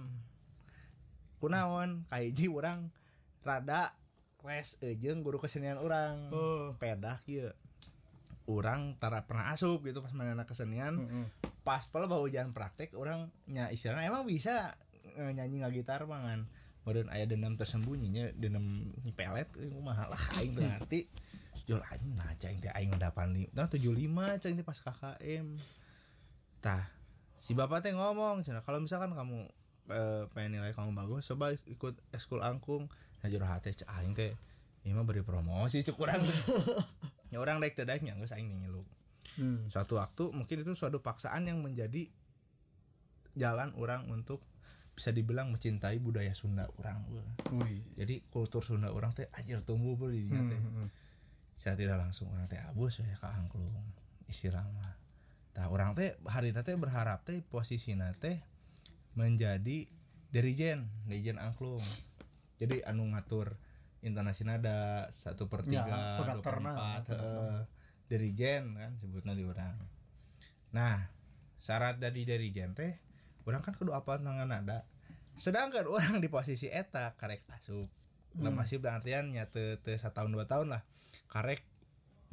Kunaon 1.43 2.07
kahiji 2.07 2.47
orang 2.47 2.87
rada 3.43 3.91
res 4.39 4.79
ejeng 4.79 5.23
guru 5.23 5.39
kesenian 5.39 5.75
orang 5.75 6.31
Oh. 6.31 6.71
pedah 6.79 7.19
kieu 7.23 7.51
orang 8.47 8.99
tara 8.99 9.23
pernah 9.23 9.55
asup 9.55 9.83
gitu 9.87 10.03
pas 10.03 10.11
mana 10.11 10.43
kesenian. 10.43 10.99
Mm-mm. 10.99 11.25
pas 11.63 11.79
pala 11.87 12.11
bawa 12.11 12.27
jalan 12.27 12.51
praktek 12.51 12.91
orang 12.99 13.31
nya 13.47 13.71
istilahnya 13.71 14.11
emang 14.11 14.27
bisa 14.27 14.75
eh, 15.15 15.31
nyanyi 15.31 15.63
nggak 15.63 15.73
gitar 15.79 16.03
mangan 16.03 16.43
Kemudian 16.83 17.07
aya 17.15 17.23
dendam 17.23 17.55
tersembunyinya 17.55 18.35
dendam 18.35 18.91
pelet 19.15 19.47
mahal 19.79 20.11
lah 20.11 20.23
aing 20.35 20.59
ngerti. 20.59 21.07
Jual 21.63 21.79
aing 21.79 22.11
nah 22.19 22.27
cing 22.35 22.59
teh 22.59 22.67
aing 22.75 22.91
mendapan 22.91 23.31
li 23.31 23.47
nah 23.55 23.71
75 23.71 24.03
cing 24.43 24.59
teh 24.59 24.67
pas 24.67 24.75
KKM 24.75 25.47
tah 26.59 26.83
si 27.39 27.55
bapak 27.55 27.87
teh 27.87 27.95
ngomong 27.95 28.43
cenah 28.43 28.59
kalau 28.59 28.83
misalkan 28.83 29.15
kamu 29.15 29.47
eh, 29.95 30.27
pengen 30.35 30.59
nilai 30.59 30.75
kamu 30.75 30.91
bagus 30.91 31.31
coba 31.31 31.55
ikut 31.55 31.95
ekskul 32.11 32.43
angkung. 32.43 32.91
Nah 33.23 33.31
jero 33.31 33.47
hati 33.47 33.71
aing 33.71 34.11
teh 34.11 34.35
ini 34.83 34.91
mah 34.91 35.07
beri 35.07 35.23
promosi 35.23 35.79
cek 35.79 35.95
urang 35.95 36.19
ya 37.33 37.41
orang 37.41 37.57
daik 37.57 37.73
teu 37.73 37.83
daik 37.83 38.05
nya 38.05 38.13
geus 38.13 38.31
aing 38.31 38.47
ngilu 38.53 38.85
Hmm. 39.33 39.65
suatu 39.65 39.97
waktu 39.97 40.29
mungkin 40.29 40.61
itu 40.61 40.77
suatu 40.77 41.01
paksaan 41.01 41.49
yang 41.49 41.57
menjadi 41.57 42.05
jalan 43.33 43.73
orang 43.73 44.05
untuk 44.05 44.45
bisa 44.93 45.09
dibilang 45.09 45.49
mencintai 45.49 45.97
budaya 45.97 46.37
Sunda 46.37 46.69
orang 46.77 47.01
Wih. 47.57 47.81
jadi 47.97 48.21
kultur 48.29 48.61
Sunda 48.61 48.93
orang 48.93 49.09
teh 49.17 49.25
anjir 49.33 49.57
tumbuh 49.65 49.97
bro 49.97 50.13
di 50.13 50.29
dinya 50.29 50.37
teh 50.45 50.59
Hmm. 50.61 50.85
saya 51.57 51.73
tidak 51.73 51.97
langsung 51.97 52.29
orang 52.29 52.45
teh 52.45 52.61
abus 52.61 53.01
ya 53.01 53.09
ke 53.09 53.25
angklung 53.25 53.73
istilah 54.29 54.61
mah 54.69 54.93
tah 55.49 55.65
orang 55.65 55.97
teh 55.97 56.13
hari 56.29 56.53
teh 56.53 56.77
berharap 56.77 57.25
teh 57.25 57.41
posisi 57.41 57.97
teh 58.21 58.37
menjadi 59.17 59.89
dirijen 60.29 60.93
dirijen 61.09 61.41
angklung 61.41 61.81
jadi 62.61 62.85
anu 62.85 63.09
ngatur 63.09 63.57
intonasi 64.03 64.43
nada 64.43 65.07
satu 65.09 65.47
per 65.47 65.63
Ya, 65.65 65.87
tiga 65.87 65.95
dua 66.19 66.43
per 66.43 66.59
empat 66.59 67.03
dirijen 68.11 68.75
kan 68.75 68.91
sebutnya 68.99 69.33
di 69.33 69.47
orang. 69.47 69.73
Nah 70.75 70.99
syarat 71.57 71.97
dari 71.97 72.27
dirijen 72.27 72.75
teh 72.75 72.99
orang 73.47 73.63
kan 73.63 73.73
kudu 73.73 73.95
apa 73.95 74.19
tangan 74.19 74.51
nada. 74.51 74.85
Sedangkan 75.39 75.87
orang 75.89 76.19
di 76.19 76.27
posisi 76.27 76.67
eta 76.69 77.15
karek 77.15 77.47
asup. 77.55 77.87
Hmm. 78.33 78.49
masih 78.49 78.81
berartian 78.81 79.29
ya 79.29 79.45
te, 79.45 79.77
te 79.81 79.93
tahun 79.93 80.33
dua 80.33 80.49
tahun 80.49 80.73
lah. 80.73 80.81
Karek 81.29 81.61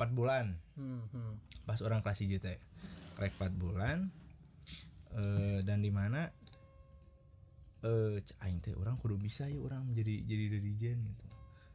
4 0.01 0.17
bulan. 0.17 0.57
Hmm, 0.81 1.05
hmm. 1.13 1.33
pas 1.69 1.77
orang 1.85 2.01
kelas 2.01 2.25
hiji 2.25 2.41
teh 2.41 2.57
karek 3.21 3.37
4 3.37 3.53
bulan 3.61 4.09
eh 5.13 5.61
dan 5.61 5.85
di 5.85 5.93
mana 5.93 6.33
eh 7.85 8.17
aing 8.43 8.65
teh 8.65 8.73
orang 8.75 8.97
kudu 8.97 9.21
bisa 9.21 9.45
ya 9.45 9.61
orang 9.61 9.87
jadi 9.93 10.25
jadi 10.25 10.45
dirijen 10.57 10.99
gitu 11.05 11.30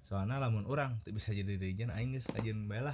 soalnya 0.06 0.38
lamun 0.38 0.70
orang 0.70 1.02
teu 1.02 1.10
bisa 1.12 1.34
jadi 1.34 1.58
dirijen 1.58 1.90
aing 1.90 2.14
geus 2.14 2.30
kajian 2.30 2.70
bae 2.70 2.80
lah. 2.80 2.94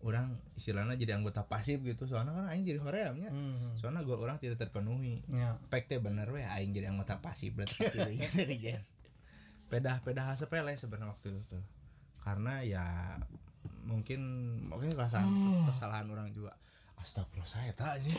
Orang 0.00 0.40
istilahnya 0.56 0.96
jadi 0.96 1.18
anggota 1.18 1.44
pasif 1.44 1.82
gitu. 1.84 2.08
Soalnya 2.08 2.32
kan 2.32 2.46
aing 2.48 2.64
jadi 2.64 2.80
horeamnya 2.80 3.28
Hmm. 3.28 3.74
soalnya 3.76 4.00
gol 4.00 4.16
orang 4.16 4.38
tidak 4.38 4.56
terpenuhi. 4.56 5.20
Ya. 5.28 5.58
pek 5.68 5.90
teh 5.90 5.98
bener 5.98 6.30
we 6.30 6.40
aing 6.40 6.72
jadi 6.72 6.88
anggota 6.88 7.20
pasif 7.20 7.52
berarti 7.52 7.84
dirijen 7.92 8.30
dirijen 8.32 8.80
pedah 9.70 10.00
pedah 10.00 10.32
sepele 10.34 10.72
sebenarnya 10.72 11.12
waktu 11.12 11.34
itu 11.34 11.40
tuh. 11.50 11.64
Karena 12.22 12.64
ya 12.64 12.84
mungkin 13.84 14.20
mungkin 14.70 14.88
kesalahan 14.94 15.28
kesalahan 15.68 16.06
orang 16.08 16.30
juga. 16.32 16.54
Astagfirullah 16.96 17.48
saya 17.48 17.72
tak 17.72 17.96
anjing. 17.98 18.16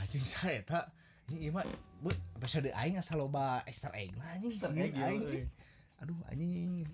Anjing 0.00 0.24
saya 0.24 0.60
tak. 0.60 0.84
Ini 1.24 1.48
mah 1.48 1.64
bu 2.00 2.12
episode 2.36 2.68
aing 2.68 3.00
asal 3.00 3.16
loba 3.16 3.64
Easter 3.64 3.88
egg 3.96 4.12
lah 4.16 4.28
anjing. 4.36 4.52
Easter 4.52 4.70
egg 4.76 4.92
iya, 4.92 5.08
aing. 5.08 5.48
aduh 6.04 6.18
anjing 6.28 6.84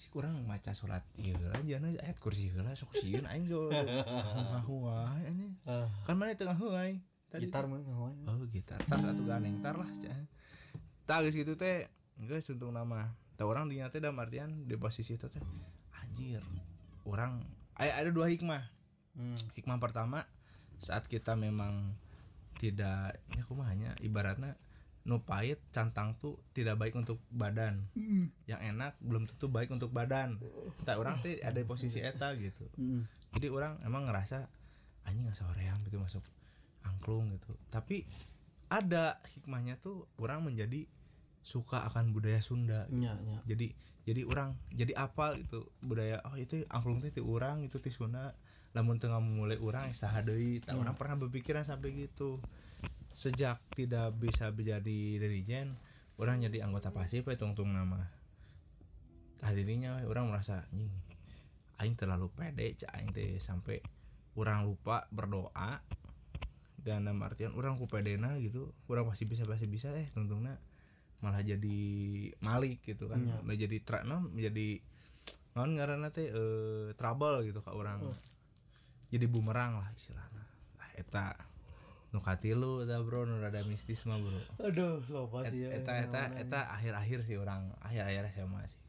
si 0.00 0.08
kurang 0.08 0.48
maca 0.48 0.72
surat 0.72 1.04
ieu 1.20 1.36
lah 1.36 1.60
jangan 1.60 1.92
ayat 2.00 2.16
kursi 2.16 2.48
heula 2.48 2.72
sok 2.72 2.96
sieun 2.96 3.28
aing 3.28 3.44
jo 3.44 3.68
ngahu 3.68 4.88
wae 4.88 5.20
anjing. 5.28 5.52
Ah, 5.68 5.84
kan 6.08 6.16
mana 6.16 6.32
tengah 6.32 6.56
heuy 6.56 7.04
tadi 7.28 7.52
gitar 7.52 7.68
mah 7.68 7.84
ngawain. 7.84 8.16
oh 8.24 8.48
gitar. 8.48 8.80
Tar 8.88 9.04
atuh 9.04 9.28
ganeng 9.28 9.60
tar 9.60 9.76
lah 9.76 9.90
cah. 10.00 10.24
Tak 11.04 11.28
geus 11.28 11.36
gitu 11.36 11.52
teh 11.60 11.84
geus 12.16 12.48
untung 12.48 12.72
nama. 12.72 13.12
Tah 13.36 13.44
orang 13.44 13.68
dinya 13.68 13.92
teh 13.92 14.00
dalam 14.00 14.16
artian 14.16 14.64
di 14.64 14.80
posisi 14.80 15.20
itu 15.20 15.28
teh 15.28 15.44
anjir 16.00 16.40
orang 17.04 17.44
ada 17.76 18.00
ada 18.00 18.08
dua 18.08 18.32
hikmah. 18.32 18.64
Hmm. 19.20 19.36
hikmah 19.52 19.76
pertama 19.76 20.24
saat 20.80 21.04
kita 21.04 21.36
memang 21.36 21.92
tidak 22.56 23.20
ya 23.36 23.42
kumahanya 23.44 23.92
ibaratnya 24.00 24.56
nu 25.08 25.16
pahit 25.24 25.56
cantang 25.72 26.12
tuh 26.20 26.36
tidak 26.52 26.76
baik 26.76 26.92
untuk 26.92 27.20
badan. 27.32 27.88
Yang 28.44 28.60
enak 28.74 28.92
belum 29.00 29.24
tentu 29.24 29.48
baik 29.48 29.72
untuk 29.72 29.88
badan. 29.90 30.36
Tak 30.84 31.00
orang 31.00 31.16
tuh 31.24 31.32
ada 31.40 31.56
di 31.56 31.64
posisi 31.64 32.04
eta 32.04 32.36
gitu. 32.36 32.68
Hmm. 32.76 33.04
jadi 33.30 33.46
orang 33.46 33.78
emang 33.86 34.10
ngerasa 34.10 34.42
anjing 35.06 35.30
nggak 35.30 35.38
soream 35.38 35.78
gitu 35.86 36.02
masuk 36.02 36.24
angklung 36.84 37.32
gitu. 37.32 37.56
Tapi 37.72 38.04
ada 38.70 39.18
hikmahnya 39.38 39.80
tuh 39.80 40.06
orang 40.18 40.44
menjadi 40.46 40.86
suka 41.40 41.88
akan 41.88 42.12
budaya 42.12 42.44
Sunda 42.44 42.84
Ya, 42.92 43.16
ya. 43.16 43.40
jadi 43.48 43.72
jadi 44.04 44.28
orang 44.28 44.60
jadi 44.70 44.92
apal 44.92 45.40
itu 45.40 45.64
budaya 45.80 46.20
oh 46.28 46.36
itu 46.36 46.68
angklung 46.68 47.00
ti 47.00 47.22
orang 47.24 47.64
itu 47.64 47.80
ti 47.80 47.88
Sunda. 47.88 48.36
Lamun 48.70 49.02
tengah 49.02 49.18
mulai 49.18 49.58
orang 49.58 49.90
saha 49.96 50.22
deui. 50.22 50.62
Tak 50.62 50.78
orang 50.78 50.94
pernah 50.94 51.18
berpikiran 51.18 51.66
sampai 51.66 52.06
gitu 52.06 52.38
sejak 53.10 53.58
tidak 53.74 54.14
bisa 54.16 54.54
menjadi 54.54 55.18
dirijen 55.18 55.74
orang 56.20 56.44
jadi 56.44 56.68
anggota 56.68 56.94
pasif 56.94 57.26
we 57.26 57.34
tungtung 57.34 57.72
nama. 57.72 58.12
Hadirinya 59.40 59.98
we, 59.98 60.04
orang 60.06 60.28
merasa 60.28 60.68
anjing 60.70 60.92
aing 61.80 61.96
terlalu 61.96 62.28
pede 62.28 62.76
cak 62.76 62.92
aing 62.92 63.10
teh 63.16 63.40
sampai 63.40 63.80
orang 64.36 64.68
lupa 64.68 65.08
berdoa. 65.08 65.80
Dan 66.80 67.04
dalam 67.04 67.20
artian 67.20 67.52
orang 67.52 67.76
ku 67.76 67.84
pedena 67.84 68.40
gitu 68.40 68.72
orang 68.88 69.04
pasti 69.04 69.28
bisa 69.28 69.44
pasti 69.44 69.68
bisa 69.68 69.92
eh 69.92 70.08
tungtungna 70.16 70.56
malah 71.20 71.44
jadi 71.44 71.80
malik 72.40 72.80
gitu 72.88 73.08
kan. 73.08 73.20
Iya. 73.20 73.44
menjadi 73.44 73.76
tra 73.84 74.00
non 74.08 74.32
menjadi 74.32 74.80
non 75.56 75.76
ngaranna 75.76 76.08
teh 76.08 76.28
eh, 76.32 76.88
trouble 76.96 77.44
gitu 77.44 77.60
ke 77.60 77.70
orang. 77.72 78.00
Jadi 79.12 79.26
bumerang 79.28 79.82
lah 79.82 79.88
istilahnya. 79.92 80.44
Ah, 80.80 80.90
eta 80.96 81.36
nukati 82.10 82.58
lu 82.58 82.82
ta 82.86 82.98
bro 82.98 83.22
nu 83.22 83.38
rada 83.38 83.62
mistis 83.70 84.02
mah 84.10 84.18
bro 84.18 84.40
aduh 84.66 84.98
lupa 85.06 85.46
sih 85.46 85.66
ya 85.66 85.78
eta 85.78 85.94
eta 86.02 86.22
eta 86.42 86.60
akhir-akhir 86.74 87.22
sih 87.22 87.38
orang 87.38 87.70
akhir-akhir 87.86 88.34
SMA 88.34 88.62
sih 88.66 88.80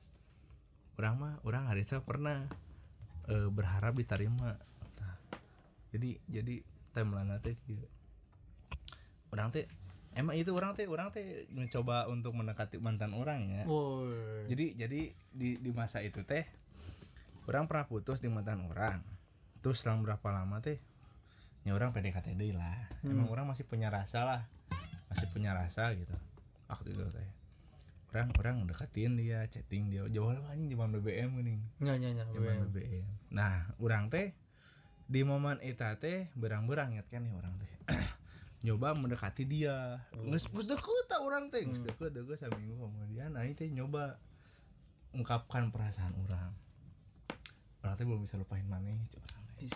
orang 0.98 1.14
mah 1.22 1.34
orang 1.46 1.70
hari 1.70 1.86
itu 1.86 2.02
pernah 2.02 2.50
eh, 3.30 3.50
berharap 3.54 3.94
diterima 3.94 4.58
Tah. 4.98 5.18
jadi 5.94 6.18
jadi 6.26 6.66
timeline 6.92 7.38
teh 7.40 7.54
kieu. 7.62 7.86
orang 9.30 9.54
teh 9.54 9.70
emang 10.18 10.36
itu 10.36 10.52
orang 10.52 10.74
teh 10.74 10.90
orang 10.90 11.14
teh 11.14 11.46
mencoba 11.54 12.10
untuk 12.10 12.34
mendekati 12.34 12.82
mantan 12.82 13.14
orang 13.14 13.48
ya 13.48 13.64
Woi. 13.70 14.50
jadi 14.50 14.86
jadi 14.86 15.02
di 15.32 15.62
di 15.62 15.72
masa 15.72 16.02
itu 16.02 16.26
teh 16.26 16.44
orang 17.46 17.70
pernah 17.70 17.86
putus 17.86 18.18
di 18.18 18.28
mantan 18.28 18.66
orang 18.66 19.00
terus 19.62 19.86
selang 19.86 20.02
berapa 20.02 20.26
lama 20.34 20.58
teh 20.60 20.82
ya 21.62 21.72
orang 21.78 21.94
PDKT 21.94 22.34
deui 22.38 22.58
lah. 22.58 22.90
Emang 23.06 23.30
orang 23.30 23.46
masih 23.46 23.66
punya 23.70 23.94
rasa 23.94 24.26
lah. 24.26 24.42
Masih 25.14 25.28
punya 25.30 25.54
rasa 25.54 25.94
gitu. 25.94 26.14
Waktu 26.66 26.96
itu 26.96 27.06
teh 27.14 27.30
orang 28.12 28.30
orang 28.36 28.56
deketin 28.68 29.16
dia 29.16 29.48
chatting 29.48 29.88
dia. 29.88 30.04
Jauh 30.12 30.36
lah 30.36 30.44
anjing 30.52 30.68
zaman 30.68 30.92
BBM 31.00 31.32
geuning 31.40 31.60
nya 31.80 31.96
nya 31.96 32.12
nya 32.12 32.24
zaman 32.28 32.68
BBM 32.72 33.08
nah 33.32 33.72
orang 33.80 34.12
teh 34.12 34.36
di 35.08 35.24
momen 35.24 35.60
itu 35.64 35.84
teh 36.00 36.28
berang-berang 36.36 36.96
ingat 36.96 37.08
kan 37.12 37.24
ya 37.24 37.36
orang 37.36 37.56
teh. 37.60 37.72
Nyoba 38.68 38.94
mendekati 38.94 39.44
dia. 39.44 40.06
Nges 40.16 40.48
nges 40.54 40.68
deket 40.70 41.06
tak 41.08 41.20
orang 41.20 41.52
teh 41.52 41.64
nges 41.64 41.84
deket 41.84 42.16
deket 42.16 42.48
saminggu 42.48 42.80
kemudian 42.80 43.36
nah 43.36 43.44
teh 43.44 43.68
nyoba 43.72 44.20
ungkapkan 45.12 45.72
perasaan 45.72 46.16
orang. 46.16 46.52
Orang 47.84 47.96
teh 47.96 48.06
belum 48.08 48.24
bisa 48.24 48.40
lupain 48.40 48.64
mana 48.68 48.92
orang 48.92 49.44
teh 49.56 49.68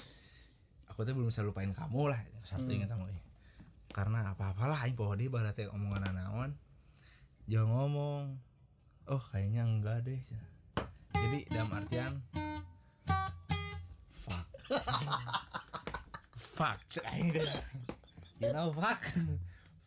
aku 0.95 1.03
teh 1.03 1.11
belum 1.11 1.27
bisa 1.27 1.43
lupain 1.43 1.67
kamu 1.75 2.07
lah. 2.07 2.23
Satu 2.47 2.71
ingat 2.71 2.87
kamu 2.87 3.11
eh. 3.11 3.19
karena 3.91 4.31
apa-apalah 4.31 4.79
aing 4.87 4.95
pohon 4.95 5.19
dia 5.19 5.27
berarti 5.27 5.67
omongan 5.67 6.15
naon 6.15 6.51
jangan 7.51 7.67
ngomong 7.67 8.23
oh 9.11 9.23
kayaknya 9.27 9.67
enggak 9.67 10.07
deh. 10.07 10.23
Jadi 11.11 11.51
dalam 11.51 11.67
artian 11.75 12.23
fuck. 14.23 14.47
Fuck 16.55 16.79
you 18.39 18.55
know 18.55 18.71
fuck. 18.71 19.03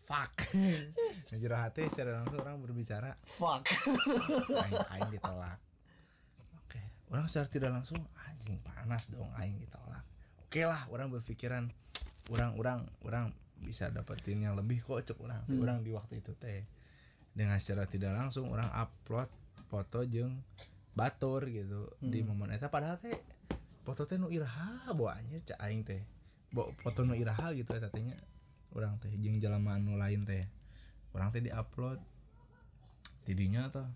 Fuck. 0.05 0.37
Ngejero 1.33 1.57
hati 1.57 1.89
secara 1.89 2.21
langsung 2.21 2.45
orang 2.45 2.61
berbicara 2.61 3.17
fuck. 3.25 3.65
Aing 3.65 4.77
aing 4.93 5.09
ditolak. 5.09 5.57
Oke 6.61 6.85
orang 7.09 7.25
secara 7.33 7.49
tidak 7.49 7.71
langsung 7.73 7.97
anjing 8.29 8.61
panas 8.61 9.09
dong 9.09 9.33
aing 9.41 9.57
ditolak 9.57 9.88
oke 10.49 10.65
lah 10.65 10.89
orang 10.89 11.13
berpikiran 11.13 11.69
orang 12.33 12.57
orang 12.57 12.81
orang 13.05 13.25
bisa 13.61 13.93
dapetin 13.93 14.41
yang 14.41 14.57
lebih 14.57 14.81
kok 14.81 15.05
cek 15.05 15.21
orang 15.21 15.45
orang 15.61 15.85
di 15.85 15.93
waktu 15.93 16.25
itu 16.25 16.33
teh 16.41 16.65
dengan 17.37 17.61
secara 17.61 17.85
tidak 17.85 18.17
langsung 18.17 18.49
orang 18.49 18.73
upload 18.73 19.29
foto 19.69 20.03
jeng 20.09 20.41
batur 20.97 21.47
gitu 21.47 21.93
di 22.03 22.25
momen 22.25 22.51
eta. 22.51 22.73
Padahal 22.73 22.99
teh 22.99 23.15
foto 23.87 24.09
teh 24.09 24.17
nu 24.19 24.33
iraha 24.33 24.91
bawa 24.97 25.21
anjir 25.21 25.45
cek 25.45 25.61
aing 25.61 25.87
teh. 25.87 26.03
Bawa 26.51 26.73
foto 26.81 27.05
nu 27.05 27.15
iraha 27.15 27.55
gitu 27.55 27.77
eta 27.77 27.93
teh 27.93 28.03
nya 28.03 28.17
orang 28.75 28.99
teh. 28.99 29.13
Jeung 29.21 29.39
jelema 29.39 29.79
anu 29.79 29.95
lain 29.95 30.27
teh 30.27 30.49
orang 31.15 31.31
teh 31.31 31.39
di 31.45 31.55
upload 31.55 32.01
tidinya 33.23 33.69
tuh 33.69 33.87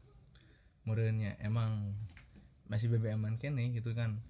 murenya 0.85 1.35
emang 1.41 1.97
masih 2.69 2.93
BBM-an 2.93 3.41
kene 3.41 3.73
gitu 3.73 3.97
kan 3.97 4.21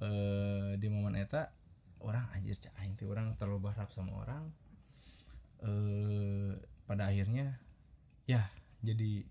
eh 0.00 0.80
di 0.80 0.88
momen 0.88 1.16
eta 1.20 1.52
orang 2.00 2.24
anjir 2.32 2.56
cak 2.56 2.72
aing 2.80 2.96
teh 2.96 3.04
orang 3.04 3.36
terlalu 3.36 3.68
berharap 3.68 3.92
sama 3.92 4.16
orang. 4.16 4.48
Eh 5.60 6.56
pada 6.88 7.12
akhirnya 7.12 7.60
ya 8.26 8.42
jadi 8.80 9.22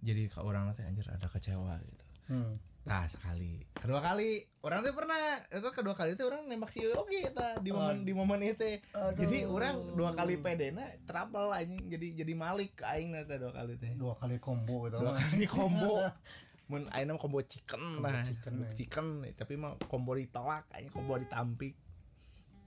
jadi 0.00 0.32
ke 0.32 0.40
orang 0.40 0.72
teh 0.72 0.84
anjir 0.88 1.04
ada 1.12 1.28
kecewa 1.28 1.76
gitu. 1.84 2.04
Hmm. 2.28 2.60
Nah 2.88 3.04
sekali. 3.04 3.60
Kedua 3.76 4.00
kali 4.00 4.40
orang 4.64 4.80
tuh 4.80 4.96
pernah 4.96 5.16
itu 5.48 5.68
kedua 5.76 5.92
kali 5.92 6.16
itu 6.16 6.24
orang 6.24 6.48
nembak 6.48 6.72
si 6.72 6.80
oke 6.88 7.12
kita 7.12 7.60
di 7.60 7.68
momen 7.68 8.04
di 8.08 8.12
momen 8.16 8.40
itu. 8.40 8.80
Jadi 9.16 9.44
orang 9.44 9.92
dua 9.92 10.16
kali 10.16 10.40
pedena 10.40 10.88
trouble 11.04 11.52
anjing. 11.52 11.84
Jadi 11.92 12.24
jadi 12.24 12.32
malik 12.32 12.80
aing 12.80 13.12
nanti 13.12 13.36
dua 13.36 13.52
kali 13.52 13.76
teh. 13.76 13.92
Dua 13.92 14.16
kali 14.16 14.40
combo 14.40 14.88
gitu. 14.88 15.04
Dua 15.04 15.12
kali 15.12 15.44
combo 15.44 16.00
mun 16.68 16.84
nama 16.92 17.16
combo 17.16 17.40
chicken 17.40 18.04
nah 18.04 18.20
chicken, 18.20 18.28
chicken, 18.28 18.54
ya. 18.60 18.72
chicken 18.76 19.06
tapi 19.32 19.56
mah 19.56 19.80
combo 19.88 20.12
ditolak 20.12 20.68
aing 20.76 20.92
combo 20.92 21.16
ditampik. 21.16 21.74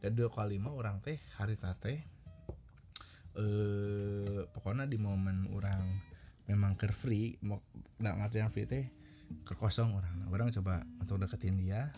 Dan 0.01 0.17
dua 0.17 0.33
kali 0.33 0.57
mah 0.57 0.73
orang 0.73 0.97
teh 0.97 1.21
hari 1.37 1.53
teh 1.53 2.01
eh 3.37 4.41
pokoknya 4.49 4.89
di 4.89 4.97
momen 4.97 5.47
orang 5.53 5.79
memang 6.49 6.75
ke 6.75 6.89
free 6.89 7.37
mau 7.45 7.61
nggak 8.01 8.15
ngerti 8.17 8.37
yang 8.41 8.51
free 8.51 8.67
teh 8.67 8.89
ke 9.45 9.53
kosong 9.55 9.95
orang 9.95 10.11
nah, 10.19 10.27
orang 10.33 10.49
coba 10.49 10.81
untuk 10.97 11.21
deketin 11.21 11.61
dia. 11.61 11.93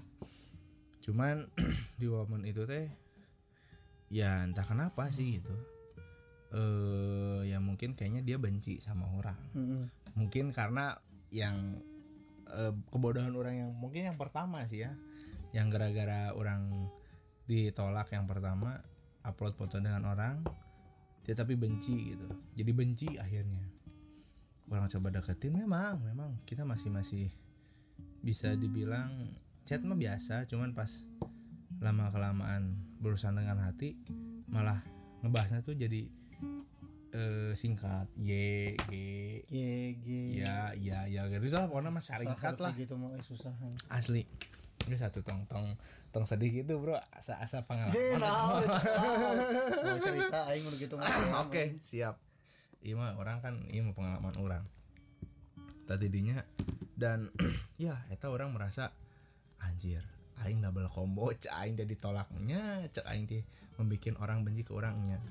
Cuman 0.99 1.47
di 1.99 2.05
momen 2.11 2.43
itu 2.43 2.67
teh 2.67 2.85
ya 4.11 4.43
entah 4.43 4.67
kenapa 4.67 5.07
sih 5.07 5.39
gitu. 5.39 5.55
Eh 6.53 7.49
ya 7.49 7.63
mungkin 7.63 7.95
kayaknya 7.95 8.21
dia 8.21 8.37
benci 8.37 8.83
sama 8.83 9.07
orang. 9.15 9.39
Hmm. 9.55 9.87
mungkin 10.13 10.53
karena 10.53 10.93
yang 11.33 11.81
eh, 12.53 12.73
kebodohan 12.93 13.33
orang 13.33 13.55
yang 13.65 13.71
mungkin 13.73 14.07
yang 14.07 14.17
pertama 14.17 14.63
sih 14.69 14.85
ya. 14.85 14.93
Yang 15.53 15.67
gara-gara 15.77 16.33
orang 16.33 16.89
ditolak 17.45 18.09
yang 18.15 18.25
pertama 18.25 18.79
upload 19.27 19.53
foto 19.59 19.77
dengan 19.83 20.07
orang 20.07 20.41
dia 21.23 21.35
tapi 21.35 21.55
benci 21.55 22.15
gitu. 22.15 22.27
Jadi 22.55 22.71
benci 22.71 23.09
akhirnya. 23.17 23.63
Orang 24.71 24.87
coba 24.89 25.13
deketin 25.13 25.53
memang 25.55 26.01
memang. 26.03 26.39
Kita 26.47 26.63
masih 26.63 26.89
masih 26.89 27.27
bisa 28.23 28.55
dibilang 28.55 29.11
chat 29.67 29.83
mah 29.83 29.95
biasa 29.95 30.47
cuman 30.47 30.71
pas 30.75 31.07
lama 31.83 32.07
kelamaan 32.11 32.79
berurusan 32.99 33.35
dengan 33.35 33.59
hati 33.59 33.99
malah 34.47 34.79
ngebahasnya 35.23 35.63
tuh 35.63 35.75
jadi 35.75 36.07
eh, 37.13 37.51
singkat. 37.53 38.09
Y 38.17 38.33
g. 38.89 38.93
GG 39.45 40.07
ya 40.41 40.73
ya 40.75 41.05
ya. 41.07 41.29
Gitu 41.29 41.53
lah 41.53 41.69
pokoknya 41.69 41.93
mas 41.93 42.09
singkat 42.09 42.57
lah. 42.59 42.73
gitu 42.73 42.97
mau 42.97 43.13
eh, 43.13 43.23
susah. 43.23 43.53
Asli. 43.93 44.25
Ini 44.83 44.99
satu 44.99 45.23
tong 45.23 45.47
tong 45.47 45.79
tong 46.11 46.25
sedih 46.27 46.51
gitu 46.51 46.81
bro. 46.81 46.99
Asa 47.13 47.39
asa 47.39 47.61
Eh, 47.61 47.65
pengalaman 47.65 48.19
nah, 48.19 48.59
mau 49.87 49.97
cerita 50.01 50.49
aing 50.51 50.67
gitu 50.75 50.99
oke 51.47 51.79
siap. 51.79 52.19
Iya 52.83 52.99
mah 52.99 53.15
orang 53.15 53.39
kan 53.39 53.63
iya 53.71 53.85
mah 53.85 53.95
pengalaman 53.95 54.35
orang. 54.41 54.63
Tadi 55.87 56.11
dinya 56.11 56.43
dan 56.93 57.31
ya 57.81 57.95
eta 58.11 58.29
orang 58.29 58.53
merasa 58.53 58.93
anjir 59.63 60.03
aing 60.43 60.61
double 60.61 60.89
combo 60.89 61.29
cek 61.31 61.53
aing 61.61 61.75
jadi 61.77 61.93
tolaknya 61.97 62.85
cek 62.89 63.05
aing 63.07 63.25
teh 63.29 63.43
membikin 63.77 64.17
orang 64.19 64.41
benci 64.45 64.65
ke 64.65 64.73
orangnya 64.73 65.21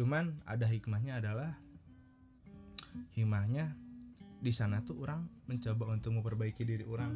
cuman 0.00 0.32
ada 0.48 0.64
hikmahnya 0.64 1.20
adalah 1.20 1.52
hikmahnya 3.12 3.76
di 4.40 4.48
sana 4.48 4.80
tuh 4.80 4.96
orang 5.04 5.28
mencoba 5.44 5.92
untuk 5.92 6.16
memperbaiki 6.16 6.64
diri 6.64 6.88
orang. 6.88 7.12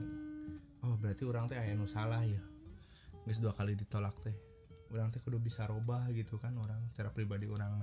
Oh 0.85 1.01
berarti 1.01 1.24
orang 1.24 1.49
teh 1.49 1.57
aya 1.57 1.72
nu 1.72 1.89
salah 1.89 2.20
ya? 2.28 2.45
Geus 3.24 3.41
dua 3.41 3.57
kali 3.57 3.72
ditolak 3.72 4.12
teh. 4.20 4.37
Orang 4.93 5.09
teh 5.09 5.24
kudu 5.24 5.41
bisa 5.41 5.64
robah 5.64 6.05
gitu 6.12 6.37
kan 6.37 6.53
orang 6.61 6.76
secara 6.93 7.09
pribadi 7.09 7.49
orang 7.49 7.80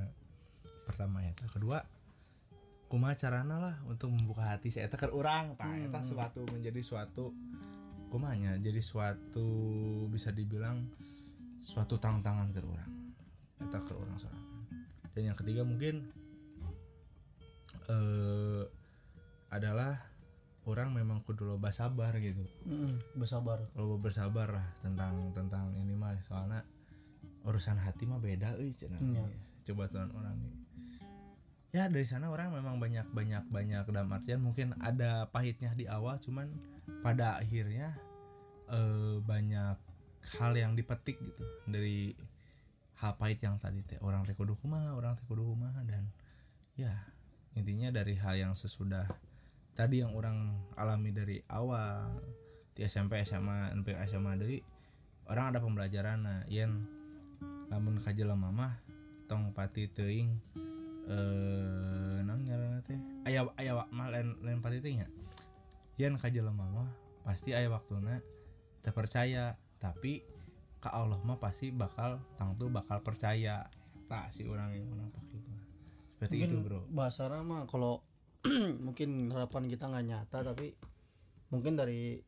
pertama 0.85 1.25
ya. 1.25 1.33
Kedua 1.49 1.81
kumaha 2.85 3.17
carana 3.17 3.57
lah 3.57 3.75
untuk 3.89 4.13
membuka 4.13 4.53
hati 4.53 4.69
saya 4.69 4.85
ke 4.85 5.09
orang 5.09 5.57
tah 5.57 5.71
eta 5.71 6.03
suatu 6.03 6.43
menjadi 6.51 6.83
suatu 6.83 7.31
kumanya 8.11 8.59
jadi 8.59 8.83
suatu 8.83 9.47
bisa 10.11 10.35
dibilang 10.35 10.91
suatu 11.63 11.95
tantangan 11.95 12.51
ke 12.51 12.59
orang 12.59 12.91
eta 13.63 13.79
ke 13.79 13.95
orang 13.95 14.19
seorang 14.19 14.50
dan 15.15 15.21
yang 15.31 15.37
ketiga 15.37 15.61
mungkin 15.67 16.07
eh 17.91 18.63
adalah 19.51 19.99
orang 20.63 20.95
memang 20.95 21.25
kudu 21.27 21.43
loba 21.43 21.73
sabar 21.75 22.15
gitu. 22.21 22.45
Heeh, 22.63 22.95
bersabar. 23.17 23.59
loba 23.75 23.95
bersabar 23.99 24.47
lah 24.47 24.67
tentang 24.79 25.17
tentang 25.35 25.75
ini 25.75 25.97
mah. 25.97 26.15
Soalnya 26.23 26.63
urusan 27.43 27.81
hati 27.81 28.05
mah 28.05 28.21
beda 28.21 28.55
euy 28.61 28.71
cenah. 28.71 29.01
Iya. 29.01 29.25
coba 29.61 29.85
tuan 29.85 30.09
orang 30.17 30.33
ya 31.69 31.85
dari 31.87 32.03
sana 32.03 32.33
orang 32.33 32.51
memang 32.51 32.81
banyak 32.81 33.07
banyak 33.13 33.45
banyak 33.47 33.85
dalam 33.93 34.09
artian 34.09 34.41
mungkin 34.41 34.73
ada 34.81 35.29
pahitnya 35.29 35.71
di 35.77 35.85
awal 35.85 36.17
cuman 36.17 36.49
pada 37.05 37.37
akhirnya 37.39 37.95
eh, 38.67 39.21
banyak 39.23 39.77
hal 40.37 40.53
yang 40.53 40.77
dipetik 40.77 41.17
gitu. 41.17 41.43
Dari 41.65 42.13
hal 43.01 43.17
pahit 43.17 43.41
yang 43.41 43.57
tadi 43.57 43.81
teh 43.81 43.97
orang 44.05 44.21
teh 44.29 44.37
kudu 44.37 44.53
kumaha 44.61 44.93
orang 44.93 45.17
teh 45.17 45.25
kudu 45.25 45.41
kumaha 45.41 45.81
dan 45.81 46.05
ya 46.77 46.93
intinya 47.57 47.89
dari 47.89 48.13
hal 48.15 48.37
yang 48.37 48.53
sesudah 48.53 49.09
tadi 49.73 50.05
yang 50.05 50.13
orang 50.13 50.53
alami 50.77 51.09
dari 51.09 51.41
awal 51.49 52.13
di 52.77 52.85
SMP 52.85 53.25
SMA 53.25 53.73
NP 53.73 53.97
SMA 54.05 54.37
deui 54.37 54.61
orang 55.25 55.51
ada 55.51 55.59
pembelajaran 55.59 56.21
nah 56.21 56.39
yen 56.45 56.85
lamun 57.73 57.97
kajelas 57.99 58.37
mama 58.37 58.77
tong 59.25 59.49
pati 59.55 59.89
teuing 59.89 60.29
eh 61.09 62.19
naon 62.21 62.45
ngaranna 62.45 62.79
teh? 62.85 62.99
Aya 63.25 63.47
aya 63.57 63.73
mah 63.89 64.07
lain 64.13 64.37
lain 64.45 64.59
pati 64.61 64.83
teuing 64.83 65.01
nya? 65.01 65.07
Yen 65.97 66.19
ka 66.21 66.29
jelema 66.29 66.67
mah 66.69 66.89
pasti 67.25 67.57
aya 67.57 67.71
waktuna 67.71 68.21
teu 68.85 68.93
percaya 68.93 69.57
tapi 69.81 70.21
ka 70.81 70.89
Allah 70.89 71.21
mah 71.21 71.37
pasti 71.37 71.69
bakal 71.69 72.19
tang 72.35 72.57
tuh 72.57 72.73
bakal 72.73 72.99
percaya. 73.05 73.63
Tak 74.11 74.33
si 74.35 74.43
orang 74.43 74.75
yang 74.75 74.91
menang 74.91 75.07
pakai 75.07 75.39
itu 75.39 75.51
seperti 76.21 76.45
itu 76.45 76.61
bro. 76.61 76.85
bahasa 76.93 77.25
mah 77.41 77.65
kalau 77.65 78.05
mungkin 78.85 79.33
harapan 79.33 79.65
kita 79.65 79.89
nggak 79.89 80.05
nyata 80.05 80.37
tapi 80.53 80.69
mungkin 81.49 81.73
dari 81.73 82.21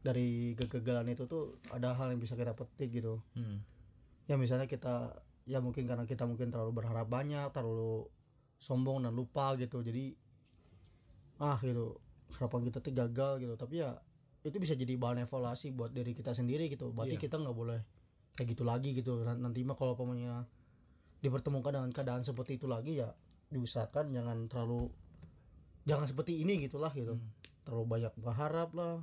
dari 0.00 0.56
kegagalan 0.56 1.12
itu 1.12 1.28
tuh 1.28 1.60
ada 1.68 1.92
hal 1.92 2.16
yang 2.16 2.20
bisa 2.20 2.32
kita 2.32 2.56
petik 2.56 2.92
gitu. 2.96 3.20
Hmm. 3.36 3.60
ya 4.24 4.40
misalnya 4.40 4.64
kita 4.64 5.20
ya 5.44 5.60
mungkin 5.60 5.84
karena 5.84 6.08
kita 6.08 6.24
mungkin 6.24 6.48
terlalu 6.48 6.80
berharap 6.80 7.04
banyak 7.04 7.52
terlalu 7.52 8.08
sombong 8.56 9.04
dan 9.04 9.12
lupa 9.12 9.52
gitu. 9.60 9.84
Jadi 9.84 10.16
ah 11.44 11.60
gitu 11.60 12.00
harapan 12.40 12.72
kita 12.72 12.80
tuh 12.80 12.92
gagal 12.96 13.32
gitu. 13.44 13.54
Tapi 13.60 13.84
ya 13.84 14.00
itu 14.44 14.56
bisa 14.60 14.76
jadi 14.76 14.94
bahan 14.94 15.24
evaluasi 15.24 15.72
buat 15.72 15.90
diri 15.90 16.12
kita 16.12 16.36
sendiri 16.36 16.68
gitu. 16.68 16.92
Berarti 16.92 17.16
Iya. 17.16 17.22
kita 17.24 17.40
nggak 17.40 17.56
boleh 17.56 17.80
kayak 18.36 18.48
gitu 18.52 18.62
lagi 18.62 18.92
gitu. 18.92 19.24
Nan- 19.24 19.40
nanti 19.40 19.64
mah 19.64 19.72
kalau 19.72 19.96
pokoknya 19.96 20.44
dipertemukan 21.18 21.72
dengan 21.72 21.90
keadaan 21.90 22.20
seperti 22.20 22.60
itu 22.60 22.68
lagi 22.68 23.00
ya 23.00 23.08
diusahakan 23.48 24.12
jangan 24.12 24.44
terlalu 24.52 24.92
jangan 25.88 26.04
seperti 26.04 26.44
ini 26.44 26.60
gitulah 26.60 26.92
gitu. 26.92 27.16
Terlalu 27.64 27.84
banyak 27.88 28.12
berharap 28.20 28.70
lah. 28.76 29.00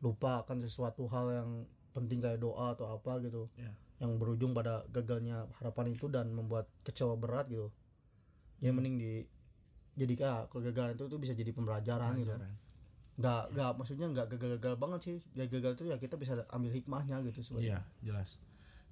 Lupa 0.00 0.40
akan 0.40 0.60
sesuatu 0.60 1.04
hal 1.08 1.26
yang 1.30 1.50
penting 1.92 2.18
kayak 2.18 2.40
doa 2.40 2.72
atau 2.72 2.88
apa 2.90 3.20
gitu. 3.20 3.46
Ya. 3.60 3.70
yang 4.02 4.18
berujung 4.18 4.50
pada 4.52 4.82
gagalnya 4.90 5.46
harapan 5.62 5.94
itu 5.94 6.10
dan 6.10 6.28
membuat 6.34 6.66
kecewa 6.82 7.14
berat 7.14 7.46
gitu. 7.46 7.70
Jadi 8.58 8.74
mending 8.74 8.96
di 8.98 9.12
jadi 9.94 10.14
ah, 10.26 10.40
kegagalan 10.50 10.98
itu 10.98 11.06
tuh 11.06 11.16
bisa 11.16 11.30
jadi 11.30 11.54
pembelajaran 11.54 12.18
gitu. 12.18 12.34
Pelajaran. 12.34 12.52
Nggak 13.14 13.42
nggak 13.54 13.70
maksudnya 13.78 14.06
nggak 14.10 14.26
gagal-gagal 14.34 14.74
banget 14.74 15.00
sih 15.06 15.16
gagal 15.38 15.78
itu 15.78 15.84
ya 15.86 15.96
kita 16.02 16.18
bisa 16.18 16.34
ambil 16.50 16.74
hikmahnya 16.74 17.22
gitu 17.30 17.46
sebenarnya 17.46 17.78
Iya 17.78 17.80
jelas. 18.02 18.42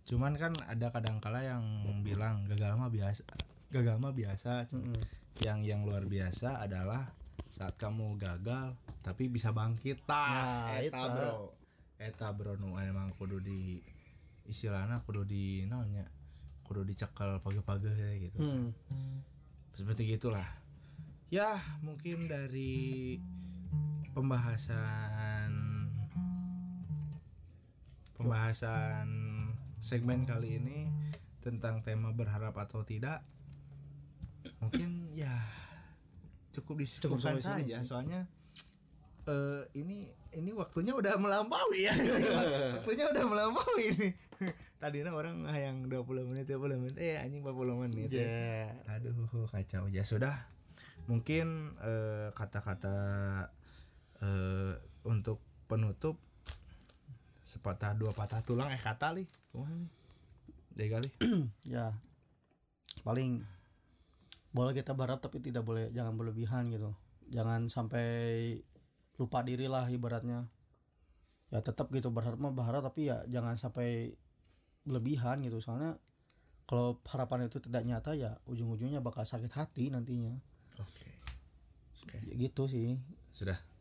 Cuman 0.06 0.34
kan 0.38 0.54
ada 0.66 0.90
kadangkala 0.90 1.42
yang 1.42 1.62
bilang 2.02 2.46
gagal 2.46 2.74
mah 2.74 2.90
biasa, 2.90 3.22
gagal 3.70 3.96
mah 4.02 4.14
biasa. 4.14 4.66
Mm-mm. 4.74 4.98
Yang 5.42 5.58
yang 5.64 5.80
luar 5.86 6.06
biasa 6.06 6.62
adalah 6.62 7.14
saat 7.50 7.74
kamu 7.78 8.18
gagal 8.18 8.78
tapi 9.02 9.26
bisa 9.26 9.50
bangkit. 9.50 10.06
Nah, 10.06 10.78
eta 10.78 10.86
eta. 10.86 11.02
bro. 11.10 11.34
Eta 11.98 12.28
bro 12.34 12.52
nu 12.58 12.78
emang 12.78 13.10
kudu 13.18 13.42
di 13.42 13.78
istilahnya 14.46 15.02
kudu 15.06 15.22
di 15.22 15.66
naonnya 15.66 16.06
kudu 16.66 16.86
dicekel 16.86 17.42
pagi-pagi 17.42 18.30
gitu. 18.30 18.38
Hmm. 18.38 18.70
Seperti 19.74 20.06
gitulah. 20.06 20.46
Ya, 21.32 21.48
mungkin 21.80 22.28
dari 22.28 23.16
pembahasan 24.12 25.50
pembahasan 28.16 29.08
segmen 29.82 30.28
kali 30.28 30.62
ini 30.62 30.92
tentang 31.42 31.82
tema 31.82 32.14
berharap 32.14 32.54
atau 32.54 32.86
tidak 32.86 33.26
mungkin 34.62 35.10
ya 35.10 35.42
cukup 36.52 36.84
disebutkan 36.84 37.40
saja. 37.40 37.82
Soalnya 37.82 38.28
eh 39.22 39.62
ini 39.78 40.10
ini 40.34 40.50
waktunya 40.50 40.92
udah 40.94 41.14
melampaui 41.14 41.86
ya. 41.86 41.94
Waktunya 42.78 43.04
udah 43.06 43.24
melampaui 43.26 43.84
ini 43.94 44.08
tadinya 44.82 45.14
orang 45.14 45.46
yang 45.54 45.86
20 45.86 46.26
menit 46.26 46.50
30 46.50 46.80
menit 46.80 46.96
eh 46.98 47.16
anjing 47.22 47.44
40 47.44 47.82
menit 47.86 48.10
Ya. 48.10 48.72
Aduh 48.98 49.46
kacau. 49.46 49.86
Ya 49.92 50.02
sudah. 50.02 50.34
Mungkin 51.06 51.76
eh, 51.82 52.28
kata-kata 52.34 52.96
eh, 54.22 54.74
untuk 55.04 55.42
penutup 55.66 56.16
sepatah 57.42 57.98
dua 57.98 58.14
patah 58.14 58.40
tulang 58.40 58.70
eh 58.70 58.78
kata 58.78 59.12
li. 59.18 59.26
Jadi 60.72 60.88
kali 60.88 61.08
ya 61.74 61.90
paling 63.02 63.42
boleh 64.54 64.72
kita 64.72 64.94
berharap 64.94 65.20
tapi 65.20 65.42
tidak 65.42 65.66
boleh 65.66 65.90
jangan 65.90 66.14
berlebihan 66.14 66.70
gitu. 66.70 66.94
Jangan 67.34 67.66
sampai 67.66 68.06
lupa 69.18 69.42
diri 69.42 69.66
lah 69.66 69.90
ibaratnya. 69.90 70.46
Ya 71.52 71.60
tetap 71.60 71.92
gitu 71.92 72.08
berharap 72.08 72.40
mah 72.40 72.54
berharap 72.54 72.88
tapi 72.88 73.10
ya 73.10 73.20
jangan 73.28 73.58
sampai 73.58 74.14
berlebihan 74.86 75.42
gitu. 75.44 75.58
Soalnya 75.58 75.98
kalau 76.64 77.02
harapan 77.10 77.50
itu 77.50 77.58
tidak 77.58 77.82
nyata 77.84 78.14
ya 78.14 78.38
ujung-ujungnya 78.46 79.02
bakal 79.02 79.26
sakit 79.26 79.50
hati 79.52 79.90
nantinya. 79.90 80.32
Oke. 80.78 81.10
Oke. 82.06 82.16
Ya 82.22 82.34
gitu 82.38 82.70
sih. 82.70 82.96
Sudah 83.32 83.71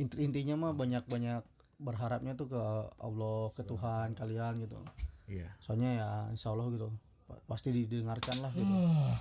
Int- 0.00 0.16
intinya 0.16 0.54
mah 0.58 0.72
banyak-banyak 0.72 1.44
berharapnya 1.76 2.32
tuh 2.34 2.48
ke 2.48 2.62
Allah 2.98 3.48
ke 3.50 3.62
Tuhan 3.62 4.12
kalian 4.14 4.60
gitu. 4.60 4.80
Iya. 5.26 5.48
Soalnya 5.58 5.90
ya 5.94 6.08
insya 6.28 6.50
Allah 6.50 6.66
gitu. 6.68 6.88
Pa- 7.24 7.42
pasti 7.46 7.68
didengarkan 7.70 8.36
lah 8.40 8.52
gitu. 8.52 8.64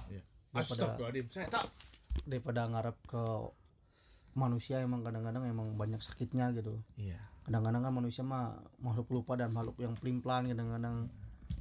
Iya. 0.10 0.24
Daripada- 0.50 0.64
Astagfirullahaladzim. 0.66 1.28
Saya 1.30 1.48
tak 1.48 1.66
daripada 2.26 2.66
ngarep 2.66 2.98
ke 3.06 3.24
manusia 4.34 4.80
emang 4.80 5.02
kadang-kadang 5.02 5.44
emang 5.46 5.76
banyak 5.76 6.00
sakitnya 6.00 6.52
gitu. 6.52 6.80
Iya. 6.96 7.20
Kadang-kadang 7.44 7.82
kan 7.82 7.94
manusia 7.94 8.24
mah 8.24 8.56
makhluk 8.80 9.10
lupa 9.12 9.36
dan 9.36 9.50
makhluk 9.50 9.78
yang 9.78 9.94
pelin 9.94 10.20
pelan 10.20 10.48
kadang-kadang 10.48 11.10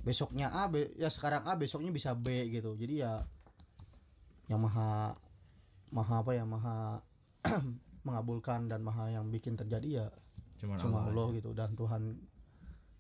besoknya 0.01 0.49
A 0.49 0.69
be- 0.69 0.95
ya 0.95 1.09
sekarang 1.09 1.45
A 1.45 1.55
besoknya 1.55 1.91
bisa 1.91 2.13
B 2.13 2.29
gitu. 2.49 2.77
Jadi 2.77 3.03
ya 3.03 3.19
yang 4.49 4.61
maha 4.61 5.13
maha 5.91 6.15
apa 6.21 6.33
ya 6.33 6.45
maha 6.45 7.01
mengabulkan 8.09 8.73
dan 8.73 8.81
maha 8.81 9.13
yang 9.13 9.29
bikin 9.29 9.55
terjadi 9.55 10.05
ya 10.05 10.07
cuma 10.59 10.75
cuma 10.75 11.07
Allah, 11.07 11.15
Allah 11.15 11.27
gitu 11.39 11.51
dan 11.55 11.73
Tuhan. 11.79 12.19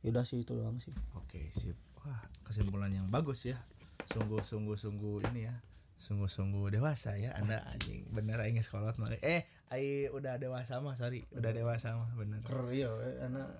Yaudah 0.07 0.23
sih 0.23 0.47
itu 0.47 0.55
doang 0.55 0.79
sih. 0.79 0.95
Oke 1.19 1.51
sip. 1.51 1.75
Wah 2.07 2.23
kesimpulan 2.47 2.95
yang 2.95 3.11
bagus 3.11 3.51
ya. 3.51 3.59
Sungguh 4.07 4.41
sungguh 4.47 4.79
sungguh 4.79 5.27
ini 5.35 5.51
ya. 5.51 5.55
Sungguh 5.99 6.31
sungguh 6.31 6.71
dewasa 6.71 7.19
ya 7.19 7.35
anda 7.35 7.67
anjing. 7.67 8.07
Bener 8.15 8.39
aing 8.39 8.63
sekolah 8.63 8.95
mah 8.95 9.11
eh 9.19 9.43
ai 9.75 10.07
udah 10.07 10.39
dewasa 10.39 10.79
mah 10.79 10.95
sorry. 10.95 11.27
Udah 11.35 11.51
dewasa 11.51 11.99
mah 11.99 12.15
bener. 12.15 12.47
Ker 12.47 12.63
iya 12.71 12.95
anak 13.27 13.51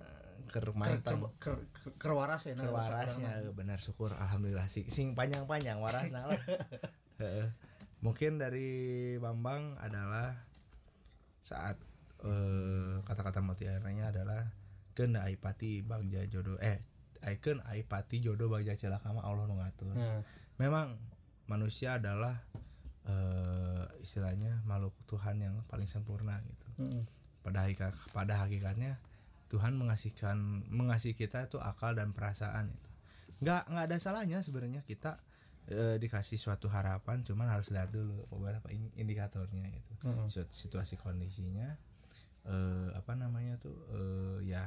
ker 0.49 0.65
mantan 0.73 1.21
ker, 1.37 1.61
ker, 1.69 1.91
ker 2.01 2.11
waras 2.17 2.49
ya 2.49 2.57
ker 2.57 2.73
warasnya 2.73 3.45
eh, 3.45 3.53
benar 3.53 3.77
syukur 3.83 4.09
alhamdulillah. 4.15 4.65
Sing, 4.71 4.89
sing 4.89 5.13
panjang 5.13 5.45
panjang 5.45 5.77
warasna 5.77 6.25
lah. 6.25 6.41
Heeh. 7.21 7.51
mungkin 7.99 8.39
dari 8.39 9.19
Bambang 9.19 9.75
adalah 9.83 10.48
saat 11.39 11.79
eh, 12.23 12.95
kata-kata 13.03 13.39
mutiaranya 13.39 14.11
adalah 14.11 14.43
kena 14.93 15.27
aipati 15.27 15.81
bagja 15.83 16.27
jodoh. 16.27 16.59
Eh 16.59 16.79
icon 17.31 17.59
aipati 17.67 18.23
jodoh 18.23 18.51
bagja 18.51 18.75
celaka 18.75 19.11
mah 19.11 19.23
Allah 19.23 19.47
ngatur. 19.47 19.95
Nah, 19.95 20.23
memang 20.59 20.99
manusia 21.47 21.99
adalah 21.99 22.35
eh, 23.07 23.83
istilahnya 24.03 24.63
makhluk 24.67 24.95
Tuhan 25.07 25.39
yang 25.39 25.55
paling 25.67 25.87
sempurna 25.87 26.39
gitu. 26.43 26.67
Mm, 26.83 27.03
pada 27.43 27.67
hakikat 27.67 27.95
pada 28.11 28.43
hakikatnya 28.43 28.99
Tuhan 29.49 29.73
mengasihkan 29.75 30.67
mengasihi 30.69 31.17
kita 31.17 31.49
itu 31.49 31.57
akal 31.57 31.97
dan 31.97 32.13
perasaan 32.13 32.69
itu. 32.69 32.89
Nggak 33.41 33.71
nggak 33.71 33.85
ada 33.89 33.97
salahnya 33.97 34.39
sebenarnya 34.43 34.83
kita 34.85 35.17
eh, 35.69 35.95
dikasih 36.01 36.41
suatu 36.41 36.65
harapan 36.67 37.21
cuman 37.21 37.47
harus 37.47 37.69
lihat 37.69 37.93
dulu 37.93 38.25
beberapa 38.33 38.67
in- 38.73 38.93
indikatornya 38.97 39.69
itu 39.69 39.93
Mm. 39.99 40.25
Situ- 40.31 40.49
situasi 40.49 40.95
kondisinya 40.97 41.75
eh, 42.47 42.89
apa 42.95 43.13
namanya 43.13 43.59
tuh 43.61 43.75
eh, 43.93 44.49
ya 44.49 44.65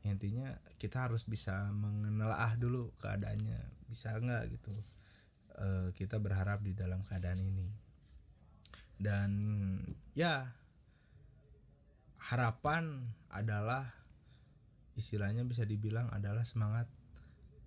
intinya 0.00 0.56
kita 0.80 1.04
harus 1.04 1.28
bisa 1.28 1.68
mengenelaah 1.76 2.56
dulu 2.56 2.88
keadaannya 3.04 3.60
bisa 3.86 4.16
nggak 4.16 4.48
gitu. 4.56 4.72
Eh, 5.60 5.88
kita 5.92 6.16
berharap 6.16 6.64
di 6.64 6.72
dalam 6.72 7.04
keadaan 7.04 7.36
ini. 7.36 7.68
Dan 8.96 9.30
ya 10.16 10.48
harapan 12.32 13.12
adalah 13.28 13.84
istilahnya 14.96 15.44
bisa 15.44 15.64
dibilang 15.68 16.08
adalah 16.12 16.44
semangat 16.48 16.88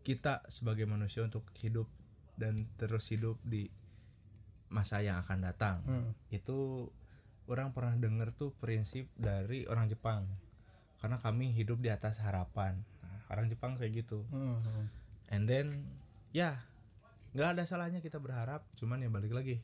kita 0.01 0.41
sebagai 0.49 0.89
manusia 0.89 1.21
untuk 1.21 1.45
hidup 1.61 1.85
dan 2.37 2.65
terus 2.77 3.09
hidup 3.13 3.37
di 3.45 3.69
masa 4.73 5.05
yang 5.05 5.21
akan 5.21 5.39
datang. 5.45 5.77
Hmm. 5.85 6.11
itu 6.33 6.89
orang 7.45 7.75
pernah 7.75 7.93
dengar 7.99 8.31
tuh 8.33 8.55
prinsip 8.55 9.05
dari 9.13 9.67
orang 9.69 9.91
Jepang. 9.91 10.25
Karena 10.97 11.19
kami 11.19 11.51
hidup 11.51 11.83
di 11.83 11.91
atas 11.91 12.23
harapan. 12.23 12.79
Nah, 13.03 13.19
orang 13.29 13.51
Jepang 13.51 13.75
kayak 13.75 14.07
gitu. 14.07 14.23
Mm, 14.31 14.55
mm. 14.55 14.85
and 15.35 15.43
then 15.51 15.67
ya 16.31 16.55
nggak 17.35 17.59
ada 17.59 17.63
salahnya 17.67 17.99
kita 17.99 18.23
berharap. 18.23 18.63
Cuman 18.79 19.03
ya 19.03 19.11
balik 19.11 19.35
lagi 19.35 19.59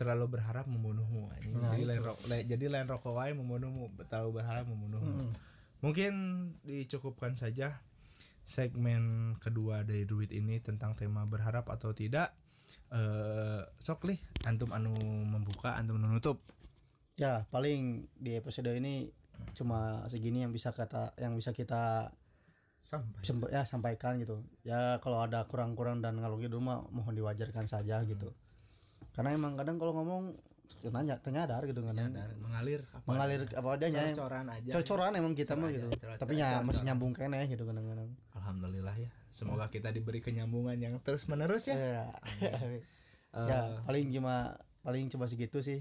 terlalu 0.00 0.40
berharap 0.40 0.64
membunuhmu. 0.64 1.28
Anjing. 1.28 1.60
Nah, 1.60 1.76
jadi 1.76 1.84
lain 1.84 2.44
jadi 2.48 2.64
lain 2.72 2.86
rokok 2.88 3.20
membunuhmu. 3.36 3.92
Terlalu 4.08 4.40
berharap 4.40 4.64
membunuhmu. 4.64 5.28
Mm. 5.28 5.34
mungkin 5.82 6.12
dicukupkan 6.62 7.34
saja 7.34 7.82
segmen 8.42 9.34
kedua 9.38 9.86
dari 9.86 10.02
duit 10.02 10.34
ini 10.34 10.58
tentang 10.58 10.98
tema 10.98 11.22
berharap 11.24 11.70
atau 11.70 11.94
tidak 11.94 12.34
eh 12.92 13.64
sok 13.80 14.04
lih 14.04 14.20
antum 14.44 14.68
anu 14.76 14.92
membuka 15.24 15.78
antum 15.80 15.96
anu 15.96 16.12
nutup. 16.12 16.44
Ya 17.16 17.48
paling 17.48 18.08
di 18.18 18.36
episode 18.36 18.68
ini 18.72 19.08
cuma 19.56 20.04
segini 20.12 20.44
yang 20.44 20.52
bisa 20.52 20.76
kata 20.76 21.16
yang 21.16 21.32
bisa 21.36 21.56
kita 21.56 22.12
sampai 22.82 23.22
semp- 23.24 23.52
ya 23.52 23.62
sampaikan 23.64 24.18
gitu. 24.20 24.42
Ya 24.66 25.00
kalau 25.00 25.22
ada 25.24 25.46
kurang-kurang 25.48 26.02
dan 26.04 26.20
ngalur 26.20 26.42
gitu 26.42 26.58
mah 26.60 26.84
mohon 26.92 27.16
diwajarkan 27.16 27.64
saja 27.64 28.04
gitu. 28.04 28.28
Karena 29.16 29.32
emang 29.36 29.56
kadang 29.56 29.76
kalau 29.80 29.96
ngomong 29.96 30.36
tanya 30.90 31.14
ternyadar 31.20 31.62
gitu 31.68 31.84
kan 31.84 31.94
mengalir 32.40 32.82
apa 32.90 33.06
mengalir 33.06 33.40
apa 33.52 33.68
adanya 33.76 34.00
cocoran 34.10 34.46
aja 34.48 34.70
cor-coran 34.74 35.12
emang 35.18 35.32
kita 35.36 35.52
mah 35.54 35.68
gitu. 35.70 35.88
cor- 35.98 36.18
tapi 36.18 36.40
ya 36.40 36.64
masih 36.64 36.84
nyambung 36.88 37.12
kene 37.12 37.44
gitu 37.46 37.62
kadang-kadang. 37.68 38.10
Alhamdulillah 38.34 38.96
ya. 38.96 39.10
Semoga 39.32 39.68
kita 39.70 39.92
diberi 39.94 40.18
kenyambungan 40.18 40.76
yang 40.76 40.94
terus 41.04 41.28
menerus 41.30 41.68
ya 41.70 41.76
ya 42.42 42.52
ya 43.32 43.58
paling 43.88 44.12
cuma 44.12 44.56
paling 44.84 45.08
cuma 45.08 45.24
segitu 45.30 45.60
sih. 45.62 45.80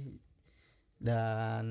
Dan 1.02 1.66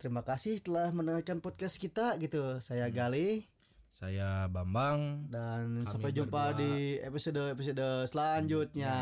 terima 0.00 0.24
kasih 0.24 0.56
telah 0.64 0.88
mendengarkan 0.90 1.44
podcast 1.44 1.76
kita 1.76 2.16
gitu. 2.16 2.58
Saya 2.64 2.88
Gali. 2.88 3.44
Saya 3.92 4.48
Bambang. 4.48 5.28
Dan 5.28 5.84
Kami 5.84 5.90
sampai 5.90 6.16
jumpa 6.16 6.56
berdua. 6.56 6.60
di 6.64 6.96
episode 7.02 7.42
episode 7.52 8.08
selanjutnya 8.08 8.94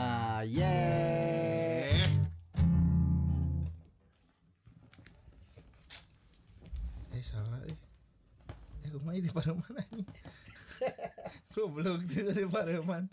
yeah 0.49 2.37
eh 7.19 7.27
salah 7.27 7.59
eh. 7.67 7.79
Eh 8.87 8.91
kumaha 8.95 9.19
di 9.19 9.27
pareman 9.35 9.75
anjing? 9.75 10.07
Goblok 11.59 12.07
itu 12.07 12.23
dari 12.23 12.47
pareman 12.47 13.11